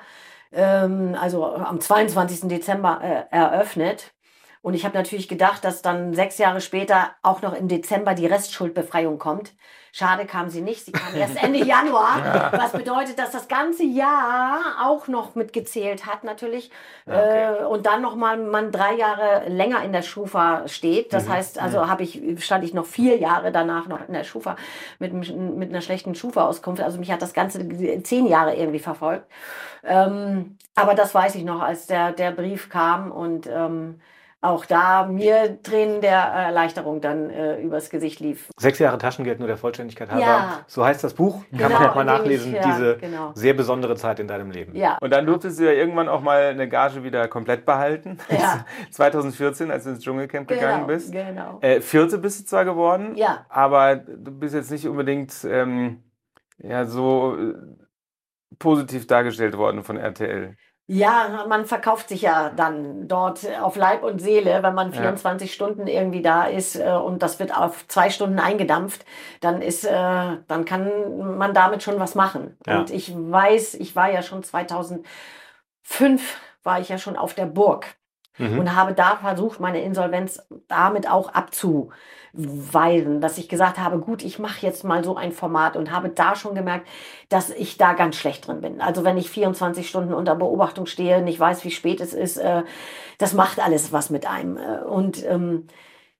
ähm, 0.52 1.16
also 1.20 1.46
am 1.46 1.80
22. 1.80 2.48
Dezember 2.48 3.02
äh, 3.04 3.36
eröffnet. 3.36 4.14
Und 4.62 4.76
ich 4.76 4.86
habe 4.86 4.96
natürlich 4.96 5.28
gedacht, 5.28 5.64
dass 5.64 5.82
dann 5.82 6.14
sechs 6.14 6.38
Jahre 6.38 6.62
später 6.62 7.12
auch 7.24 7.42
noch 7.42 7.54
im 7.54 7.68
Dezember 7.68 8.14
die 8.14 8.28
Restschuldbefreiung 8.28 9.18
kommt. 9.18 9.54
Schade 9.94 10.26
kam 10.26 10.50
sie 10.50 10.62
nicht. 10.62 10.86
Sie 10.86 10.92
kam 10.92 11.16
erst 11.16 11.36
Ende 11.44 11.66
Januar. 11.66 12.20
Ja. 12.24 12.52
Was 12.54 12.72
bedeutet, 12.72 13.20
dass 13.20 13.32
das 13.32 13.48
ganze 13.48 13.84
Jahr 13.84 14.60
auch 14.86 15.08
noch 15.08 15.36
mitgezählt 15.36 16.06
hat, 16.06 16.24
natürlich. 16.24 16.72
Okay. 17.06 17.62
Äh, 17.62 17.66
und 17.66 17.88
dann 17.88 18.02
nochmal 18.02 18.38
man 18.38 18.72
drei 18.72 18.94
Jahre 18.94 19.50
länger 19.50 19.84
in 19.84 19.92
der 19.92 20.04
Schufa 20.04 20.68
steht. 20.68 21.12
Das 21.12 21.26
mhm. 21.26 21.34
heißt, 21.34 21.60
also 21.60 21.80
mhm. 21.80 21.90
habe 21.90 22.04
ich, 22.04 22.22
stand 22.46 22.64
ich 22.64 22.74
noch 22.74 22.86
vier 22.86 23.18
Jahre 23.18 23.52
danach 23.52 23.88
noch 23.88 24.08
in 24.08 24.14
der 24.14 24.24
Schufa 24.24 24.56
mit, 25.00 25.12
mit 25.12 25.70
einer 25.70 25.82
schlechten 25.82 26.16
Schufa-Auskunft. 26.16 26.82
Also 26.82 27.00
mich 27.00 27.12
hat 27.12 27.22
das 27.22 27.34
Ganze 27.34 27.68
zehn 28.04 28.28
Jahre 28.28 28.56
irgendwie 28.56 28.80
verfolgt. 28.80 29.26
Ähm, 29.84 30.58
aber 30.76 30.94
das 30.94 31.14
weiß 31.14 31.36
ich 31.36 31.44
noch, 31.44 31.62
als 31.62 31.88
der, 31.88 32.12
der 32.12 32.32
Brief 32.32 32.70
kam 32.70 33.12
und 33.12 33.48
ähm, 33.48 34.00
auch 34.42 34.66
da 34.66 35.06
mir 35.06 35.62
Tränen 35.62 36.02
der 36.02 36.18
Erleichterung 36.18 37.00
dann 37.00 37.30
äh, 37.30 37.62
übers 37.62 37.92
Gesicht 37.92 38.20
lief. 38.20 38.50
Sechs 38.58 38.80
Jahre 38.80 38.98
Taschengeld 38.98 39.38
nur 39.38 39.48
der 39.48 39.58
Vollständigkeit 39.58 40.10
halber. 40.10 40.26
Ja. 40.26 40.66
So 40.66 40.84
heißt 40.84 41.04
das 41.04 41.14
Buch. 41.14 41.44
Kann 41.52 41.60
genau, 41.60 41.70
man 41.70 41.84
nochmal 41.84 42.06
nachlesen. 42.06 42.56
Ich, 42.56 42.58
ja, 42.58 42.66
diese 42.66 42.98
genau. 42.98 43.32
sehr 43.36 43.54
besondere 43.54 43.96
Zeit 43.96 44.20
in 44.20 44.28
deinem 44.28 44.50
Leben. 44.50 44.76
Ja. 44.76 44.98
Und 45.00 45.12
dann 45.12 45.28
durftest 45.28 45.60
du 45.60 45.66
ja 45.66 45.74
irgendwann 45.74 46.10
auch 46.10 46.22
mal 46.22 46.42
eine 46.42 46.68
Gage 46.68 47.04
wieder 47.04 47.28
komplett 47.28 47.68
behalten. 47.68 48.18
Ja. 48.30 48.66
2014, 48.90 49.70
als 49.70 49.84
du 49.84 49.92
ins 49.92 50.00
Dschungelcamp 50.00 50.48
genau, 50.48 50.60
gegangen 50.60 50.88
bist. 50.88 51.12
Genau. 51.12 51.60
Äh, 51.62 51.82
Vierte 51.82 52.18
bist 52.18 52.40
du 52.40 52.46
zwar 52.46 52.66
geworden. 52.66 53.16
Ja. 53.16 53.46
Aber 53.48 53.96
du 53.96 54.32
bist 54.32 54.56
jetzt 54.56 54.72
nicht 54.72 54.88
unbedingt 54.88 55.36
ähm, 55.44 56.04
ja, 56.58 56.86
so 56.86 57.38
äh, 57.38 57.54
positiv 58.58 59.06
dargestellt 59.06 59.56
worden 59.56 59.84
von 59.84 59.98
RTL. 59.98 60.56
Ja, 60.88 61.46
man 61.48 61.66
verkauft 61.66 62.10
sich 62.10 62.24
ja 62.24 62.50
dann 62.50 63.08
dort 63.08 63.48
auf 63.62 63.78
Leib 63.78 64.04
und 64.04 64.20
Seele, 64.20 64.62
wenn 64.62 64.76
man 64.76 64.92
24 64.92 65.50
ja. 65.50 65.54
Stunden 65.54 65.88
irgendwie 65.88 66.22
da 66.22 66.44
ist 66.46 66.76
äh, 66.76 66.92
und 66.92 67.24
das 67.24 67.40
wird 67.40 67.56
auf 67.56 67.88
zwei 67.88 68.10
Stunden 68.10 68.40
eingedampft, 68.40 69.06
dann 69.40 69.62
ist, 69.62 69.86
äh, 69.86 70.38
dann 70.48 70.66
kann 70.66 71.38
man 71.38 71.54
damit 71.54 71.82
schon 71.82 72.00
was 72.00 72.16
machen. 72.16 72.58
Ja. 72.68 72.80
Und 72.80 72.90
ich 72.90 73.14
weiß, 73.16 73.76
ich 73.76 73.96
war 73.96 74.12
ja 74.12 74.22
schon 74.22 74.44
2005 74.44 75.06
war 76.64 76.80
ich 76.80 76.90
ja 76.90 76.98
schon 76.98 77.16
auf 77.16 77.34
der 77.34 77.46
Burg 77.46 77.86
mhm. 78.38 78.60
und 78.60 78.76
habe 78.76 78.94
da 78.94 79.18
versucht, 79.18 79.60
meine 79.60 79.82
Insolvenz 79.82 80.46
damit 80.68 81.10
auch 81.10 81.34
abzu 81.34 81.92
weisen, 82.34 83.20
dass 83.20 83.38
ich 83.38 83.50
gesagt 83.50 83.78
habe, 83.78 84.00
gut, 84.00 84.24
ich 84.24 84.40
mache 84.40 84.66
jetzt 84.66 84.84
mal 84.84 85.04
so 85.04 85.16
ein 85.16 85.32
Format 85.32 85.76
und 85.76 85.92
habe 85.92 86.10
da 86.10 86.36
schon 86.36 86.56
gemerkt, 86.56 86.88
dass 87.30 87.50
ich 87.50 87.78
da 87.78 87.94
ganz 87.94 88.16
schlecht 88.16 88.48
drin 88.48 88.62
bin. 88.62 88.82
Also 88.82 89.04
wenn 89.04 89.18
ich 89.18 89.30
24 89.30 89.88
Stunden 89.88 90.14
unter 90.14 90.36
Beobachtung 90.36 90.86
stehe, 90.86 91.22
nicht 91.22 91.40
weiß, 91.40 91.64
wie 91.66 91.72
spät 91.72 92.00
es 92.00 92.14
ist, 92.14 92.38
äh, 92.38 92.64
das 93.18 93.34
macht 93.34 93.60
alles 93.60 93.92
was 93.92 94.10
mit 94.10 94.26
einem. 94.28 94.58
Äh, 94.58 94.84
und 94.84 95.26
ähm, 95.26 95.68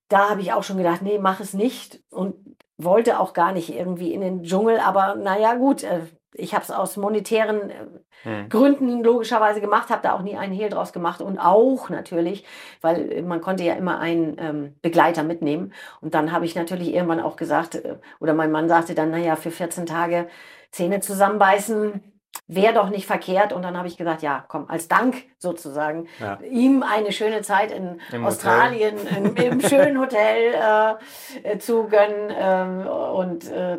da 0.10 0.30
habe 0.30 0.42
ich 0.42 0.54
auch 0.54 0.64
schon 0.64 0.78
gedacht, 0.78 1.02
nee, 1.02 1.20
mach 1.20 1.40
es 1.40 1.54
nicht 1.54 2.02
und 2.10 2.36
wollte 2.78 3.20
auch 3.20 3.34
gar 3.34 3.54
nicht 3.54 3.74
irgendwie 3.74 4.14
in 4.14 4.22
den 4.22 4.44
Dschungel, 4.44 4.80
aber 4.80 5.16
naja, 5.16 5.56
gut, 5.56 5.84
äh, 5.84 6.02
ich 6.34 6.54
habe 6.54 6.64
es 6.64 6.72
aus 6.72 6.98
monetären 6.98 7.70
äh, 7.70 7.76
hm. 8.24 8.50
Gründen 8.50 9.04
logischerweise 9.04 9.62
gemacht, 9.62 9.90
habe 9.90 10.04
da 10.04 10.14
auch 10.14 10.22
nie 10.22 10.38
einen 10.38 10.54
Hehl 10.54 10.70
draus 10.70 10.94
gemacht 10.94 11.22
und 11.22 11.40
auch 11.40 11.90
natürlich, 11.90 12.46
weil 12.82 13.22
man 13.24 13.42
konnte 13.42 13.64
ja 13.64 13.74
immer 13.74 14.00
einen 14.00 14.38
ähm, 14.40 14.76
Begleiter 14.82 15.24
mitnehmen 15.24 15.74
und 16.02 16.14
dann 16.14 16.32
habe 16.32 16.46
ich 16.46 16.56
natürlich 16.56 16.94
irgendwann 16.94 17.20
auch 17.20 17.36
gesagt, 17.36 17.76
äh, 17.76 17.96
oder 18.20 18.34
mein 18.34 18.52
Mann 18.52 18.70
sagte 18.70 18.96
dann, 18.96 19.12
naja, 19.12 19.36
für 19.36 19.52
14 19.52 19.86
Tage 19.86 20.28
Zähne 20.72 21.02
zusammenbeißen, 21.02 22.02
wäre 22.54 22.74
doch 22.74 22.90
nicht 22.90 23.08
verkehrt. 23.08 23.54
Und 23.54 23.64
dann 23.64 23.78
habe 23.78 23.88
ich 23.88 23.98
gesagt, 23.98 24.22
ja, 24.22 24.44
komm, 24.48 24.66
als 24.70 24.88
Dank 24.88 25.16
sozusagen, 25.38 26.08
ja. 26.20 26.38
ihm 26.50 26.84
eine 26.84 27.12
schöne 27.12 27.42
Zeit 27.42 27.72
in 27.72 28.00
Im 28.12 28.26
Australien, 28.26 28.96
in, 29.08 29.36
im 29.36 29.62
schönen 29.68 30.00
Hotel 30.00 31.00
äh, 31.44 31.58
zu 31.58 31.88
gönnen. 31.88 32.32
Ähm, 32.38 32.88
und 32.88 33.50
äh, 33.50 33.78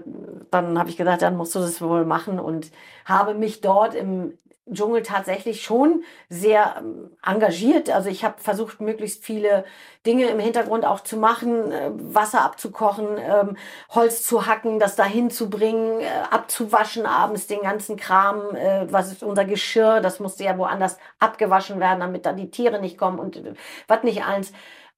dann 0.50 0.78
habe 0.78 0.88
ich 0.88 0.96
gesagt, 0.96 1.22
dann 1.22 1.36
musst 1.36 1.54
du 1.54 1.60
das 1.60 1.80
wohl 1.82 2.04
machen 2.04 2.40
und 2.40 2.70
habe 3.04 3.34
mich 3.34 3.60
dort 3.60 3.94
im 3.94 4.38
Dschungel 4.72 5.02
tatsächlich 5.02 5.62
schon 5.62 6.04
sehr 6.28 6.76
ähm, 6.78 7.10
engagiert. 7.24 7.90
Also 7.90 8.08
ich 8.10 8.24
habe 8.24 8.40
versucht, 8.40 8.80
möglichst 8.80 9.24
viele 9.24 9.64
Dinge 10.06 10.26
im 10.26 10.38
Hintergrund 10.38 10.84
auch 10.84 11.00
zu 11.00 11.16
machen, 11.16 11.72
äh, 11.72 11.90
Wasser 11.94 12.42
abzukochen, 12.42 13.18
ähm, 13.18 13.56
Holz 13.90 14.22
zu 14.24 14.46
hacken, 14.46 14.78
das 14.78 14.94
dahin 14.94 15.30
zu 15.30 15.50
bringen, 15.50 16.00
äh, 16.00 16.06
abzuwaschen 16.30 17.06
abends 17.06 17.46
den 17.48 17.62
ganzen 17.62 17.96
Kram, 17.96 18.54
äh, 18.54 18.86
was 18.92 19.10
ist 19.12 19.22
unser 19.24 19.44
Geschirr, 19.44 20.00
das 20.00 20.20
musste 20.20 20.44
ja 20.44 20.56
woanders 20.58 20.98
abgewaschen 21.18 21.80
werden, 21.80 22.00
damit 22.00 22.24
da 22.26 22.32
die 22.32 22.50
Tiere 22.50 22.80
nicht 22.80 22.98
kommen 22.98 23.18
und 23.18 23.40
was 23.88 24.02
nicht 24.04 24.24
eins. 24.24 24.52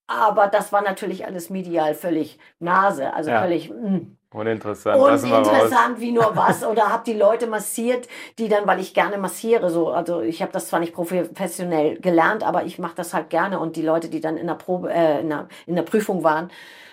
aber 0.06 0.48
das 0.48 0.72
war 0.72 0.82
natürlich 0.82 1.24
alles 1.26 1.50
medial 1.50 1.94
völlig 1.94 2.38
Nase, 2.58 3.14
also 3.14 3.30
Ja. 3.30 3.40
völlig. 3.40 3.70
mm. 3.70 4.16
Uninteressant. 4.34 5.00
Uninteressant 5.54 6.00
wie 6.00 6.12
nur 6.12 6.36
was. 6.36 6.64
Oder 6.64 6.88
habe 6.92 7.04
die 7.06 7.14
Leute 7.14 7.46
massiert, 7.46 8.08
die 8.38 8.48
dann, 8.48 8.66
weil 8.66 8.80
ich 8.80 8.92
gerne 8.92 9.16
massiere, 9.16 9.70
so, 9.70 9.88
also 9.88 10.20
ich 10.20 10.42
habe 10.42 10.52
das 10.52 10.68
zwar 10.68 10.80
nicht 10.80 10.92
professionell 10.92 11.98
gelernt, 12.00 12.42
aber 12.42 12.64
ich 12.64 12.78
mache 12.78 12.94
das 12.96 13.14
halt 13.14 13.30
gerne. 13.30 13.58
Und 13.60 13.76
die 13.76 13.82
Leute, 13.82 14.08
die 14.08 14.20
dann 14.20 14.36
in 14.36 14.46
der 14.46 14.54
Probe, 14.54 14.92
äh, 14.92 15.20
in, 15.20 15.28
der, 15.28 15.48
in 15.66 15.76
der 15.76 15.82
Prüfung 15.82 16.24
waren, 16.24 16.50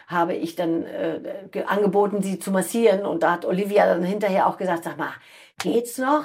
habe 0.08 0.34
ich 0.34 0.56
dann 0.56 0.84
äh, 0.84 1.20
ge- 1.52 1.64
angeboten, 1.64 2.22
sie 2.22 2.38
zu 2.38 2.52
massieren. 2.52 3.06
Und 3.06 3.24
da 3.24 3.32
hat 3.32 3.46
Olivia 3.46 3.86
dann 3.88 4.04
hinterher 4.04 4.46
auch 4.48 4.58
gesagt, 4.58 4.84
sag 4.84 4.98
mal, 4.98 5.14
geht's 5.62 5.98
noch? 5.98 6.24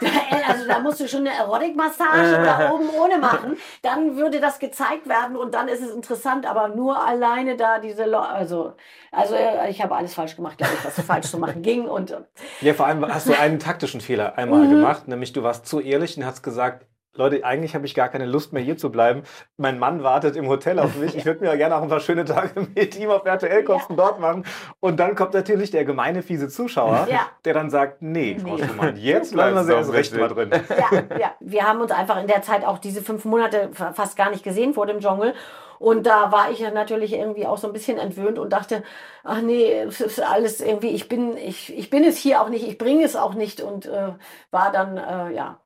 also 0.48 0.66
da 0.66 0.78
musst 0.80 1.00
du 1.00 1.08
schon 1.08 1.20
eine 1.26 1.34
Erotikmassage 1.36 2.38
oder 2.40 2.72
oben 2.74 2.88
ohne 2.90 3.18
machen. 3.18 3.56
Dann 3.82 4.16
würde 4.16 4.40
das 4.40 4.58
gezeigt 4.58 5.08
werden 5.08 5.36
und 5.36 5.54
dann 5.54 5.68
ist 5.68 5.82
es 5.82 5.90
interessant, 5.90 6.46
aber 6.46 6.68
nur 6.68 7.04
alleine 7.04 7.56
da 7.56 7.78
diese 7.78 8.04
Leute, 8.04 8.28
also, 8.28 8.74
also 9.10 9.34
äh, 9.34 9.70
ich 9.70 9.82
habe 9.82 9.94
alles 9.96 10.14
falsch 10.14 10.36
gemacht, 10.36 10.58
glaube 10.58 10.74
ich, 10.74 10.84
was 10.84 11.00
falsch 11.06 11.28
zu 11.28 11.38
machen 11.38 11.62
ging. 11.62 11.86
Und 11.86 12.10
äh, 12.12 12.20
Ja, 12.60 12.74
vor 12.74 12.86
allem 12.86 13.04
hast 13.06 13.28
du 13.28 13.34
einen 13.38 13.58
taktischen 13.58 14.00
Fehler 14.00 14.36
einmal 14.38 14.66
Mhm. 14.66 14.70
gemacht, 14.70 15.08
nämlich 15.08 15.32
du 15.32 15.42
warst 15.42 15.66
zu 15.66 15.80
ehrlich 15.80 16.16
und 16.16 16.24
hast 16.24 16.42
gesagt, 16.42 16.86
Leute, 17.18 17.44
eigentlich 17.44 17.74
habe 17.74 17.84
ich 17.84 17.94
gar 17.94 18.08
keine 18.08 18.24
Lust 18.26 18.52
mehr 18.52 18.62
hier 18.62 18.76
zu 18.76 18.90
bleiben. 18.90 19.24
Mein 19.56 19.78
Mann 19.78 20.02
wartet 20.02 20.36
im 20.36 20.48
Hotel 20.48 20.78
auf 20.78 20.96
mich. 20.96 21.16
Ich 21.16 21.24
würde 21.26 21.40
mir 21.40 21.46
ja 21.48 21.56
gerne 21.56 21.76
auch 21.76 21.82
ein 21.82 21.88
paar 21.88 22.00
schöne 22.00 22.24
Tage 22.24 22.66
mit 22.74 22.98
ihm 22.98 23.10
auf 23.10 23.24
RTL-Kosten 23.26 23.96
dort 23.96 24.20
machen. 24.20 24.44
Und 24.80 24.98
dann 25.00 25.14
kommt 25.16 25.34
natürlich 25.34 25.70
der 25.72 25.84
gemeine, 25.84 26.22
fiese 26.22 26.48
Zuschauer, 26.48 27.08
Ja. 27.10 27.28
der 27.44 27.54
dann 27.54 27.70
sagt, 27.70 28.00
nee, 28.00 28.38
Frau 28.40 28.56
Nee. 28.56 28.64
Schumann, 28.66 28.96
jetzt 28.96 29.32
Bleib 29.32 29.52
bleiben 29.52 29.68
wir 29.68 29.76
erst 29.76 29.92
recht 29.92 30.16
mal 30.16 30.28
drin. 30.28 30.50
ja, 30.52 31.16
ja, 31.18 31.32
wir 31.40 31.62
haben 31.68 31.80
uns 31.80 31.90
einfach 31.90 32.20
in 32.20 32.28
der 32.28 32.42
Zeit 32.42 32.64
auch 32.64 32.78
diese 32.78 33.02
fünf 33.02 33.24
Monate 33.24 33.70
fa- 33.72 33.92
fast 33.92 34.16
gar 34.16 34.30
nicht 34.30 34.44
gesehen 34.44 34.72
vor 34.72 34.86
dem 34.86 35.00
Dschungel. 35.00 35.34
Und 35.80 36.06
da 36.06 36.32
war 36.32 36.50
ich 36.50 36.58
ja 36.60 36.70
natürlich 36.72 37.12
irgendwie 37.12 37.46
auch 37.46 37.58
so 37.58 37.66
ein 37.68 37.72
bisschen 37.72 37.98
entwöhnt 37.98 38.38
und 38.38 38.52
dachte, 38.52 38.82
ach 39.22 39.40
nee, 39.42 39.72
es 39.82 40.00
ist 40.00 40.20
alles 40.20 40.60
irgendwie, 40.60 40.88
ich 40.90 41.08
bin, 41.08 41.36
ich, 41.36 41.76
ich 41.76 41.88
bin 41.90 42.02
es 42.04 42.16
hier 42.16 42.40
auch 42.42 42.48
nicht, 42.48 42.66
ich 42.66 42.78
bringe 42.78 43.04
es 43.04 43.14
auch 43.14 43.34
nicht 43.34 43.60
und 43.60 43.86
äh, 43.86 44.12
war 44.50 44.72
dann, 44.72 44.96
äh, 44.96 45.34
ja, 45.34 45.60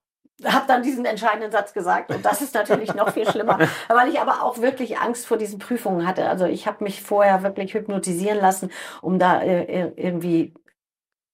habe 0.45 0.65
dann 0.67 0.83
diesen 0.83 1.05
entscheidenden 1.05 1.53
Satz 1.53 1.73
gesagt 1.73 2.11
und 2.11 2.25
das 2.25 2.41
ist 2.41 2.55
natürlich 2.55 2.95
noch 2.95 3.11
viel 3.13 3.29
schlimmer, 3.29 3.59
weil 3.89 4.09
ich 4.09 4.21
aber 4.21 4.43
auch 4.43 4.59
wirklich 4.59 4.99
Angst 4.99 5.27
vor 5.27 5.37
diesen 5.37 5.59
Prüfungen 5.59 6.07
hatte. 6.07 6.29
Also 6.29 6.47
ich 6.47 6.67
habe 6.67 6.85
mich 6.85 7.03
vorher 7.03 7.43
wirklich 7.43 7.75
hypnotisieren 7.75 8.39
lassen, 8.39 8.71
um 9.01 9.19
da 9.19 9.41
äh, 9.43 9.93
irgendwie 9.97 10.55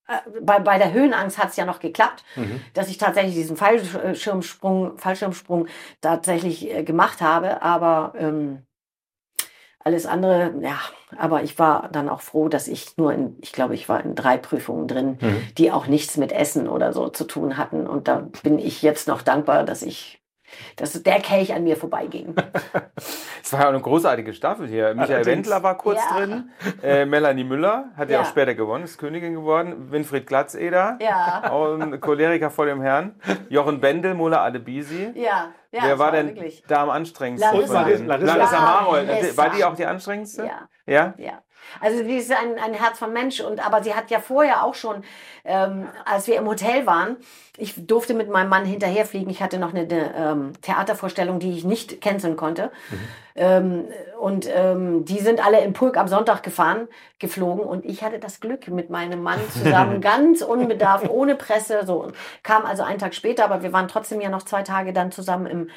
äh, 0.07 0.17
bei, 0.41 0.59
bei 0.59 0.77
der 0.77 0.91
Höhenangst 0.93 1.37
hat 1.37 1.49
es 1.49 1.55
ja 1.55 1.65
noch 1.65 1.79
geklappt, 1.79 2.23
Mhm. 2.35 2.61
dass 2.73 2.89
ich 2.89 2.97
tatsächlich 2.97 3.35
diesen 3.35 3.57
Fallschirmsprung, 3.57 4.97
Fallschirmsprung 4.97 5.67
tatsächlich 6.01 6.69
äh, 6.69 6.83
gemacht 6.83 7.21
habe, 7.21 7.61
aber 7.61 8.13
ähm, 8.17 8.63
alles 9.89 10.05
andere, 10.05 10.53
ja, 10.61 10.77
aber 11.17 11.41
ich 11.41 11.57
war 11.57 11.89
dann 11.91 12.09
auch 12.09 12.21
froh, 12.21 12.47
dass 12.47 12.67
ich 12.67 12.95
nur 12.97 13.11
in, 13.11 13.35
ich 13.41 13.51
glaube, 13.53 13.73
ich 13.73 13.89
war 13.89 14.03
in 14.03 14.13
drei 14.13 14.37
Prüfungen 14.37 14.87
drin, 14.87 15.17
Mhm. 15.19 15.41
die 15.57 15.71
auch 15.71 15.87
nichts 15.87 16.15
mit 16.17 16.31
Essen 16.31 16.67
oder 16.67 16.93
so 16.93 17.09
zu 17.09 17.23
tun 17.25 17.57
hatten. 17.57 17.87
Und 17.87 18.07
da 18.07 18.27
bin 18.43 18.59
ich 18.59 18.83
jetzt 18.83 19.07
noch 19.07 19.23
dankbar, 19.23 19.63
dass 19.63 19.81
ich, 19.81 20.21
dass 20.75 21.01
der 21.03 21.19
Kelch 21.19 21.53
an 21.53 21.63
mir 21.63 21.75
vorbeiging. 21.77 22.35
Es 23.41 23.53
war 23.53 23.61
ja 23.61 23.65
auch 23.67 23.73
eine 23.73 23.81
großartige 23.81 24.33
Staffel 24.33 24.67
hier. 24.67 24.93
Michael. 24.93 25.25
Wendler 25.25 25.63
war 25.63 25.75
kurz 25.77 25.99
Ja. 26.11 26.17
drin. 26.17 26.51
Äh, 26.83 27.05
Melanie 27.05 27.43
Müller 27.43 27.85
hat 27.97 28.09
ja. 28.09 28.17
Ja. 28.17 28.21
auch 28.21 28.27
später 28.27 28.53
gewonnen, 28.53 28.83
ist 28.83 28.97
Königin 28.99 29.33
geworden. 29.33 29.91
Winfried 29.91 30.27
Glatzeder, 30.27 30.99
Ja. 31.01 31.41
ein 31.79 31.99
Choleriker 31.99 32.51
vor 32.51 32.65
dem 32.67 32.81
Herrn. 32.81 33.15
Jochen 33.49 33.79
Bendel, 33.79 34.13
Mola 34.13 34.43
Adebisi. 34.43 35.11
Ja, 35.15 35.51
ja, 35.71 35.81
Wer 35.83 35.97
war 35.99 36.11
denn 36.11 36.27
wirklich. 36.35 36.63
da 36.67 36.83
am 36.83 36.89
anstrengendsten? 36.91 37.51
Larissa. 37.55 37.81
Larissa. 38.05 38.35
Larissa 38.35 38.59
Marold. 38.61 39.37
War 39.37 39.49
die 39.49 39.63
auch 39.63 39.75
die 39.75 39.85
anstrengendste? 39.85 40.45
Ja. 40.45 40.67
Ja? 40.85 41.13
Ja, 41.17 41.41
also 41.79 42.03
die 42.03 42.17
ist 42.17 42.31
ein, 42.31 42.57
ein 42.57 42.73
Herz 42.73 42.99
von 42.99 43.13
Mensch 43.13 43.39
und 43.41 43.65
aber 43.65 43.83
sie 43.83 43.93
hat 43.93 44.11
ja 44.11 44.19
vorher 44.19 44.63
auch 44.63 44.75
schon, 44.75 45.03
ähm, 45.45 45.87
als 46.05 46.27
wir 46.27 46.37
im 46.37 46.47
Hotel 46.47 46.85
waren, 46.85 47.17
ich 47.57 47.73
durfte 47.87 48.13
mit 48.13 48.29
meinem 48.29 48.49
Mann 48.49 48.65
hinterherfliegen. 48.65 49.29
Ich 49.29 49.43
hatte 49.43 49.59
noch 49.59 49.73
eine, 49.73 49.81
eine 49.81 50.15
ähm, 50.15 50.53
Theatervorstellung, 50.61 51.39
die 51.39 51.51
ich 51.51 51.65
nicht 51.65 51.99
canceln 51.99 52.37
konnte. 52.37 52.71
Ähm, 53.35 53.85
und 54.19 54.49
ähm, 54.53 55.05
die 55.05 55.19
sind 55.19 55.45
alle 55.45 55.61
im 55.61 55.73
Pulk 55.73 55.97
am 55.97 56.07
Sonntag 56.07 56.43
gefahren, 56.43 56.87
geflogen 57.19 57.63
und 57.63 57.85
ich 57.85 58.03
hatte 58.03 58.19
das 58.19 58.39
Glück 58.41 58.67
mit 58.67 58.89
meinem 58.89 59.21
Mann 59.21 59.39
zusammen, 59.51 60.01
ganz 60.01 60.41
unbedarft, 60.41 61.09
ohne 61.09 61.35
Presse, 61.35 61.85
so 61.85 62.11
kam 62.43 62.65
also 62.65 62.83
einen 62.83 62.99
Tag 62.99 63.13
später, 63.13 63.45
aber 63.45 63.63
wir 63.63 63.71
waren 63.71 63.87
trotzdem 63.87 64.19
ja 64.19 64.29
noch 64.29 64.43
zwei 64.43 64.63
Tage 64.63 64.91
dann 64.91 65.11
zusammen 65.11 65.45
im 65.45 65.69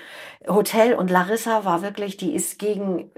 Hotel 0.49 0.95
und 0.95 1.11
Larissa 1.11 1.65
war 1.65 1.83
wirklich, 1.83 2.17
die 2.17 2.35
ist 2.35 2.59
gegen, 2.59 3.13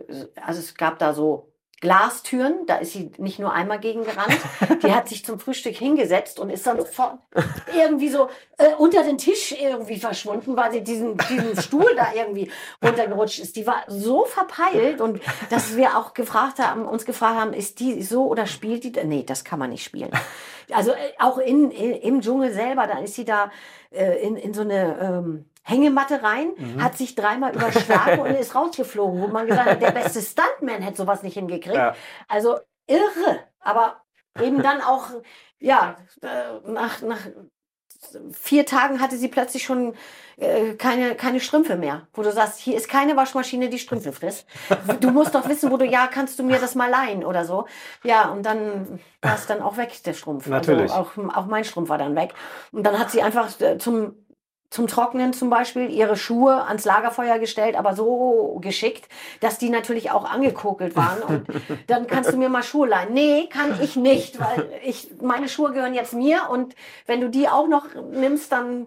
also 0.44 0.60
es 0.60 0.74
gab 0.74 0.98
da 0.98 1.14
so 1.14 1.53
Glastüren, 1.84 2.64
da 2.66 2.76
ist 2.76 2.94
sie 2.94 3.12
nicht 3.18 3.38
nur 3.38 3.52
einmal 3.52 3.78
gegen 3.78 4.04
gerannt, 4.04 4.38
die 4.82 4.90
hat 4.90 5.06
sich 5.06 5.22
zum 5.22 5.38
Frühstück 5.38 5.76
hingesetzt 5.76 6.40
und 6.40 6.48
ist 6.48 6.66
dann 6.66 6.78
sofort 6.78 7.18
irgendwie 7.76 8.08
so 8.08 8.30
äh, 8.56 8.68
unter 8.78 9.04
den 9.04 9.18
Tisch 9.18 9.52
irgendwie 9.52 9.98
verschwunden, 9.98 10.56
weil 10.56 10.72
sie 10.72 10.82
diesen, 10.82 11.18
diesen 11.28 11.60
Stuhl 11.60 11.94
da 11.94 12.08
irgendwie 12.16 12.50
runtergerutscht 12.82 13.38
ist. 13.38 13.56
Die 13.56 13.66
war 13.66 13.84
so 13.86 14.24
verpeilt 14.24 15.02
und 15.02 15.20
dass 15.50 15.76
wir 15.76 15.98
auch 15.98 16.14
gefragt 16.14 16.58
haben, 16.58 16.86
uns 16.86 17.04
gefragt 17.04 17.38
haben, 17.38 17.52
ist 17.52 17.80
die 17.80 18.02
so 18.02 18.28
oder 18.28 18.46
spielt 18.46 18.84
die? 18.84 18.92
Nee, 19.04 19.22
das 19.22 19.44
kann 19.44 19.58
man 19.58 19.68
nicht 19.68 19.84
spielen. 19.84 20.10
Also 20.72 20.92
äh, 20.92 21.12
auch 21.18 21.38
in, 21.38 21.70
in, 21.70 21.92
im 21.92 22.20
Dschungel 22.20 22.52
selber, 22.52 22.86
da 22.86 22.98
ist 22.98 23.14
sie 23.14 23.24
da 23.24 23.50
äh, 23.90 24.18
in, 24.26 24.36
in 24.36 24.54
so 24.54 24.62
eine 24.62 24.98
ähm, 25.00 25.50
Hängematte 25.62 26.22
rein, 26.22 26.52
hat 26.78 26.98
sich 26.98 27.14
dreimal 27.14 27.54
überschlagen 27.54 28.20
und 28.20 28.30
ist 28.32 28.54
rausgeflogen, 28.54 29.22
wo 29.22 29.28
man 29.28 29.46
gesagt 29.46 29.70
hat, 29.70 29.82
der 29.82 29.92
beste 29.92 30.20
Stuntman 30.20 30.82
hätte 30.82 30.98
sowas 30.98 31.22
nicht 31.22 31.34
hingekriegt. 31.34 31.74
Ja. 31.74 31.94
Also 32.28 32.58
irre, 32.86 33.40
aber 33.60 34.02
eben 34.42 34.62
dann 34.62 34.82
auch, 34.82 35.08
ja, 35.58 35.96
äh, 36.20 36.70
nach, 36.70 37.00
nach 37.00 37.20
vier 38.32 38.66
Tagen 38.66 39.00
hatte 39.00 39.16
sie 39.16 39.28
plötzlich 39.28 39.62
schon 39.62 39.94
äh, 40.36 40.74
keine, 40.74 41.14
keine 41.14 41.40
Strümpfe 41.40 41.76
mehr, 41.76 42.06
wo 42.12 42.22
du 42.22 42.32
sagst, 42.32 42.58
hier 42.58 42.76
ist 42.76 42.88
keine 42.88 43.16
Waschmaschine, 43.16 43.68
die 43.68 43.78
Strümpfe 43.78 44.12
frisst. 44.12 44.46
Du 45.00 45.10
musst 45.10 45.34
doch 45.34 45.48
wissen, 45.48 45.70
wo 45.70 45.76
du, 45.76 45.84
ja, 45.84 46.06
kannst 46.08 46.38
du 46.38 46.42
mir 46.42 46.58
das 46.58 46.74
mal 46.74 46.90
leihen 46.90 47.24
oder 47.24 47.44
so. 47.44 47.66
Ja, 48.02 48.28
und 48.30 48.44
dann 48.44 49.00
war 49.22 49.34
es 49.34 49.46
dann 49.46 49.62
auch 49.62 49.76
weg, 49.76 49.92
der 50.04 50.12
Strumpf. 50.12 50.46
Natürlich. 50.46 50.90
Also 50.90 50.94
auch, 50.94 51.36
auch 51.36 51.46
mein 51.46 51.64
Strumpf 51.64 51.88
war 51.88 51.98
dann 51.98 52.16
weg. 52.16 52.34
Und 52.72 52.84
dann 52.84 52.98
hat 52.98 53.10
sie 53.10 53.22
einfach 53.22 53.48
äh, 53.60 53.78
zum 53.78 54.14
zum 54.70 54.86
Trocknen 54.88 55.32
zum 55.32 55.50
Beispiel 55.50 55.90
ihre 55.90 56.16
Schuhe 56.16 56.64
ans 56.66 56.84
Lagerfeuer 56.84 57.38
gestellt, 57.38 57.76
aber 57.76 57.94
so 57.94 58.58
geschickt, 58.60 59.08
dass 59.40 59.58
die 59.58 59.70
natürlich 59.70 60.10
auch 60.10 60.28
angekokelt 60.28 60.96
waren. 60.96 61.22
Und 61.22 61.46
dann 61.86 62.06
kannst 62.06 62.32
du 62.32 62.36
mir 62.36 62.48
mal 62.48 62.62
Schuhe 62.62 62.88
leihen. 62.88 63.12
Nee, 63.12 63.48
kann 63.48 63.80
ich 63.80 63.96
nicht, 63.96 64.40
weil 64.40 64.68
ich, 64.84 65.12
meine 65.20 65.48
Schuhe 65.48 65.72
gehören 65.72 65.94
jetzt 65.94 66.12
mir 66.12 66.48
und 66.50 66.74
wenn 67.06 67.20
du 67.20 67.30
die 67.30 67.48
auch 67.48 67.68
noch 67.68 67.86
nimmst, 68.10 68.50
dann. 68.52 68.86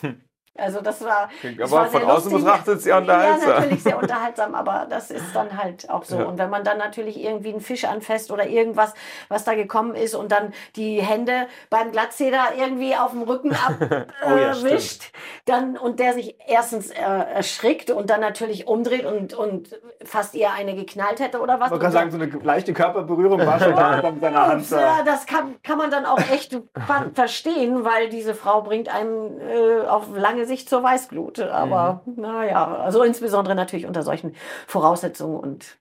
Hm. 0.00 0.22
Also 0.58 0.80
das 0.80 1.04
war. 1.04 1.28
Klingt 1.40 1.60
das 1.60 1.72
aber 1.72 1.82
war 1.82 1.86
von 1.90 2.02
außen 2.04 2.30
lustig. 2.32 2.44
betrachtet 2.50 2.82
sehr 2.82 2.96
unterhaltsam. 2.98 3.48
Ja, 3.48 3.54
natürlich 3.60 3.82
sehr 3.82 3.98
unterhaltsam, 3.98 4.54
aber 4.56 4.86
das 4.88 5.10
ist 5.10 5.34
dann 5.34 5.56
halt 5.56 5.88
auch 5.90 6.04
so. 6.04 6.18
Ja. 6.18 6.24
Und 6.24 6.38
wenn 6.38 6.50
man 6.50 6.64
dann 6.64 6.78
natürlich 6.78 7.22
irgendwie 7.22 7.50
einen 7.50 7.60
Fisch 7.60 7.84
anfasst 7.84 8.30
oder 8.30 8.46
irgendwas, 8.46 8.94
was 9.28 9.44
da 9.44 9.54
gekommen 9.54 9.94
ist 9.94 10.14
und 10.14 10.32
dann 10.32 10.52
die 10.76 11.00
Hände 11.02 11.46
beim 11.70 11.92
Glattzeder 11.92 12.52
irgendwie 12.58 12.94
auf 12.96 13.10
dem 13.10 13.22
Rücken 13.22 13.50
Oh 14.26 14.36
ja, 14.36 14.50
abwischt, 14.52 15.12
dann 15.44 15.76
und 15.76 16.00
der 16.00 16.12
sich 16.14 16.36
erstens 16.46 16.90
äh, 16.90 16.94
erschrickt 17.00 17.90
und 17.90 18.10
dann 18.10 18.20
natürlich 18.20 18.66
umdreht 18.66 19.04
und, 19.04 19.34
und 19.34 19.68
fast 20.04 20.34
ihr 20.34 20.50
eine 20.52 20.74
geknallt 20.74 21.20
hätte 21.20 21.40
oder 21.40 21.60
was. 21.60 21.70
Man 21.70 21.78
kann 21.80 21.92
sagen, 21.92 22.10
so 22.10 22.16
eine 22.18 22.26
leichte 22.26 22.72
Körperberührung 22.72 23.44
war 23.44 23.58
schon 23.60 23.74
da 23.74 24.10
mit 24.10 24.20
seiner 24.20 24.46
Hand. 24.48 24.70
ja, 24.70 25.02
das 25.04 25.26
kann, 25.26 25.56
kann 25.62 25.78
man 25.78 25.90
dann 25.90 26.06
auch 26.06 26.18
echt 26.30 26.52
ver- 26.86 27.10
verstehen, 27.14 27.84
weil 27.84 28.08
diese 28.08 28.34
Frau 28.34 28.62
bringt 28.62 28.88
einem 28.92 29.40
äh, 29.40 29.86
auf 29.86 30.04
lange 30.16 30.45
Sicht 30.46 30.68
zur 30.68 30.82
Weißglut. 30.82 31.40
Aber 31.40 32.02
naja, 32.16 32.76
also 32.76 33.02
insbesondere 33.02 33.54
natürlich 33.54 33.86
unter 33.86 34.02
solchen 34.02 34.34
Voraussetzungen 34.66 35.38
und 35.38 35.76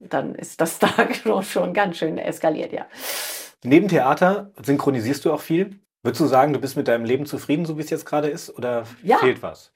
dann 0.00 0.34
ist 0.34 0.60
das 0.60 0.78
da 0.80 0.88
schon, 1.12 1.42
schon 1.42 1.74
ganz 1.74 1.96
schön 1.98 2.18
eskaliert, 2.18 2.72
ja. 2.72 2.86
Neben 3.62 3.88
Theater 3.88 4.50
synchronisierst 4.62 5.24
du 5.24 5.32
auch 5.32 5.40
viel. 5.40 5.78
Würdest 6.02 6.20
du 6.20 6.26
sagen, 6.26 6.54
du 6.54 6.58
bist 6.58 6.76
mit 6.76 6.88
deinem 6.88 7.04
Leben 7.04 7.26
zufrieden, 7.26 7.66
so 7.66 7.76
wie 7.76 7.82
es 7.82 7.90
jetzt 7.90 8.06
gerade 8.06 8.28
ist? 8.28 8.56
Oder 8.56 8.84
Ja. 9.02 9.18
fehlt 9.18 9.42
was? 9.42 9.72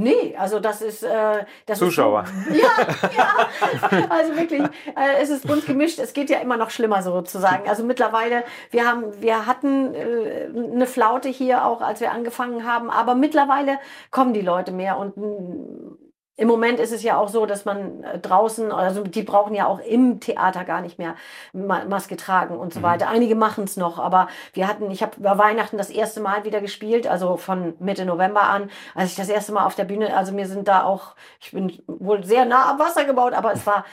Nee, 0.00 0.36
also 0.38 0.60
das 0.60 0.80
ist 0.80 1.02
äh, 1.02 1.44
das 1.66 1.80
Zuschauer. 1.80 2.22
Ist, 2.48 2.56
ja, 2.62 2.70
ja, 3.16 4.06
also 4.08 4.36
wirklich, 4.36 4.62
äh, 4.62 5.20
es 5.20 5.28
ist 5.28 5.44
bunt 5.44 5.66
gemischt. 5.66 5.98
Es 5.98 6.12
geht 6.12 6.30
ja 6.30 6.38
immer 6.38 6.56
noch 6.56 6.70
schlimmer 6.70 7.02
sozusagen. 7.02 7.68
Also 7.68 7.82
mittlerweile, 7.82 8.44
wir 8.70 8.86
haben, 8.86 9.20
wir 9.20 9.46
hatten 9.46 9.92
äh, 9.96 10.50
eine 10.54 10.86
Flaute 10.86 11.28
hier 11.28 11.64
auch, 11.64 11.80
als 11.80 12.00
wir 12.00 12.12
angefangen 12.12 12.64
haben, 12.64 12.90
aber 12.90 13.16
mittlerweile 13.16 13.80
kommen 14.12 14.34
die 14.34 14.40
Leute 14.40 14.70
mehr 14.70 14.98
und 14.98 15.16
mh, 15.16 15.96
im 16.38 16.46
Moment 16.46 16.78
ist 16.78 16.92
es 16.92 17.02
ja 17.02 17.18
auch 17.18 17.28
so, 17.28 17.46
dass 17.46 17.64
man 17.64 18.04
äh, 18.04 18.18
draußen, 18.20 18.70
also 18.70 19.02
die 19.02 19.24
brauchen 19.24 19.54
ja 19.54 19.66
auch 19.66 19.80
im 19.80 20.20
Theater 20.20 20.64
gar 20.64 20.80
nicht 20.80 20.96
mehr 20.96 21.16
Ma 21.52 21.84
Maske 21.84 22.16
tragen 22.16 22.56
und 22.56 22.72
so 22.72 22.80
weiter. 22.80 23.08
Einige 23.08 23.34
machen 23.34 23.64
es 23.64 23.76
noch, 23.76 23.98
aber 23.98 24.28
wir 24.52 24.68
hatten, 24.68 24.88
ich 24.92 25.02
habe 25.02 25.16
über 25.16 25.36
Weihnachten 25.36 25.76
das 25.76 25.90
erste 25.90 26.20
Mal 26.20 26.44
wieder 26.44 26.60
gespielt, 26.60 27.08
also 27.08 27.36
von 27.36 27.74
Mitte 27.80 28.04
November 28.04 28.42
an, 28.42 28.70
als 28.94 29.10
ich 29.10 29.16
das 29.16 29.28
erste 29.28 29.52
Mal 29.52 29.66
auf 29.66 29.74
der 29.74 29.84
Bühne, 29.84 30.16
also 30.16 30.32
mir 30.32 30.46
sind 30.46 30.68
da 30.68 30.84
auch, 30.84 31.16
ich 31.40 31.50
bin 31.50 31.72
wohl 31.88 32.22
sehr 32.24 32.44
nah 32.44 32.70
am 32.70 32.78
Wasser 32.78 33.04
gebaut, 33.04 33.32
aber 33.32 33.52
es 33.52 33.66
war 33.66 33.84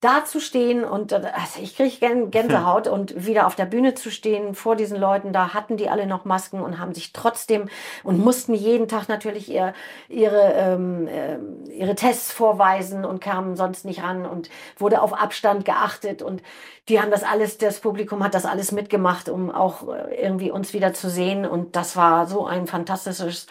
da 0.00 0.24
zu 0.24 0.40
stehen 0.40 0.84
und 0.84 1.12
also 1.12 1.60
ich 1.60 1.76
kriege 1.76 2.26
Gänsehaut 2.30 2.86
und 2.86 3.26
wieder 3.26 3.46
auf 3.46 3.56
der 3.56 3.64
Bühne 3.66 3.94
zu 3.94 4.10
stehen 4.10 4.54
vor 4.54 4.76
diesen 4.76 4.98
Leuten, 4.98 5.32
da 5.32 5.54
hatten 5.54 5.76
die 5.76 5.88
alle 5.88 6.06
noch 6.06 6.24
Masken 6.24 6.60
und 6.60 6.78
haben 6.78 6.94
sich 6.94 7.12
trotzdem 7.12 7.68
und 8.04 8.18
mussten 8.18 8.54
jeden 8.54 8.86
Tag 8.86 9.08
natürlich 9.08 9.50
ihr, 9.50 9.74
ihre, 10.08 10.52
ähm, 10.54 11.08
äh, 11.08 11.38
ihre 11.72 11.96
Tests 11.96 12.32
vorweisen 12.32 13.04
und 13.04 13.20
kamen 13.20 13.56
sonst 13.56 13.84
nicht 13.84 14.02
ran 14.02 14.24
und 14.24 14.50
wurde 14.76 15.02
auf 15.02 15.12
Abstand 15.12 15.64
geachtet 15.64 16.22
und 16.22 16.42
die 16.88 17.00
haben 17.00 17.10
das 17.10 17.24
alles, 17.24 17.58
das 17.58 17.80
Publikum 17.80 18.22
hat 18.22 18.34
das 18.34 18.46
alles 18.46 18.70
mitgemacht, 18.70 19.28
um 19.28 19.50
auch 19.50 19.88
äh, 19.88 20.14
irgendwie 20.22 20.52
uns 20.52 20.72
wieder 20.72 20.94
zu 20.94 21.10
sehen 21.10 21.44
und 21.44 21.74
das 21.74 21.96
war 21.96 22.26
so 22.26 22.46
ein 22.46 22.68
fantastisches 22.68 23.48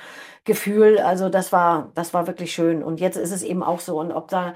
Gefühl. 0.47 0.97
Also 0.97 1.29
das 1.29 1.51
war, 1.51 1.91
das 1.93 2.15
war 2.15 2.25
wirklich 2.25 2.51
schön. 2.51 2.81
Und 2.81 2.99
jetzt 2.99 3.17
ist 3.17 3.31
es 3.31 3.43
eben 3.43 3.61
auch 3.61 3.79
so. 3.79 3.99
Und 3.99 4.11
ob 4.11 4.29
da, 4.29 4.55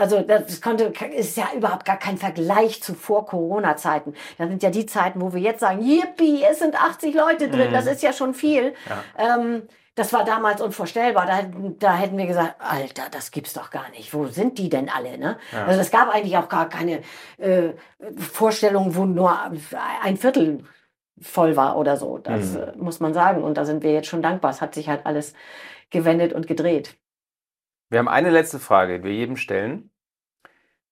also 0.00 0.22
das 0.22 0.62
konnte, 0.62 0.92
ist 1.14 1.36
ja 1.36 1.48
überhaupt 1.54 1.84
gar 1.84 1.98
kein 1.98 2.16
Vergleich 2.16 2.82
zu 2.82 2.94
vor 2.94 3.26
Corona-Zeiten. 3.26 4.14
Das 4.38 4.48
sind 4.48 4.62
ja 4.62 4.70
die 4.70 4.86
Zeiten, 4.86 5.20
wo 5.20 5.34
wir 5.34 5.40
jetzt 5.40 5.60
sagen, 5.60 5.82
yippie, 5.82 6.42
es 6.50 6.60
sind 6.60 6.80
80 6.80 7.14
Leute 7.14 7.48
drin. 7.50 7.68
Mhm. 7.68 7.74
Das 7.74 7.86
ist 7.86 8.02
ja 8.02 8.14
schon 8.14 8.32
viel. 8.32 8.72
Ja. 8.88 9.36
Ähm, 9.36 9.64
das 9.96 10.12
war 10.12 10.24
damals 10.24 10.60
unvorstellbar. 10.60 11.26
Da, 11.26 11.42
da 11.78 11.94
hätten 11.94 12.16
wir 12.16 12.26
gesagt, 12.26 12.54
Alter, 12.58 13.04
das 13.10 13.30
gibt's 13.30 13.52
doch 13.52 13.70
gar 13.70 13.88
nicht. 13.90 14.14
Wo 14.14 14.26
sind 14.26 14.58
die 14.58 14.68
denn 14.68 14.88
alle? 14.88 15.18
Ne? 15.18 15.36
Ja. 15.52 15.66
Also 15.66 15.80
es 15.80 15.90
gab 15.90 16.12
eigentlich 16.12 16.36
auch 16.36 16.48
gar 16.48 16.68
keine 16.68 17.02
äh, 17.38 17.70
Vorstellung, 18.16 18.96
wo 18.96 19.04
nur 19.04 19.36
ein 20.02 20.16
Viertel 20.16 20.64
voll 21.20 21.56
war 21.56 21.76
oder 21.76 21.96
so. 21.96 22.18
Das 22.18 22.52
mhm. 22.52 22.60
Äh, 22.60 22.76
muss 22.76 23.00
man 23.00 23.14
sagen. 23.14 23.42
Und 23.42 23.56
da 23.56 23.64
sind 23.64 23.82
wir 23.82 23.92
jetzt 23.92 24.08
schon 24.08 24.22
dankbar. 24.22 24.50
Es 24.50 24.60
hat 24.60 24.74
sich 24.74 24.88
halt 24.88 25.06
alles 25.06 25.34
gewendet 25.90 26.32
und 26.32 26.46
gedreht. 26.46 26.96
Wir 27.90 27.98
haben 27.98 28.08
eine 28.08 28.30
letzte 28.30 28.58
Frage, 28.58 28.98
die 28.98 29.04
wir 29.04 29.14
jedem 29.14 29.36
stellen, 29.36 29.90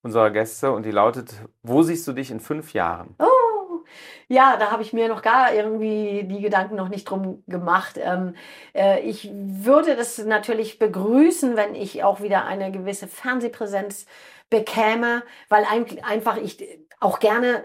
unserer 0.02 0.30
Gäste, 0.30 0.72
und 0.72 0.84
die 0.84 0.90
lautet: 0.90 1.34
Wo 1.62 1.82
siehst 1.82 2.06
du 2.06 2.12
dich 2.12 2.30
in 2.30 2.40
fünf 2.40 2.74
Jahren? 2.74 3.14
Oh, 3.18 3.80
ja, 4.28 4.56
da 4.56 4.70
habe 4.70 4.82
ich 4.82 4.92
mir 4.92 5.08
noch 5.08 5.22
gar 5.22 5.52
irgendwie 5.52 6.24
die 6.24 6.40
Gedanken 6.40 6.76
noch 6.76 6.88
nicht 6.88 7.04
drum 7.04 7.42
gemacht. 7.46 7.98
Ähm, 8.00 8.34
äh, 8.74 9.00
ich 9.00 9.30
würde 9.32 9.96
das 9.96 10.18
natürlich 10.18 10.78
begrüßen, 10.78 11.56
wenn 11.56 11.74
ich 11.74 12.04
auch 12.04 12.20
wieder 12.20 12.44
eine 12.44 12.70
gewisse 12.72 13.08
Fernsehpräsenz 13.08 14.06
bekäme, 14.50 15.22
weil 15.48 15.64
ein, 15.70 15.86
einfach 16.02 16.36
ich 16.36 16.64
auch 17.00 17.18
gerne 17.18 17.64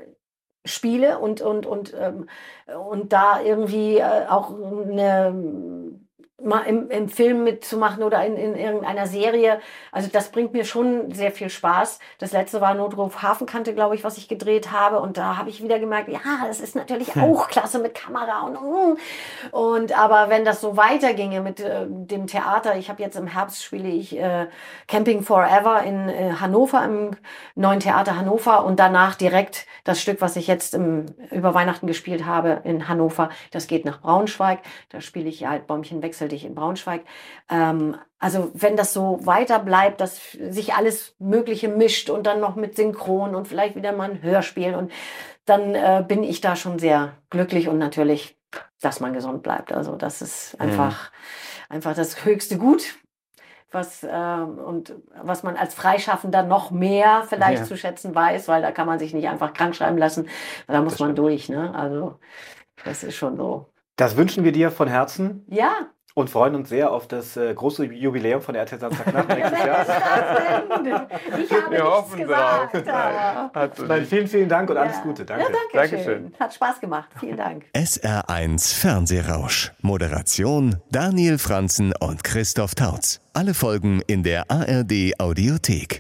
spiele 0.68 1.20
und, 1.20 1.42
und, 1.42 1.66
und, 1.66 1.94
ähm, 2.00 2.30
und 2.90 3.14
da 3.14 3.42
irgendwie 3.42 3.98
äh, 3.98 4.28
auch 4.28 4.52
eine 4.54 5.34
mal 6.44 6.62
im, 6.62 6.90
im 6.90 7.10
Film 7.10 7.44
mitzumachen 7.44 8.04
oder 8.04 8.24
in, 8.26 8.38
in 8.38 8.56
irgendeiner 8.56 9.08
Serie. 9.08 9.60
Also 9.92 10.08
das 10.12 10.32
bringt 10.32 10.54
mir 10.54 10.66
schon 10.66 11.12
sehr 11.12 11.32
viel 11.32 11.50
Spaß. 11.50 12.00
Das 12.20 12.32
letzte 12.32 12.62
war 12.62 12.76
Notruf 12.76 13.24
Hafenkante, 13.24 13.74
glaube 13.74 13.96
ich, 13.96 14.04
was 14.04 14.18
ich 14.18 14.28
gedreht 14.28 14.72
habe. 14.72 15.00
Und 15.00 15.18
da 15.18 15.38
habe 15.38 15.50
ich 15.50 15.64
wieder 15.64 15.80
gemerkt, 15.80 16.10
ja, 16.10 16.20
das 16.46 16.60
ist 16.60 16.76
natürlich 16.76 17.16
hm. 17.16 17.24
auch 17.24 17.48
klasse 17.48 17.80
mit 17.80 17.96
Kamera 17.96 18.42
und 18.42 18.58
und 19.52 19.98
aber 19.98 20.30
wenn 20.30 20.46
das 20.46 20.62
so 20.62 20.78
weiterginge 20.78 21.42
mit 21.42 21.60
äh, 21.60 21.86
dem 21.88 22.28
Theater, 22.28 22.78
ich 22.78 22.90
habe 22.90 23.02
jetzt 23.02 23.16
im 23.16 23.28
Herbst 23.28 23.64
spiele 23.64 23.90
ich 23.90 24.18
äh, 24.18 24.48
Camping 24.88 25.22
Forever 25.22 25.84
in 25.84 26.10
äh, 26.10 26.34
Hannover 26.40 26.84
im 26.84 27.12
neuen 27.56 27.80
Theater 27.80 28.18
Hannover 28.18 28.66
und 28.66 28.80
danach 28.80 29.16
direkt 29.16 29.66
das 29.84 30.02
Stück, 30.02 30.22
was 30.22 30.36
ich 30.36 30.48
jetzt 30.48 30.74
im, 30.74 31.06
über 31.32 31.54
Weihnachten 31.54 31.88
gespielt 31.88 32.26
habe 32.26 32.62
in 32.64 32.88
Hannover, 32.88 33.30
das 33.52 33.68
geht 33.68 33.86
nach 33.86 34.02
Braunschweig. 34.02 34.60
Da 34.90 35.02
spiele 35.02 35.30
ich 35.30 35.46
halt 35.46 35.68
Bäumchenwechsel 35.68 36.27
dich 36.28 36.46
in 36.46 36.56
Braunschweig. 36.56 37.04
Ähm, 37.50 37.98
also 38.20 38.52
wenn 38.54 38.76
das 38.76 38.94
so 38.94 39.20
weiter 39.26 39.60
bleibt, 39.60 40.02
dass 40.02 40.32
sich 40.32 40.74
alles 40.74 41.16
Mögliche 41.20 41.68
mischt 41.68 42.10
und 42.10 42.26
dann 42.26 42.40
noch 42.40 42.56
mit 42.56 42.76
Synchron 42.76 43.36
und 43.36 43.48
vielleicht 43.48 43.76
wieder 43.76 43.92
mal 43.92 44.10
ein 44.10 44.22
Hörspiel 44.24 44.74
und 44.74 44.92
dann 45.46 45.76
äh, 45.76 46.04
bin 46.06 46.24
ich 46.24 46.42
da 46.42 46.56
schon 46.56 46.80
sehr 46.80 47.14
glücklich 47.30 47.68
und 47.68 47.78
natürlich, 47.78 48.38
dass 48.82 49.00
man 49.00 49.14
gesund 49.14 49.44
bleibt. 49.44 49.72
Also 49.72 49.96
das 49.96 50.22
ist 50.22 50.60
einfach, 50.60 51.12
mhm. 51.12 51.76
einfach 51.76 51.96
das 51.96 52.26
höchste 52.26 52.58
Gut. 52.58 52.96
Was, 53.70 54.02
äh, 54.02 54.08
und 54.08 54.96
was 55.22 55.44
man 55.44 55.58
als 55.58 55.74
Freischaffender 55.74 56.42
noch 56.42 56.72
mehr 56.72 57.26
vielleicht 57.28 57.60
ja. 57.60 57.66
zu 57.66 57.76
schätzen 57.76 58.16
weiß, 58.16 58.48
weil 58.48 58.62
da 58.62 58.72
kann 58.72 58.88
man 58.88 58.98
sich 58.98 59.14
nicht 59.14 59.28
einfach 59.28 59.54
krank 59.54 59.76
schreiben 59.76 59.98
lassen. 59.98 60.30
Da 60.68 60.82
muss 60.82 60.94
das 60.94 61.00
man 61.02 61.10
stimmt. 61.10 61.20
durch. 61.20 61.50
Ne? 61.50 61.76
Also 61.76 62.18
das 62.86 63.04
ist 63.04 63.16
schon 63.16 63.36
so. 63.36 63.68
Das 63.98 64.16
wünschen 64.16 64.46
wir 64.46 64.54
dir 64.54 64.72
von 64.72 64.88
Herzen. 64.88 65.46
Ja 65.50 65.90
und 66.18 66.32
freuen 66.32 66.56
uns 66.56 66.70
sehr 66.70 66.92
auf 66.92 67.08
das 67.08 67.38
äh, 67.38 67.54
große 67.54 67.86
Jubiläum 67.86 68.42
von 68.42 68.54
der 68.56 68.64
RTL 68.64 68.80
Samstagnacht 68.80 69.30
nächstes 69.30 69.60
Jahr. 69.60 69.86
ich 71.44 71.52
habe 71.52 71.72
Wir 71.72 71.84
hoffen 71.84 72.22
gesagt, 72.22 72.88
drauf. 72.88 73.88
Nein, 73.88 74.04
vielen, 74.04 74.28
vielen 74.28 74.50
Dank 74.50 74.68
und 74.72 74.78
ja. 74.78 74.82
alles 74.82 75.00
Gute. 75.04 75.26
Danke. 75.26 75.44
Ja, 75.44 75.50
danke 75.52 75.96
Dankeschön. 75.96 76.34
Hat 76.40 76.56
Spaß 76.56 76.80
gemacht. 76.80 77.10
Vielen 77.20 77.38
Dank. 77.38 77.66
SR1 77.76 78.80
Fernsehrausch. 78.80 79.74
Moderation 79.82 80.78
Daniel 80.90 81.38
Franzen 81.38 81.94
und 82.00 82.24
Christoph 82.24 82.74
Tautz. 82.74 83.22
Alle 83.34 83.54
Folgen 83.54 84.02
in 84.08 84.24
der 84.24 84.50
ARD 84.50 85.20
Audiothek. 85.20 85.96